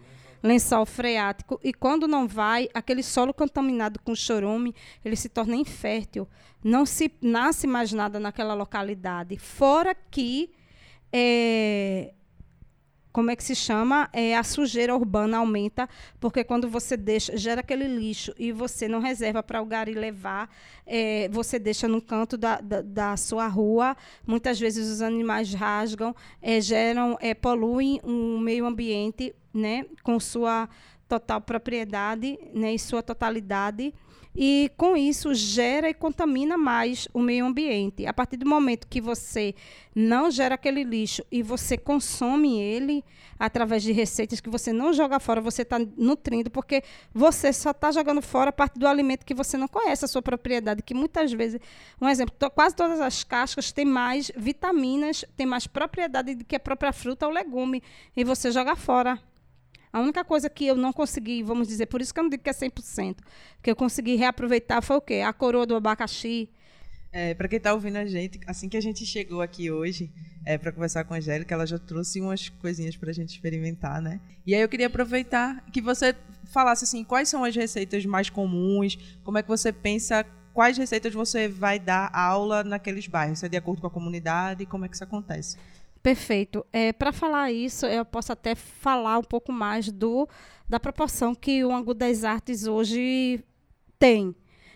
lençol 0.45 0.85
freático 0.85 1.59
e 1.63 1.73
quando 1.73 2.07
não 2.07 2.27
vai, 2.27 2.69
aquele 2.71 3.01
solo 3.01 3.33
contaminado 3.33 3.99
com 3.99 4.15
chorume, 4.15 4.75
ele 5.03 5.15
se 5.15 5.27
torna 5.27 5.55
infértil. 5.55 6.27
Não 6.63 6.85
se 6.85 7.11
nasce 7.19 7.65
mais 7.65 7.91
nada 7.91 8.19
naquela 8.19 8.53
localidade, 8.53 9.37
fora 9.37 9.95
que 9.95 10.51
é, 11.18 12.11
como 13.13 13.32
é 13.32 13.36
que 13.38 13.43
se 13.45 13.55
chama? 13.55 14.09
É, 14.11 14.36
a 14.36 14.43
sujeira 14.43 14.93
urbana 14.93 15.38
aumenta, 15.38 15.88
porque 16.20 16.43
quando 16.43 16.68
você 16.68 16.97
deixa, 16.97 17.38
gera 17.38 17.61
aquele 17.61 17.88
lixo 17.88 18.34
e 18.38 18.51
você 18.51 18.89
não 18.89 18.99
reserva 18.99 19.41
para 19.41 19.61
o 19.61 19.66
gari 19.66 19.93
levar, 19.93 20.53
é, 20.86 21.30
você 21.30 21.57
deixa 21.57 21.88
no 21.88 22.01
canto 22.01 22.36
da, 22.36 22.59
da, 22.59 22.82
da, 22.82 23.16
sua 23.16 23.47
rua, 23.47 23.95
muitas 24.28 24.59
vezes 24.59 24.91
os 24.91 25.01
animais 25.01 25.53
rasgam, 25.53 26.13
é, 26.41 26.59
geram, 26.59 27.18
é, 27.22 27.34
poluem 27.34 28.01
o 28.03 28.38
meio 28.38 28.66
ambiente 28.66 29.34
né, 29.53 29.86
com 30.03 30.20
sua 30.20 30.68
total 31.07 31.39
propriedade 31.39 32.38
né, 32.53 32.74
e 32.74 32.80
sua 32.80 33.01
totalidade 33.01 33.93
e 34.36 34.69
com 34.75 34.97
isso 34.97 35.33
gera 35.33 35.89
e 35.89 35.93
contamina 35.93 36.57
mais 36.57 37.07
o 37.13 37.19
meio 37.19 37.45
ambiente. 37.45 38.05
A 38.05 38.13
partir 38.13 38.38
do 38.38 38.47
momento 38.47 38.88
que 38.88 38.99
você 38.99 39.55
não 39.95 40.29
gera 40.29 40.55
aquele 40.55 40.83
lixo 40.83 41.23
e 41.31 41.41
você 41.41 41.77
consome 41.77 42.59
ele 42.59 43.03
através 43.39 43.83
de 43.83 43.91
receitas 43.91 44.41
que 44.41 44.49
você 44.49 44.73
não 44.73 44.93
joga 44.93 45.19
fora, 45.19 45.39
você 45.39 45.61
está 45.61 45.79
nutrindo, 45.79 46.49
porque 46.49 46.83
você 47.13 47.53
só 47.53 47.71
está 47.71 47.91
jogando 47.91 48.21
fora 48.21 48.49
a 48.49 48.53
parte 48.53 48.77
do 48.77 48.88
alimento 48.88 49.25
que 49.25 49.33
você 49.33 49.57
não 49.57 49.67
conhece 49.67 50.05
a 50.05 50.07
sua 50.07 50.21
propriedade, 50.21 50.81
que 50.81 50.93
muitas 50.93 51.31
vezes, 51.31 51.59
um 52.01 52.07
exemplo, 52.07 52.36
quase 52.51 52.75
todas 52.75 52.99
as 52.99 53.23
cascas 53.23 53.71
têm 53.71 53.86
mais 53.86 54.31
vitaminas, 54.36 55.23
têm 55.36 55.45
mais 55.45 55.67
propriedade 55.67 56.36
do 56.36 56.45
que 56.45 56.55
a 56.55 56.59
própria 56.59 56.91
fruta 56.91 57.25
ou 57.25 57.31
legume, 57.31 57.83
e 58.15 58.23
você 58.23 58.51
joga 58.51 58.75
fora. 58.75 59.19
A 59.95 60.01
única 60.01 60.25
coisa 60.25 60.49
que 60.49 60.67
eu 60.67 60.75
não 60.75 60.91
consegui, 60.91 61.41
vamos 61.41 61.69
dizer, 61.69 61.85
por 61.85 62.01
isso 62.01 62.13
que 62.13 62.19
eu 62.19 62.23
não 62.23 62.29
digo 62.29 62.43
que 62.43 62.49
é 62.49 62.53
100%, 62.53 63.15
que 63.63 63.71
eu 63.71 63.75
consegui 63.77 64.17
reaproveitar 64.17 64.81
foi 64.81 64.97
o 64.97 64.99
quê? 64.99 65.23
A 65.25 65.31
coroa 65.31 65.65
do 65.65 65.73
abacaxi. 65.73 66.49
É, 67.13 67.33
para 67.33 67.47
quem 67.47 67.55
está 67.55 67.73
ouvindo 67.73 67.95
a 67.95 68.05
gente, 68.05 68.37
assim 68.45 68.67
que 68.67 68.75
a 68.75 68.81
gente 68.81 69.05
chegou 69.05 69.41
aqui 69.41 69.71
hoje 69.71 70.11
é, 70.45 70.57
para 70.57 70.73
conversar 70.73 71.05
com 71.05 71.13
a 71.13 71.17
Angélica, 71.17 71.55
ela 71.55 71.65
já 71.65 71.79
trouxe 71.79 72.19
umas 72.19 72.49
coisinhas 72.49 72.97
para 72.97 73.09
a 73.09 73.13
gente 73.13 73.29
experimentar, 73.29 74.01
né? 74.01 74.19
E 74.45 74.53
aí 74.53 74.59
eu 74.59 74.67
queria 74.67 74.87
aproveitar 74.87 75.63
que 75.71 75.79
você 75.79 76.13
falasse 76.43 76.83
assim, 76.83 77.01
quais 77.01 77.29
são 77.29 77.45
as 77.45 77.55
receitas 77.55 78.05
mais 78.05 78.29
comuns, 78.29 78.97
como 79.23 79.37
é 79.37 79.41
que 79.43 79.47
você 79.47 79.71
pensa 79.71 80.25
quais 80.55 80.77
receitas 80.77 81.13
você 81.13 81.49
vai 81.49 81.77
dar 81.77 82.09
aula 82.13 82.63
naqueles 82.63 83.07
bairros? 83.07 83.39
Se 83.39 83.45
é 83.45 83.49
de 83.49 83.57
acordo 83.57 83.81
com 83.81 83.87
a 83.87 83.91
comunidade? 83.91 84.65
Como 84.65 84.85
é 84.85 84.87
que 84.87 84.95
isso 84.95 85.03
acontece? 85.03 85.57
Perfeito. 86.06 86.64
É, 86.72 86.93
Para 86.93 87.12
falar 87.12 87.51
isso, 87.51 87.88
eu 87.88 88.06
posso 88.06 88.32
até 88.32 88.53
falar 88.53 89.18
um 89.18 89.24
pouco 89.24 89.51
mais 89.51 89.91
do 89.91 90.30
da 90.70 90.80
proporção 90.80 91.34
que 91.34 91.66
o 91.66 91.74
Angu 91.74 91.95
das 91.95 92.24
Artes 92.24 92.68
hoje 92.68 93.43
tem. 93.97 94.36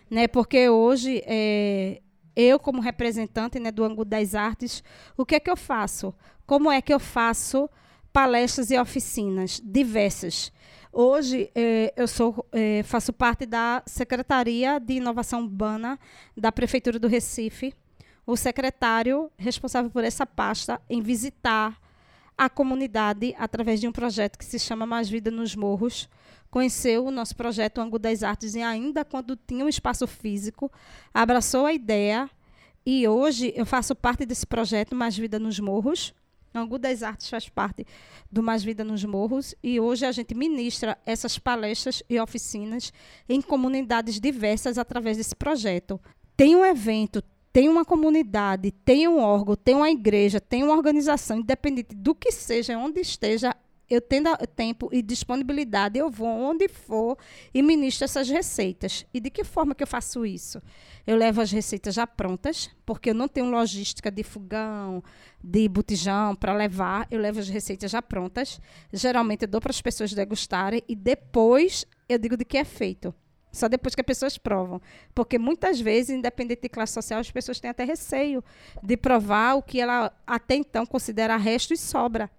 Né? 0.09 0.27
Porque 0.27 0.67
hoje, 0.69 1.21
é, 1.27 2.01
eu, 2.35 2.57
como 2.57 2.81
representante 2.81 3.59
né, 3.59 3.71
do 3.71 3.83
Angu 3.83 4.03
das 4.03 4.33
Artes, 4.33 4.83
o 5.15 5.23
que 5.23 5.35
é 5.35 5.39
que 5.39 5.51
eu 5.51 5.55
faço? 5.55 6.15
Como 6.47 6.71
é 6.71 6.81
que 6.81 6.91
eu 6.91 6.99
faço 6.99 7.69
palestras 8.11 8.71
e 8.71 8.79
oficinas 8.79 9.61
diversas? 9.63 10.51
Hoje, 10.91 11.51
é, 11.53 11.93
eu 11.95 12.07
sou, 12.07 12.43
é, 12.51 12.81
faço 12.81 13.13
parte 13.13 13.45
da 13.45 13.83
Secretaria 13.85 14.79
de 14.79 14.93
Inovação 14.93 15.43
Urbana 15.43 15.99
da 16.35 16.51
Prefeitura 16.51 16.97
do 16.97 17.07
Recife 17.07 17.71
o 18.25 18.35
secretário 18.35 19.31
responsável 19.37 19.89
por 19.89 20.03
essa 20.03 20.25
pasta 20.25 20.81
em 20.89 21.01
visitar 21.01 21.79
a 22.37 22.49
comunidade 22.49 23.35
através 23.37 23.81
de 23.81 23.87
um 23.87 23.91
projeto 23.91 24.37
que 24.37 24.45
se 24.45 24.57
chama 24.57 24.85
Mais 24.85 25.09
Vida 25.09 25.29
nos 25.29 25.55
Morros. 25.55 26.07
Conheceu 26.49 27.05
o 27.05 27.11
nosso 27.11 27.35
projeto 27.35 27.81
Angu 27.81 27.99
das 27.99 28.23
Artes 28.23 28.55
e 28.55 28.61
ainda 28.61 29.03
quando 29.03 29.35
tinha 29.35 29.65
um 29.65 29.69
espaço 29.69 30.07
físico, 30.07 30.71
abraçou 31.13 31.65
a 31.65 31.73
ideia 31.73 32.29
e 32.85 33.05
hoje 33.07 33.53
eu 33.55 33.65
faço 33.65 33.93
parte 33.93 34.25
desse 34.25 34.47
projeto 34.47 34.95
Mais 34.95 35.17
Vida 35.17 35.37
nos 35.37 35.59
Morros. 35.59 36.13
Angu 36.55 36.79
das 36.79 37.03
Artes 37.03 37.29
faz 37.29 37.47
parte 37.49 37.85
do 38.31 38.41
Mais 38.41 38.63
Vida 38.63 38.83
nos 38.83 39.03
Morros 39.03 39.53
e 39.61 39.79
hoje 39.79 40.05
a 40.05 40.11
gente 40.11 40.33
ministra 40.33 40.97
essas 41.05 41.37
palestras 41.37 42.01
e 42.09 42.19
oficinas 42.19 42.91
em 43.27 43.41
comunidades 43.41 44.19
diversas 44.19 44.77
através 44.77 45.17
desse 45.17 45.35
projeto. 45.35 45.99
Tem 46.37 46.55
um 46.55 46.65
evento, 46.65 47.21
tem 47.51 47.67
uma 47.67 47.83
comunidade, 47.83 48.71
tem 48.71 49.07
um 49.07 49.19
órgão, 49.19 49.55
tem 49.55 49.75
uma 49.75 49.89
igreja, 49.89 50.39
tem 50.39 50.63
uma 50.63 50.75
organização, 50.75 51.39
independente 51.39 51.95
do 51.95 52.13
que 52.13 52.31
seja, 52.31 52.77
onde 52.77 53.01
esteja, 53.01 53.55
eu 53.89 53.99
tendo 53.99 54.29
tempo 54.55 54.87
e 54.91 55.01
disponibilidade, 55.01 55.97
eu 55.97 56.11
vou 56.11 56.27
onde 56.27 56.67
for 56.67 57.17
e 57.51 57.61
ministro 57.63 58.05
essas 58.05 58.29
receitas. 58.29 59.03
E 59.11 59.19
de 59.19 59.31
que 59.31 59.43
forma 59.43 59.73
que 59.73 59.81
eu 59.81 59.87
faço 59.87 60.25
isso? 60.25 60.61
Eu 61.07 61.17
levo 61.17 61.41
as 61.41 61.51
receitas 61.51 61.95
já 61.95 62.05
prontas, 62.05 62.69
porque 62.85 63.09
eu 63.09 63.15
não 63.15 63.27
tenho 63.27 63.49
logística 63.49 64.11
de 64.11 64.21
fogão, 64.21 65.03
de 65.43 65.67
botijão 65.67 66.35
para 66.35 66.53
levar. 66.53 67.07
Eu 67.09 67.19
levo 67.19 67.39
as 67.39 67.49
receitas 67.49 67.89
já 67.89 68.01
prontas. 68.01 68.61
Geralmente 68.93 69.41
eu 69.43 69.47
dou 69.47 69.59
para 69.59 69.71
as 69.71 69.81
pessoas 69.81 70.13
degustarem 70.13 70.83
e 70.87 70.95
depois 70.95 71.85
eu 72.07 72.19
digo 72.19 72.37
de 72.37 72.45
que 72.45 72.59
é 72.59 72.63
feito. 72.63 73.13
Só 73.51 73.67
depois 73.67 73.95
que 73.95 74.01
as 74.01 74.05
pessoas 74.05 74.37
provam. 74.37 74.81
Porque 75.13 75.39
muitas 75.39 75.79
vezes, 75.79 76.15
independente 76.15 76.61
de 76.61 76.69
classe 76.69 76.93
social, 76.93 77.19
as 77.19 77.31
pessoas 77.31 77.59
têm 77.59 77.69
até 77.69 77.83
receio 77.83 78.43
de 78.81 78.95
provar 78.95 79.55
o 79.55 79.63
que 79.63 79.79
ela 79.79 80.11
até 80.25 80.55
então 80.55 80.85
considera 80.85 81.35
resto 81.37 81.73
e 81.73 81.77
sobra. 81.77 82.29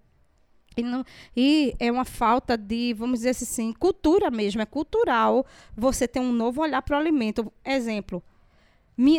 E, 0.77 0.83
não, 0.83 1.05
e 1.37 1.75
é 1.81 1.91
uma 1.91 2.05
falta 2.05 2.57
de, 2.57 2.95
vamos 2.95 3.21
dizer 3.21 3.31
assim, 3.31 3.73
cultura 3.73 4.31
mesmo, 4.31 4.63
é 4.63 4.67
cultural 4.67 5.45
você 5.77 6.07
ter 6.07 6.21
um 6.21 6.33
novo 6.33 6.63
olhar 6.63 6.81
para 6.83 6.97
o 6.97 7.01
alimento. 7.01 7.53
Exemplo, 7.65 8.23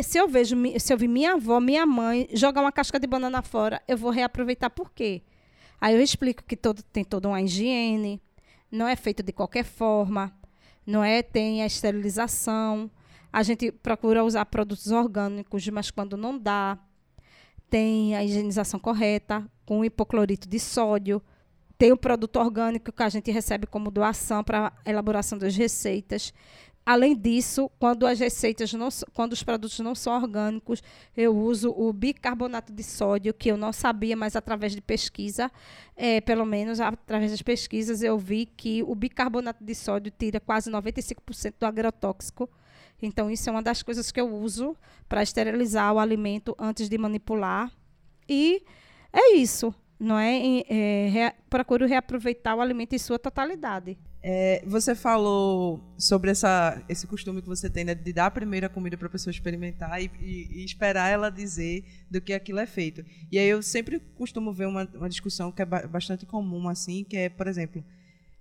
se 0.02 0.18
eu 0.18 0.28
vejo, 0.28 0.56
se 0.80 0.94
eu 0.94 0.98
vi 0.98 1.10
minha 1.10 1.34
avó, 1.34 1.60
minha 1.60 1.86
mãe 1.86 2.30
jogar 2.34 2.62
uma 2.62 2.72
casca 2.72 3.00
de 3.00 3.06
banana 3.06 3.42
fora, 3.42 3.82
eu 3.86 3.98
vou 3.98 4.12
reaproveitar 4.12 4.70
por 4.70 4.92
quê? 4.92 5.22
Aí 5.80 5.94
eu 5.94 6.02
explico 6.02 6.44
que 6.44 6.56
todo, 6.56 6.82
tem 6.84 7.04
toda 7.04 7.28
uma 7.28 7.42
higiene, 7.42 8.22
não 8.72 8.88
é 8.88 8.96
feito 8.96 9.22
de 9.22 9.34
qualquer 9.34 9.66
forma 9.66 10.34
não 10.86 11.04
é? 11.04 11.22
Tem 11.22 11.62
a 11.62 11.66
esterilização. 11.66 12.90
A 13.32 13.44
gente 13.44 13.72
procura 13.72 14.24
usar 14.24 14.46
produtos 14.46 14.92
orgânicos, 14.92 15.68
mas 15.70 15.90
quando 15.90 16.18
não 16.18 16.38
dá, 16.38 16.78
tem 17.70 18.16
a 18.16 18.24
higienização 18.24 18.80
correta 18.80 19.50
com 19.66 19.86
hipoclorito 19.86 20.48
de 20.48 20.60
sódio. 20.60 21.22
Tem 21.78 21.92
o 21.92 21.98
produto 21.98 22.38
orgânico 22.38 22.92
que 22.92 23.04
a 23.04 23.10
gente 23.10 23.32
recebe 23.32 23.66
como 23.66 23.90
doação 23.90 24.44
para 24.44 24.74
elaboração 24.86 25.38
das 25.38 25.56
receitas. 25.56 26.34
Além 26.84 27.16
disso, 27.16 27.70
quando 27.78 28.08
as 28.08 28.20
receitas 28.20 28.74
não, 28.74 28.90
quando 29.14 29.34
os 29.34 29.44
produtos 29.44 29.80
não 29.80 29.94
são 29.94 30.14
orgânicos, 30.14 30.82
eu 31.16 31.36
uso 31.36 31.70
o 31.70 31.94
bicarbonato 31.94 32.74
de 32.74 32.84
sódio, 32.84 33.34
que 33.34 33.50
eu 33.50 33.58
não 33.58 33.72
sabia, 33.72 34.16
mas 34.16 34.36
através 34.36 34.74
de 34.74 34.82
pesquisa, 34.82 35.52
é, 35.96 36.20
pelo 36.22 36.44
menos 36.44 36.80
através 36.80 37.32
das 37.32 37.42
pesquisas, 37.42 38.02
eu 38.02 38.18
vi 38.18 38.48
que 38.48 38.82
o 38.84 38.96
bicarbonato 38.96 39.64
de 39.64 39.76
sódio 39.76 40.12
tira 40.12 40.40
quase 40.40 40.72
95% 40.72 41.54
do 41.60 41.66
agrotóxico. 41.66 42.50
Então, 43.00 43.30
isso 43.30 43.48
é 43.48 43.52
uma 43.52 43.62
das 43.62 43.84
coisas 43.84 44.12
que 44.12 44.20
eu 44.20 44.34
uso 44.34 44.76
para 45.08 45.22
esterilizar 45.22 45.94
o 45.94 46.00
alimento 46.00 46.56
antes 46.58 46.90
de 46.90 46.98
manipular. 46.98 47.72
E 48.28 48.64
é 49.14 49.36
isso, 49.36 49.74
não 50.00 50.18
é? 50.18 50.64
é 50.68 51.10
re, 51.10 51.34
procuro 51.48 51.86
reaproveitar 51.86 52.56
o 52.56 52.62
alimento 52.62 52.94
em 52.94 53.00
sua 53.00 53.20
totalidade. 53.20 53.98
É, 54.24 54.64
você 54.68 54.94
falou 54.94 55.84
sobre 55.98 56.30
essa, 56.30 56.80
esse 56.88 57.08
costume 57.08 57.42
que 57.42 57.48
você 57.48 57.68
tem 57.70 57.84
né, 57.84 57.96
de 57.96 58.14
dar 58.14 58.28
a 58.28 58.32
primeira 58.32 58.70
comida 58.70 58.96
para 58.96 59.08
a 59.08 59.10
pessoa 59.10 59.32
experimentar 59.32 60.00
e, 60.00 60.12
e, 60.20 60.60
e, 60.60 60.66
esperar 60.66 61.10
ela 61.10 61.32
dizer 61.32 61.84
do 62.10 62.22
que 62.22 62.32
aquilo 62.32 62.60
é 62.60 62.68
feito. 62.68 63.04
E 63.32 63.40
aí 63.40 63.48
eu 63.48 63.64
sempre 63.64 64.00
costumo 64.00 64.54
ver 64.54 64.68
uma, 64.68 64.88
uma 64.94 65.10
discussão 65.10 65.52
que 65.52 65.64
é 65.64 65.66
ba 65.66 65.88
bastante 65.88 66.24
comum, 66.28 66.70
assim, 66.70 67.04
que 67.04 67.18
é, 67.18 67.30
por 67.30 67.48
exemplo, 67.48 67.84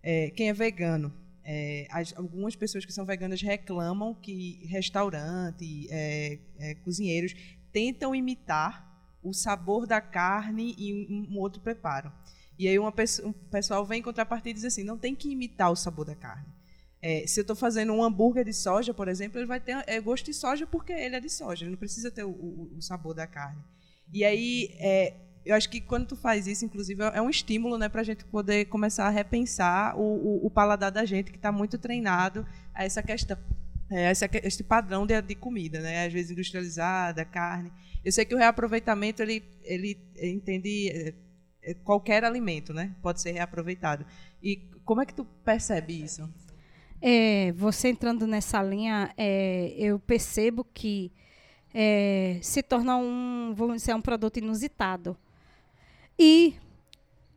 é, 0.03 0.29
quem 0.31 0.51
é 0.51 0.53
vegano. 0.53 1.11
É, 1.43 1.87
as, 1.91 2.15
algumas 2.15 2.55
pessoas 2.55 2.85
que 2.85 2.93
são 2.93 3.07
veganas 3.07 3.41
reclamam 3.41 4.15
que 4.15 4.61
restaurante, 4.67 5.89
é, 5.91 6.39
é, 6.59 6.75
cozinheiros 6.77 7.35
tentam 7.73 8.15
imitar 8.15 8.87
o 9.23 9.33
sabor 9.33 9.87
da 9.87 10.01
carne 10.01 10.77
um, 11.09 11.35
um 11.35 11.39
outro 11.39 11.63
preparo. 11.63 12.13
E 12.61 12.69
aí 12.69 12.79
uma 12.79 12.93
pessoa, 12.93 13.27
um 13.27 13.33
pessoal 13.33 13.87
vem 13.87 14.01
em 14.01 14.03
contrapartida 14.03 14.51
e 14.51 14.53
diz 14.53 14.67
assim, 14.67 14.85
não 14.85 14.99
tem 14.99 15.15
que 15.15 15.31
imitar 15.31 15.73
o 15.73 15.77
sabor 15.77 16.05
da 16.05 16.15
carne. 16.15 16.45
É, 17.01 17.27
se 17.27 17.41
eu 17.41 17.43
estou 17.43 17.57
fazendo 17.57 17.91
um 17.91 18.05
hambúrguer 18.05 18.45
de 18.45 18.53
soja, 18.53 18.93
por 18.93 19.09
exemplo, 19.09 19.39
ele 19.39 19.47
vai 19.47 19.59
ter 19.59 19.83
é, 19.87 19.99
gosto 19.99 20.27
de 20.27 20.35
soja 20.35 20.67
porque 20.67 20.93
ele 20.93 21.17
é 21.17 21.21
de 21.21 21.31
soja, 21.31 21.65
ele 21.65 21.71
não 21.71 21.79
precisa 21.79 22.11
ter 22.11 22.23
o, 22.23 22.29
o, 22.29 22.77
o 22.77 22.83
sabor 22.83 23.15
da 23.15 23.27
carne. 23.27 23.65
E 24.13 24.27
aí, 24.27 24.77
é, 24.79 25.15
eu 25.43 25.55
acho 25.55 25.71
que 25.71 25.81
quando 25.81 26.09
tu 26.09 26.17
faz 26.17 26.47
isso, 26.47 26.63
inclusive, 26.63 27.03
é 27.03 27.23
um 27.23 27.31
estímulo 27.31 27.79
né, 27.79 27.89
para 27.89 28.03
a 28.03 28.05
gente 28.05 28.27
poder 28.27 28.67
começar 28.67 29.07
a 29.07 29.11
repensar 29.11 29.99
o, 29.99 30.45
o, 30.45 30.51
paladar 30.51 30.93
da 30.93 31.07
gente, 31.07 31.31
que 31.31 31.39
está 31.39 31.51
muito 31.51 31.79
treinado 31.79 32.47
a 32.75 32.85
essa 32.85 33.03
questão, 33.03 33.39
é, 33.91 34.11
esse, 34.11 34.29
esse 34.45 34.63
padrão 34.63 35.07
de, 35.07 35.19
de, 35.23 35.35
comida, 35.35 35.81
né? 35.81 36.05
às 36.05 36.13
vezes 36.13 36.31
industrializada, 36.31 37.25
carne. 37.25 37.73
Eu 38.05 38.13
sei 38.13 38.27
que 38.27 38.35
o 38.35 38.39
reaproveitamento 38.39 39.23
ele, 39.23 39.43
ele 39.65 39.99
entende 40.21 40.91
é, 40.91 41.09
é, 41.09 41.15
qualquer 41.85 42.25
alimento, 42.25 42.73
né? 42.73 42.95
Pode 43.03 43.21
ser 43.21 43.33
reaproveitado. 43.33 44.05
E 44.43 44.57
como 44.85 45.01
é 45.01 45.07
que 45.07 45.15
tu 45.15 45.25
percebe 45.45 46.03
isso? 46.03 46.29
É, 47.01 47.53
você 47.53 47.89
entrando 47.89 48.27
nessa 48.27 48.63
linha, 48.63 49.13
é, 49.17 49.75
eu 49.77 49.99
percebo 49.99 50.65
que 50.65 51.13
é, 51.73 52.39
se 52.43 52.63
torna 52.63 52.97
um, 52.97 53.53
vamos 53.55 53.77
dizer, 53.77 53.95
um 53.95 54.03
produto 54.03 54.39
inusitado. 54.39 55.17
E 56.19 56.55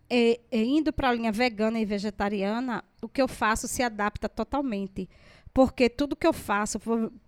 é, 0.09 0.39
é, 0.51 0.63
indo 0.63 0.91
para 0.91 1.09
a 1.09 1.13
linha 1.13 1.31
vegana 1.31 1.79
e 1.79 1.85
vegetariana, 1.85 2.83
o 3.01 3.07
que 3.07 3.21
eu 3.21 3.27
faço 3.27 3.67
se 3.67 3.81
adapta 3.81 4.27
totalmente. 4.27 5.09
Porque 5.53 5.89
tudo 5.89 6.15
que 6.15 6.27
eu 6.27 6.33
faço, 6.33 6.79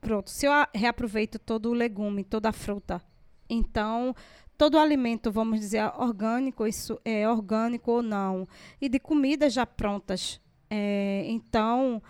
pronto, 0.01 0.29
se 0.29 0.45
eu 0.47 0.51
reaproveito 0.73 1.37
todo 1.37 1.69
o 1.69 1.73
legume, 1.73 2.23
toda 2.23 2.49
a 2.49 2.53
fruta, 2.53 3.01
então 3.49 4.15
todo 4.57 4.77
alimento, 4.77 5.31
vamos 5.31 5.59
dizer, 5.59 5.83
orgânico, 5.97 6.65
isso 6.65 6.99
é 7.03 7.27
orgânico 7.27 7.91
ou 7.91 8.01
não, 8.01 8.47
e 8.79 8.87
de 8.87 8.99
comidas 8.99 9.53
já 9.53 9.65
prontas. 9.65 10.39
É, 10.69 11.25
então, 11.27 12.01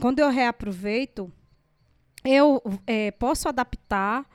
quando 0.00 0.18
eu 0.20 0.30
reaproveito, 0.30 1.30
eu 2.24 2.62
é, 2.86 3.10
posso 3.12 3.48
adaptar 3.48 4.26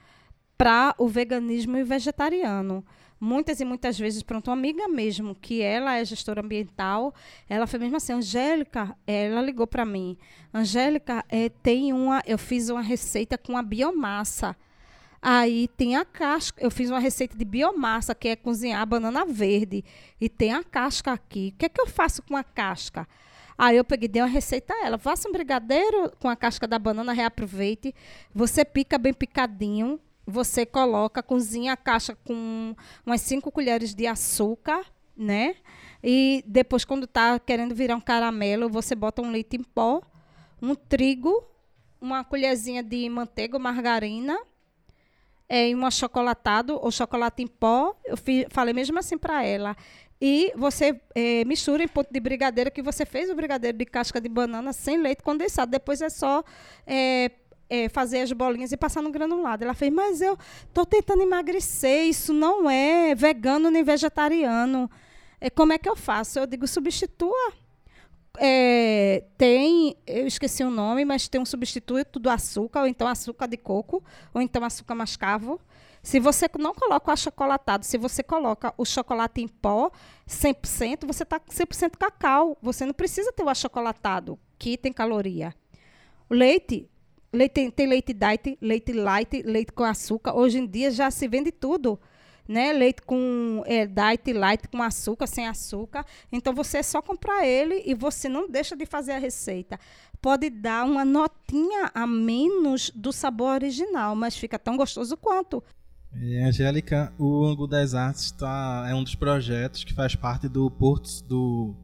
para 0.57 0.95
o 0.97 1.07
veganismo 1.07 1.77
e 1.77 1.83
vegetariano. 1.83 2.85
Muitas 3.19 3.61
e 3.61 3.65
muitas 3.65 3.97
vezes, 3.97 4.21
pronto, 4.21 4.49
uma 4.49 4.53
amiga 4.57 4.87
mesmo, 4.87 5.33
que 5.33 5.61
ela 5.61 5.95
é 5.95 6.03
gestora 6.03 6.41
ambiental, 6.41 7.13
ela 7.47 7.65
foi 7.65 7.79
mesmo 7.79 7.95
assim, 7.95 8.11
Angélica, 8.11 8.97
ela 9.07 9.41
ligou 9.41 9.65
para 9.65 9.85
mim, 9.85 10.17
Angélica, 10.53 11.23
é, 11.29 11.47
tem 11.47 11.93
uma, 11.93 12.21
eu 12.25 12.37
fiz 12.37 12.69
uma 12.69 12.81
receita 12.81 13.37
com 13.37 13.57
a 13.57 13.63
biomassa, 13.63 14.57
Aí 15.25 15.69
tem 15.69 15.95
a 15.95 16.03
casca. 16.03 16.61
Eu 16.61 16.69
fiz 16.69 16.89
uma 16.89 16.99
receita 16.99 17.37
de 17.37 17.45
biomassa, 17.45 18.13
que 18.13 18.27
é 18.27 18.35
cozinhar 18.35 18.85
banana 18.85 19.25
verde. 19.25 19.81
E 20.19 20.27
tem 20.27 20.51
a 20.51 20.61
casca 20.61 21.13
aqui. 21.13 21.53
O 21.55 21.57
que 21.59 21.65
é 21.65 21.69
que 21.69 21.79
eu 21.79 21.87
faço 21.87 22.21
com 22.23 22.35
a 22.35 22.43
casca? 22.43 23.07
Aí 23.57 23.77
eu 23.77 23.85
peguei, 23.85 24.09
dei 24.09 24.21
uma 24.21 24.27
receita 24.27 24.73
a 24.73 24.85
ela. 24.85 24.97
Faça 24.97 25.29
um 25.29 25.31
brigadeiro 25.31 26.11
com 26.19 26.27
a 26.27 26.35
casca 26.35 26.67
da 26.67 26.77
banana, 26.77 27.13
reaproveite. 27.13 27.95
Você 28.35 28.65
pica 28.65 28.97
bem 28.97 29.13
picadinho. 29.13 29.97
Você 30.27 30.65
coloca, 30.65 31.23
cozinha 31.23 31.71
a 31.71 31.77
casca 31.77 32.17
com 32.25 32.75
umas 33.05 33.21
5 33.21 33.49
colheres 33.49 33.93
de 33.93 34.05
açúcar, 34.05 34.85
né? 35.15 35.55
E 36.03 36.43
depois, 36.45 36.83
quando 36.83 37.05
está 37.05 37.39
querendo 37.39 37.73
virar 37.73 37.95
um 37.95 38.01
caramelo, 38.01 38.67
você 38.67 38.93
bota 38.93 39.21
um 39.21 39.31
leite 39.31 39.55
em 39.55 39.63
pó, 39.63 40.01
um 40.61 40.75
trigo, 40.75 41.45
uma 42.01 42.25
colherzinha 42.25 42.83
de 42.83 43.07
manteiga 43.07 43.55
ou 43.55 43.63
margarina 43.63 44.37
é, 45.53 45.67
em 45.67 45.75
um 45.75 45.85
achocolatado 45.85 46.79
ou 46.81 46.89
chocolate 46.89 47.43
em 47.43 47.47
pó. 47.47 47.95
Eu 48.03 48.17
fiz, 48.17 48.47
falei 48.49 48.73
mesmo 48.73 48.97
assim 48.97 49.19
para 49.19 49.43
ela. 49.45 49.77
E 50.19 50.51
você 50.55 50.99
é, 51.13 51.45
mistura 51.45 51.83
em 51.83 51.87
ponto 51.87 52.11
de 52.11 52.19
brigadeiro, 52.19 52.71
que 52.71 52.81
você 52.81 53.05
fez 53.05 53.29
o 53.29 53.35
brigadeiro 53.35 53.77
de 53.77 53.85
casca 53.85 54.19
de 54.19 54.27
banana 54.27 54.73
sem 54.73 54.97
leite 54.97 55.21
condensado. 55.21 55.69
Depois 55.69 56.01
é 56.01 56.09
só 56.09 56.43
é, 56.87 57.29
é, 57.69 57.87
fazer 57.87 58.21
as 58.21 58.31
bolinhas 58.31 58.71
e 58.71 58.77
passar 58.77 59.03
no 59.03 59.11
granulado. 59.11 59.63
Ela 59.63 59.75
fez, 59.75 59.93
mas 59.93 60.21
eu 60.21 60.35
estou 60.65 60.87
tentando 60.87 61.21
emagrecer, 61.21 62.07
isso 62.07 62.33
não 62.33 62.67
é 62.67 63.13
vegano 63.13 63.69
nem 63.69 63.83
vegetariano. 63.83 64.89
É, 65.39 65.51
como 65.51 65.71
é 65.71 65.77
que 65.77 65.87
eu 65.87 65.95
faço? 65.95 66.39
Eu 66.39 66.47
digo, 66.47 66.65
substitua 66.65 67.53
é, 68.39 69.23
tem, 69.37 69.95
eu 70.07 70.25
esqueci 70.25 70.63
o 70.63 70.69
nome, 70.69 71.05
mas 71.05 71.27
tem 71.27 71.39
um 71.39 71.45
substituto 71.45 72.19
do 72.19 72.29
açúcar, 72.29 72.81
ou 72.81 72.87
então 72.87 73.07
açúcar 73.07 73.47
de 73.47 73.57
coco, 73.57 74.03
ou 74.33 74.41
então 74.41 74.63
açúcar 74.63 74.95
mascavo. 74.95 75.59
Se 76.01 76.19
você 76.19 76.49
não 76.59 76.73
coloca 76.73 77.09
o 77.09 77.13
achocolatado, 77.13 77.85
se 77.85 77.97
você 77.97 78.21
coloca 78.21 78.73
o 78.77 78.83
chocolate 78.83 79.41
em 79.41 79.47
pó 79.47 79.89
100%, 80.27 81.05
você 81.05 81.23
está 81.23 81.39
com 81.39 81.51
100% 81.51 81.97
cacau. 81.97 82.57
Você 82.61 82.85
não 82.85 82.93
precisa 82.93 83.31
ter 83.31 83.43
o 83.43 83.49
achocolatado, 83.49 84.37
que 84.59 84.77
tem 84.77 84.91
caloria. 84.91 85.55
O 86.29 86.33
leite, 86.33 86.89
leite 87.31 87.71
tem 87.71 87.87
leite 87.87 88.13
diet, 88.13 88.57
leite 88.59 88.91
light, 88.91 89.43
leite 89.43 89.71
com 89.71 89.83
açúcar. 89.83 90.35
Hoje 90.35 90.57
em 90.57 90.67
dia 90.67 90.91
já 90.91 91.09
se 91.09 91.25
vende 91.27 91.51
tudo. 91.53 91.97
Né? 92.47 92.73
Leite 92.73 93.01
com 93.01 93.63
é, 93.65 93.85
diet, 93.85 94.33
light 94.33 94.67
com 94.67 94.81
açúcar, 94.81 95.27
sem 95.27 95.47
açúcar. 95.47 96.05
Então 96.31 96.53
você 96.53 96.79
é 96.79 96.83
só 96.83 97.01
comprar 97.01 97.45
ele 97.45 97.83
e 97.85 97.93
você 97.93 98.27
não 98.27 98.49
deixa 98.49 98.75
de 98.75 98.85
fazer 98.85 99.13
a 99.13 99.17
receita. 99.17 99.79
Pode 100.21 100.49
dar 100.49 100.85
uma 100.85 101.03
notinha 101.03 101.91
a 101.93 102.07
menos 102.07 102.89
do 102.93 103.11
sabor 103.11 103.53
original, 103.53 104.15
mas 104.15 104.35
fica 104.35 104.57
tão 104.59 104.77
gostoso 104.77 105.17
quanto. 105.17 105.63
E, 106.15 106.37
Angélica, 106.37 107.11
o 107.17 107.43
Angu 107.45 107.67
das 107.67 107.93
Artes 107.93 108.31
tá, 108.31 108.85
é 108.87 108.93
um 108.93 109.03
dos 109.03 109.15
projetos 109.15 109.83
que 109.83 109.93
faz 109.93 110.15
parte 110.15 110.47
do 110.47 110.69
Porto, 110.69 111.23
do, 111.23 111.75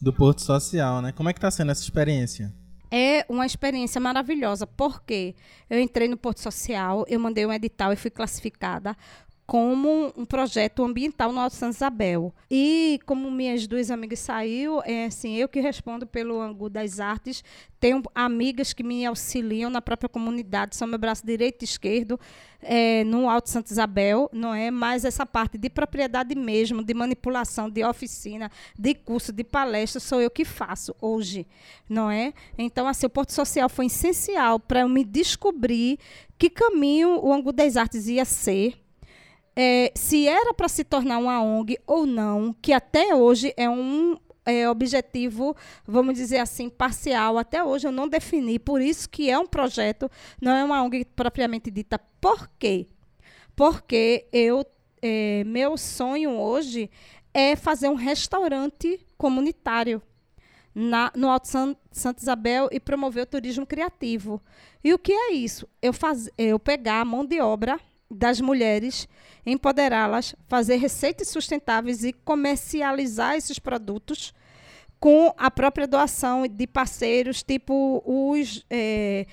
do 0.00 0.12
Porto 0.12 0.40
Social, 0.40 1.02
né? 1.02 1.12
Como 1.12 1.28
é 1.28 1.32
que 1.32 1.38
está 1.38 1.50
sendo 1.50 1.70
essa 1.70 1.82
experiência? 1.82 2.52
É 2.90 3.26
uma 3.28 3.44
experiência 3.44 4.00
maravilhosa, 4.00 4.66
porque 4.66 5.34
eu 5.68 5.78
entrei 5.78 6.08
no 6.08 6.16
Porto 6.16 6.40
Social, 6.40 7.04
eu 7.06 7.20
mandei 7.20 7.44
um 7.44 7.52
edital 7.52 7.92
e 7.92 7.96
fui 7.96 8.10
classificada 8.10 8.96
como 9.48 10.12
um 10.14 10.26
projeto 10.26 10.84
ambiental 10.84 11.32
no 11.32 11.40
Alto 11.40 11.56
Santa 11.56 11.74
Isabel. 11.74 12.34
E 12.50 13.00
como 13.06 13.30
minhas 13.30 13.66
duas 13.66 13.90
amigas 13.90 14.18
saiu, 14.18 14.82
é 14.84 15.06
assim, 15.06 15.36
eu 15.36 15.48
que 15.48 15.58
respondo 15.58 16.06
pelo 16.06 16.38
ângulo 16.38 16.68
das 16.68 17.00
artes, 17.00 17.42
tenho 17.80 18.02
amigas 18.14 18.74
que 18.74 18.82
me 18.82 19.06
auxiliam 19.06 19.70
na 19.70 19.80
própria 19.80 20.06
comunidade, 20.06 20.76
são 20.76 20.86
meu 20.86 20.98
braço 20.98 21.24
direito 21.24 21.62
e 21.62 21.64
esquerdo 21.64 22.20
é, 22.60 23.02
no 23.04 23.26
Alto 23.26 23.48
Santa 23.48 23.72
Isabel, 23.72 24.28
não 24.34 24.52
é? 24.52 24.70
Mas 24.70 25.06
essa 25.06 25.24
parte 25.24 25.56
de 25.56 25.70
propriedade 25.70 26.34
mesmo, 26.34 26.84
de 26.84 26.92
manipulação, 26.92 27.70
de 27.70 27.82
oficina, 27.82 28.50
de 28.78 28.94
curso, 28.94 29.32
de 29.32 29.44
palestra, 29.44 29.98
sou 29.98 30.20
eu 30.20 30.28
que 30.30 30.44
faço 30.44 30.94
hoje, 31.00 31.46
não 31.88 32.10
é? 32.10 32.34
Então, 32.58 32.86
assim, 32.86 33.06
o 33.06 33.10
Porto 33.10 33.32
Social 33.32 33.70
foi 33.70 33.86
essencial 33.86 34.60
para 34.60 34.80
eu 34.80 34.90
me 34.90 35.04
descobrir 35.04 35.98
que 36.36 36.50
caminho 36.50 37.18
o 37.24 37.32
ângulo 37.32 37.54
das 37.54 37.78
artes 37.78 38.08
ia 38.08 38.26
ser, 38.26 38.74
é, 39.60 39.90
se 39.92 40.28
era 40.28 40.54
para 40.54 40.68
se 40.68 40.84
tornar 40.84 41.18
uma 41.18 41.42
ONG 41.42 41.80
ou 41.84 42.06
não, 42.06 42.54
que 42.62 42.72
até 42.72 43.12
hoje 43.12 43.52
é 43.56 43.68
um 43.68 44.16
é, 44.46 44.70
objetivo, 44.70 45.56
vamos 45.84 46.14
dizer 46.14 46.38
assim, 46.38 46.68
parcial. 46.70 47.36
Até 47.36 47.64
hoje 47.64 47.88
eu 47.88 47.90
não 47.90 48.06
defini, 48.06 48.56
por 48.60 48.80
isso 48.80 49.10
que 49.10 49.28
é 49.28 49.36
um 49.36 49.48
projeto, 49.48 50.08
não 50.40 50.52
é 50.52 50.62
uma 50.62 50.80
ONG 50.80 51.04
propriamente 51.04 51.72
dita. 51.72 51.98
Por 52.20 52.48
quê? 52.56 52.86
Porque 53.56 54.28
eu, 54.32 54.64
é, 55.02 55.42
meu 55.42 55.76
sonho 55.76 56.38
hoje 56.38 56.88
é 57.34 57.56
fazer 57.56 57.88
um 57.88 57.96
restaurante 57.96 59.04
comunitário. 59.16 60.00
Na, 60.72 61.10
no 61.16 61.28
Alto 61.28 61.48
San, 61.48 61.74
Santa 61.90 62.22
Isabel 62.22 62.68
e 62.70 62.78
promover 62.78 63.24
o 63.24 63.26
turismo 63.26 63.66
criativo. 63.66 64.40
E 64.84 64.94
o 64.94 64.98
que 64.98 65.12
é 65.12 65.32
isso? 65.32 65.68
Eu, 65.82 65.92
faz, 65.92 66.30
eu 66.38 66.56
pegar 66.56 67.00
a 67.00 67.04
mão 67.04 67.24
de 67.24 67.40
obra 67.40 67.80
das 68.10 68.40
mulheres, 68.40 69.08
empoderá-las, 69.44 70.34
fazer 70.46 70.76
receitas 70.76 71.28
sustentáveis 71.28 72.04
e 72.04 72.12
comercializar 72.12 73.34
esses 73.36 73.58
produtos 73.58 74.32
com 74.98 75.32
a 75.36 75.50
própria 75.50 75.86
doação 75.86 76.46
de 76.46 76.66
parceiros, 76.66 77.42
tipo 77.42 78.02
os 78.04 78.64
é, 78.70 79.26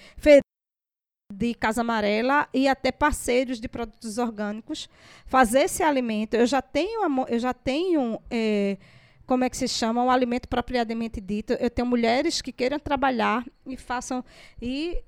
de 1.34 1.54
Casa 1.56 1.82
Amarela 1.82 2.48
e 2.54 2.68
até 2.68 2.92
parceiros 2.92 3.60
de 3.60 3.68
produtos 3.68 4.18
orgânicos, 4.18 4.88
fazer 5.26 5.62
esse 5.62 5.82
alimento. 5.82 6.36
Eu 6.36 6.46
já 6.46 6.62
tenho, 6.62 7.02
eu 7.28 7.40
já 7.40 7.54
tenho 7.54 8.22
é, 8.30 8.78
como 9.26 9.44
é 9.44 9.50
que 9.50 9.58
se 9.58 9.68
chama, 9.68 10.04
um 10.04 10.12
alimento 10.12 10.48
propriamente 10.48 11.20
dito. 11.20 11.54
Eu 11.54 11.70
tenho 11.70 11.88
mulheres 11.88 12.42
que 12.42 12.52
queiram 12.52 12.78
trabalhar 12.78 13.46
e 13.66 13.76
façam 13.76 14.24
e 14.62 15.02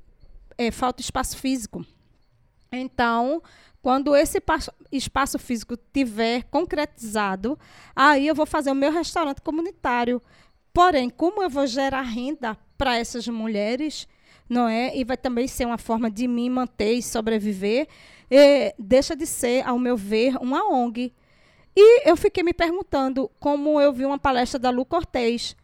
é, 0.57 0.71
falta 0.71 1.01
espaço 1.01 1.37
físico. 1.37 1.85
Então, 2.71 3.41
quando 3.81 4.15
esse 4.15 4.41
espaço 4.91 5.39
físico 5.39 5.77
tiver 5.93 6.43
concretizado, 6.43 7.57
aí 7.95 8.27
eu 8.27 8.35
vou 8.35 8.45
fazer 8.45 8.71
o 8.71 8.75
meu 8.75 8.91
restaurante 8.91 9.41
comunitário. 9.41 10.21
Porém, 10.73 11.09
como 11.09 11.41
eu 11.41 11.49
vou 11.49 11.65
gerar 11.65 12.01
renda 12.01 12.57
para 12.77 12.97
essas 12.97 13.27
mulheres, 13.27 14.07
não 14.49 14.67
é? 14.67 14.95
E 14.95 15.03
vai 15.03 15.17
também 15.17 15.47
ser 15.47 15.65
uma 15.65 15.77
forma 15.77 16.11
de 16.11 16.27
me 16.27 16.49
manter 16.49 16.93
e 16.93 17.01
sobreviver, 17.01 17.87
e 18.29 18.75
deixa 18.77 19.15
de 19.15 19.25
ser, 19.25 19.65
ao 19.65 19.79
meu 19.79 19.97
ver, 19.97 20.35
uma 20.37 20.69
ONG. 20.69 21.13
E 21.75 22.09
eu 22.09 22.17
fiquei 22.17 22.43
me 22.43 22.53
perguntando, 22.53 23.31
como 23.39 23.79
eu 23.79 23.93
vi 23.93 24.05
uma 24.05 24.19
palestra 24.19 24.59
da 24.59 24.69
Lu 24.69 24.83
Cortez, 24.85 25.55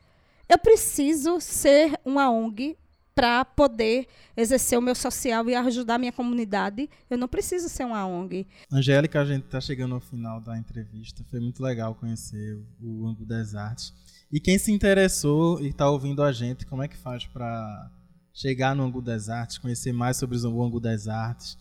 eu 0.47 0.57
preciso 0.57 1.39
ser 1.39 1.99
uma 2.05 2.29
ONG 2.29 2.77
para 3.15 3.45
poder 3.45 4.07
exercer 4.35 4.77
o 4.77 4.81
meu 4.81 4.95
social 4.95 5.47
e 5.47 5.55
ajudar 5.55 5.95
a 5.95 5.97
minha 5.97 6.11
comunidade. 6.11 6.89
Eu 7.09 7.17
não 7.17 7.27
preciso 7.27 7.69
ser 7.69 7.85
uma 7.85 8.05
ONG. 8.05 8.47
Angélica, 8.71 9.21
a 9.21 9.25
gente 9.25 9.45
está 9.45 9.61
chegando 9.61 9.95
ao 9.95 10.01
final 10.01 10.41
da 10.41 10.57
entrevista. 10.57 11.23
Foi 11.29 11.39
muito 11.39 11.61
legal 11.61 11.95
conhecer 11.95 12.59
o 12.81 13.07
Ângulo 13.07 13.25
das 13.25 13.55
Artes. 13.55 13.93
E 14.31 14.39
quem 14.39 14.57
se 14.57 14.71
interessou 14.71 15.61
e 15.61 15.67
está 15.67 15.89
ouvindo 15.89 16.23
a 16.23 16.31
gente, 16.31 16.65
como 16.65 16.81
é 16.81 16.87
que 16.87 16.97
faz 16.97 17.25
para 17.25 17.91
chegar 18.33 18.75
no 18.75 18.83
Ângulo 18.83 19.03
das 19.03 19.29
Artes, 19.29 19.59
conhecer 19.59 19.93
mais 19.93 20.17
sobre 20.17 20.37
o 20.37 20.63
Ângulo 20.63 20.79
das 20.79 21.07
Artes, 21.07 21.57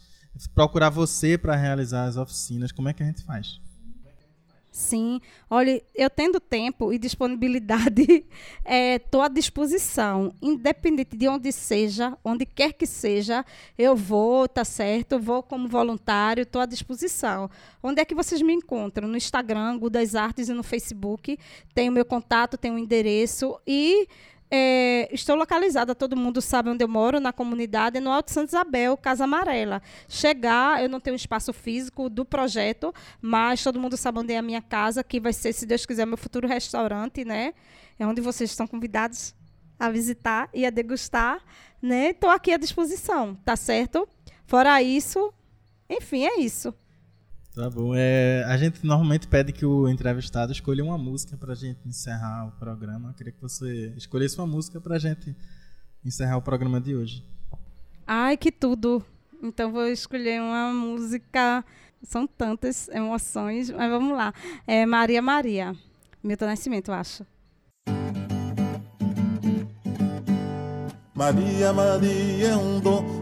procurar 0.55 0.88
você 0.88 1.36
para 1.36 1.55
realizar 1.55 2.05
as 2.05 2.16
oficinas, 2.16 2.72
como 2.72 2.88
é 2.88 2.94
que 2.94 3.03
a 3.03 3.07
gente 3.07 3.22
faz? 3.22 3.61
Sim, 4.72 5.20
olha, 5.50 5.82
eu 5.94 6.08
tendo 6.08 6.40
tempo 6.40 6.94
e 6.94 6.98
disponibilidade, 6.98 8.24
estou 8.96 9.22
é, 9.22 9.26
à 9.26 9.28
disposição, 9.28 10.34
independente 10.40 11.14
de 11.14 11.28
onde 11.28 11.52
seja, 11.52 12.16
onde 12.24 12.46
quer 12.46 12.72
que 12.72 12.86
seja, 12.86 13.44
eu 13.76 13.94
vou, 13.94 14.48
tá 14.48 14.64
certo? 14.64 15.18
Vou 15.18 15.42
como 15.42 15.68
voluntário, 15.68 16.44
estou 16.44 16.62
à 16.62 16.64
disposição. 16.64 17.50
Onde 17.82 18.00
é 18.00 18.04
que 18.06 18.14
vocês 18.14 18.40
me 18.40 18.54
encontram? 18.54 19.06
No 19.06 19.16
Instagram, 19.18 19.78
Gudas 19.78 20.14
Artes 20.14 20.48
e 20.48 20.54
no 20.54 20.62
Facebook. 20.62 21.38
Tem 21.74 21.90
o 21.90 21.92
meu 21.92 22.06
contato, 22.06 22.56
tem 22.56 22.72
o 22.72 22.78
endereço 22.78 23.60
e 23.66 24.08
é, 24.55 25.09
estou 25.11 25.34
localizada, 25.34 25.94
todo 25.94 26.14
mundo 26.14 26.42
sabe 26.42 26.68
onde 26.68 26.84
eu 26.84 26.88
moro, 26.88 27.18
na 27.18 27.32
comunidade, 27.32 27.98
no 28.00 28.11
Alto 28.11 28.30
Santa 28.30 28.48
Isabel, 28.48 28.98
Casa 28.98 29.24
Amarela. 29.24 29.80
Chegar, 30.07 30.82
eu 30.82 30.90
não 30.90 31.00
tenho 31.00 31.16
espaço 31.16 31.55
físico 31.55 32.11
do 32.11 32.22
projeto, 32.22 32.92
mas 33.18 33.64
todo 33.64 33.80
mundo 33.80 33.96
sabe 33.96 34.18
onde 34.18 34.34
é 34.34 34.36
a 34.36 34.42
minha 34.42 34.61
casa, 34.61 35.03
que 35.03 35.18
vai 35.18 35.32
ser, 35.32 35.55
se 35.55 35.64
Deus 35.64 35.86
quiser, 35.86 36.05
meu 36.05 36.18
futuro 36.18 36.46
restaurante, 36.46 37.24
né? 37.24 37.55
É 37.98 38.07
onde 38.07 38.20
vocês 38.20 38.50
estão 38.50 38.66
convidados 38.66 39.34
a 39.78 39.88
visitar 39.88 40.50
e 40.53 40.66
a 40.66 40.70
degustar, 40.70 41.42
né? 41.80 42.11
Estou 42.11 42.28
aqui 42.28 42.53
à 42.53 42.59
disposição, 42.59 43.34
tá 43.46 43.57
certo? 43.57 44.07
Fora 44.44 44.82
isso, 44.82 45.32
enfim, 45.88 46.26
é 46.26 46.38
isso. 46.38 46.74
Tá 47.55 47.68
bom. 47.68 47.94
É, 47.94 48.44
a 48.46 48.57
gente 48.57 48.84
normalmente 48.84 49.28
pede 49.28 49.53
que 49.53 49.66
o 49.66 49.86
entrevistado 49.86 50.53
escolha 50.53 50.82
uma 50.82 50.96
música 50.96 51.36
pra 51.36 51.55
gente 51.55 51.86
encerrar 51.86 52.46
o 52.46 52.53
programa. 52.53 53.11
Eu 53.11 53.14
queria 53.14 53.32
que 53.32 53.42
você 53.42 53.92
escolhesse 53.96 54.38
uma 54.38 54.46
música 54.46 54.80
pra 54.80 54.98
gente 54.98 55.36
encerrar 56.03 56.38
o 56.38 56.42
programa 56.42 56.80
de 56.80 56.94
hoje. 56.94 57.22
Ai, 58.07 58.38
que 58.38 58.50
tudo! 58.50 59.05
Então 59.42 59.70
vou 59.70 59.86
escolher 59.86 60.40
uma 60.40 60.72
música. 60.72 61.62
São 62.03 62.26
tantas 62.26 62.88
emoções, 62.88 63.70
mas 63.70 63.90
vamos 63.90 64.16
lá. 64.16 64.32
É 64.66 64.86
Maria 64.86 65.20
Maria. 65.20 65.76
Milton 66.22 66.46
Nascimento, 66.46 66.88
eu 66.90 66.94
acho. 66.94 67.26
Maria, 71.14 71.72
Maria 71.72 72.48
é 72.48 72.57
um 72.57 72.80
dom, 72.80 73.21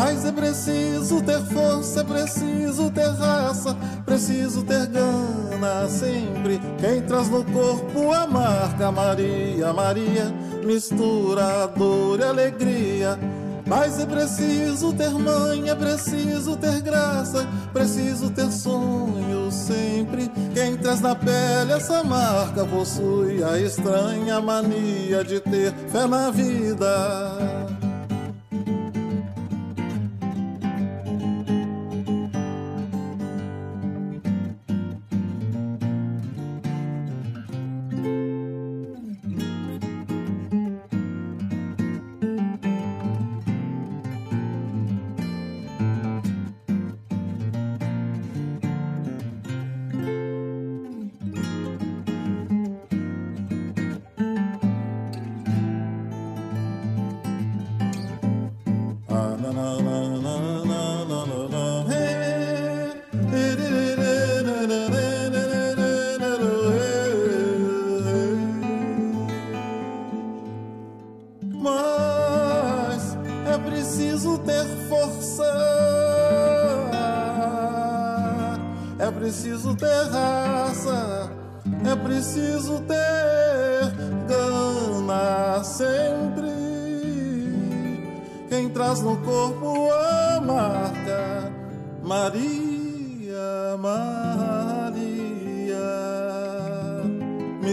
Mas 0.00 0.24
é 0.24 0.30
preciso 0.30 1.20
ter 1.22 1.40
força, 1.46 2.02
é 2.02 2.04
preciso 2.04 2.88
ter 2.88 3.10
raça, 3.14 3.76
preciso 4.06 4.62
ter 4.62 4.86
gana 4.86 5.88
sempre. 5.88 6.60
Quem 6.78 7.02
traz 7.02 7.28
no 7.28 7.44
corpo 7.44 8.12
a 8.12 8.24
marca 8.24 8.92
Maria, 8.92 9.72
Maria, 9.72 10.32
mistura 10.64 11.66
dor 11.76 12.20
e 12.20 12.22
alegria. 12.22 13.18
Mas 13.66 13.98
é 13.98 14.06
preciso 14.06 14.92
ter 14.92 15.10
mãe, 15.10 15.68
é 15.68 15.74
preciso 15.74 16.56
ter 16.56 16.80
graça, 16.80 17.44
preciso 17.72 18.30
ter 18.30 18.52
sonho 18.52 19.50
sempre. 19.50 20.30
Quem 20.54 20.76
traz 20.76 21.00
na 21.00 21.16
pele 21.16 21.72
essa 21.72 22.04
marca 22.04 22.64
possui 22.64 23.42
a 23.42 23.58
estranha 23.58 24.40
mania 24.40 25.24
de 25.24 25.40
ter 25.40 25.74
fé 25.90 26.06
na 26.06 26.30
vida. 26.30 27.57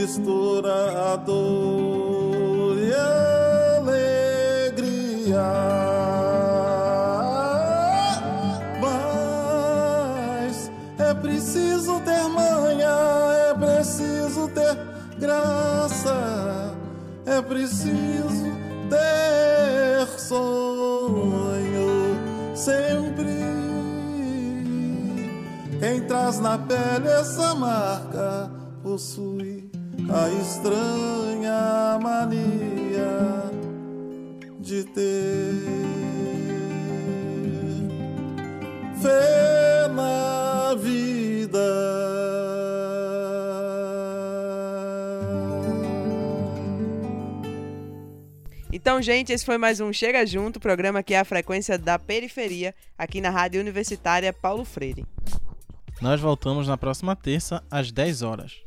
mistura 0.06 1.18
e 2.78 2.94
alegria. 3.82 5.42
Mas 8.80 10.72
é 11.00 11.12
preciso 11.16 12.00
ter 12.02 12.24
manha, 12.30 12.96
é 13.50 13.54
preciso 13.56 14.48
ter 14.50 14.78
graça, 15.18 16.76
é 17.26 17.42
preciso 17.42 18.46
ter 18.88 20.08
sonho 20.20 21.66
sempre. 22.56 23.44
Quem 25.80 26.02
traz 26.02 26.40
na 26.40 26.60
pele 26.60 27.08
essa 27.08 27.56
marca 27.56 28.52
possui. 28.86 29.35
Então, 48.72 49.02
gente, 49.02 49.34
esse 49.34 49.46
foi 49.46 49.58
mais 49.58 49.82
um 49.82 49.92
Chega 49.92 50.26
Junto, 50.26 50.62
programa 50.62 51.04
que 51.04 51.14
é 51.14 51.20
a 51.20 51.26
frequência 51.26 51.78
da 51.78 52.00
periferia, 52.00 52.74
aqui 52.98 53.20
na 53.20 53.30
Rádio 53.30 53.60
Universitária 53.60 54.32
Paulo 54.32 54.64
Freire. 54.64 55.06
Nós 56.02 56.22
voltamos 56.22 56.70
na 56.70 56.78
próxima 56.78 57.18
terça, 57.18 57.62
às 57.70 57.92
10 57.92 58.22
horas. 58.22 58.62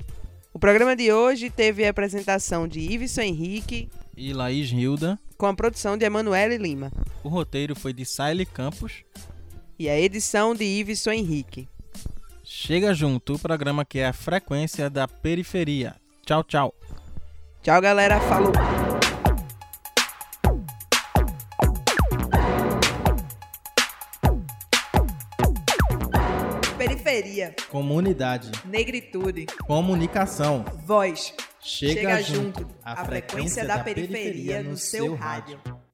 O 0.58 0.60
programa 0.60 0.96
de 0.96 1.12
hoje 1.12 1.50
teve 1.50 1.86
a 1.86 1.90
apresentação 1.90 2.66
de 2.66 2.80
Iveson 2.80 3.20
Henrique 3.20 3.88
e 4.16 4.32
Laís 4.32 4.72
Hilda, 4.72 5.16
com 5.36 5.46
a 5.46 5.54
produção 5.54 5.96
de 5.96 6.04
Emanuele 6.04 6.58
Lima. 6.58 6.90
O 7.22 7.28
roteiro 7.28 7.76
foi 7.76 7.92
de 7.92 8.04
Saile 8.04 8.44
Campos 8.44 9.04
e 9.78 9.88
a 9.88 9.96
edição 9.96 10.56
de 10.56 10.64
Iveson 10.64 11.12
Henrique. 11.12 11.68
Chega 12.42 12.92
junto, 12.92 13.34
o 13.34 13.38
programa 13.38 13.84
que 13.84 14.00
é 14.00 14.08
a 14.08 14.12
frequência 14.12 14.90
da 14.90 15.06
periferia. 15.06 15.94
Tchau, 16.26 16.42
tchau. 16.42 16.74
Tchau, 17.62 17.80
galera. 17.80 18.18
Falou. 18.22 18.50
Periferia. 27.18 27.54
Comunidade. 27.68 28.50
Negritude. 28.64 29.46
Comunicação. 29.66 30.64
Voz. 30.84 31.34
Chega, 31.60 31.94
Chega 31.94 32.22
junto. 32.22 32.68
A, 32.82 33.04
frequência, 33.04 33.04
frequência 33.04 33.66
da, 33.66 33.76
da 33.78 33.84
periferia, 33.84 34.22
periferia 34.22 34.62
no 34.62 34.76
seu 34.76 35.14
rádio. 35.14 35.58
rádio. 35.64 35.87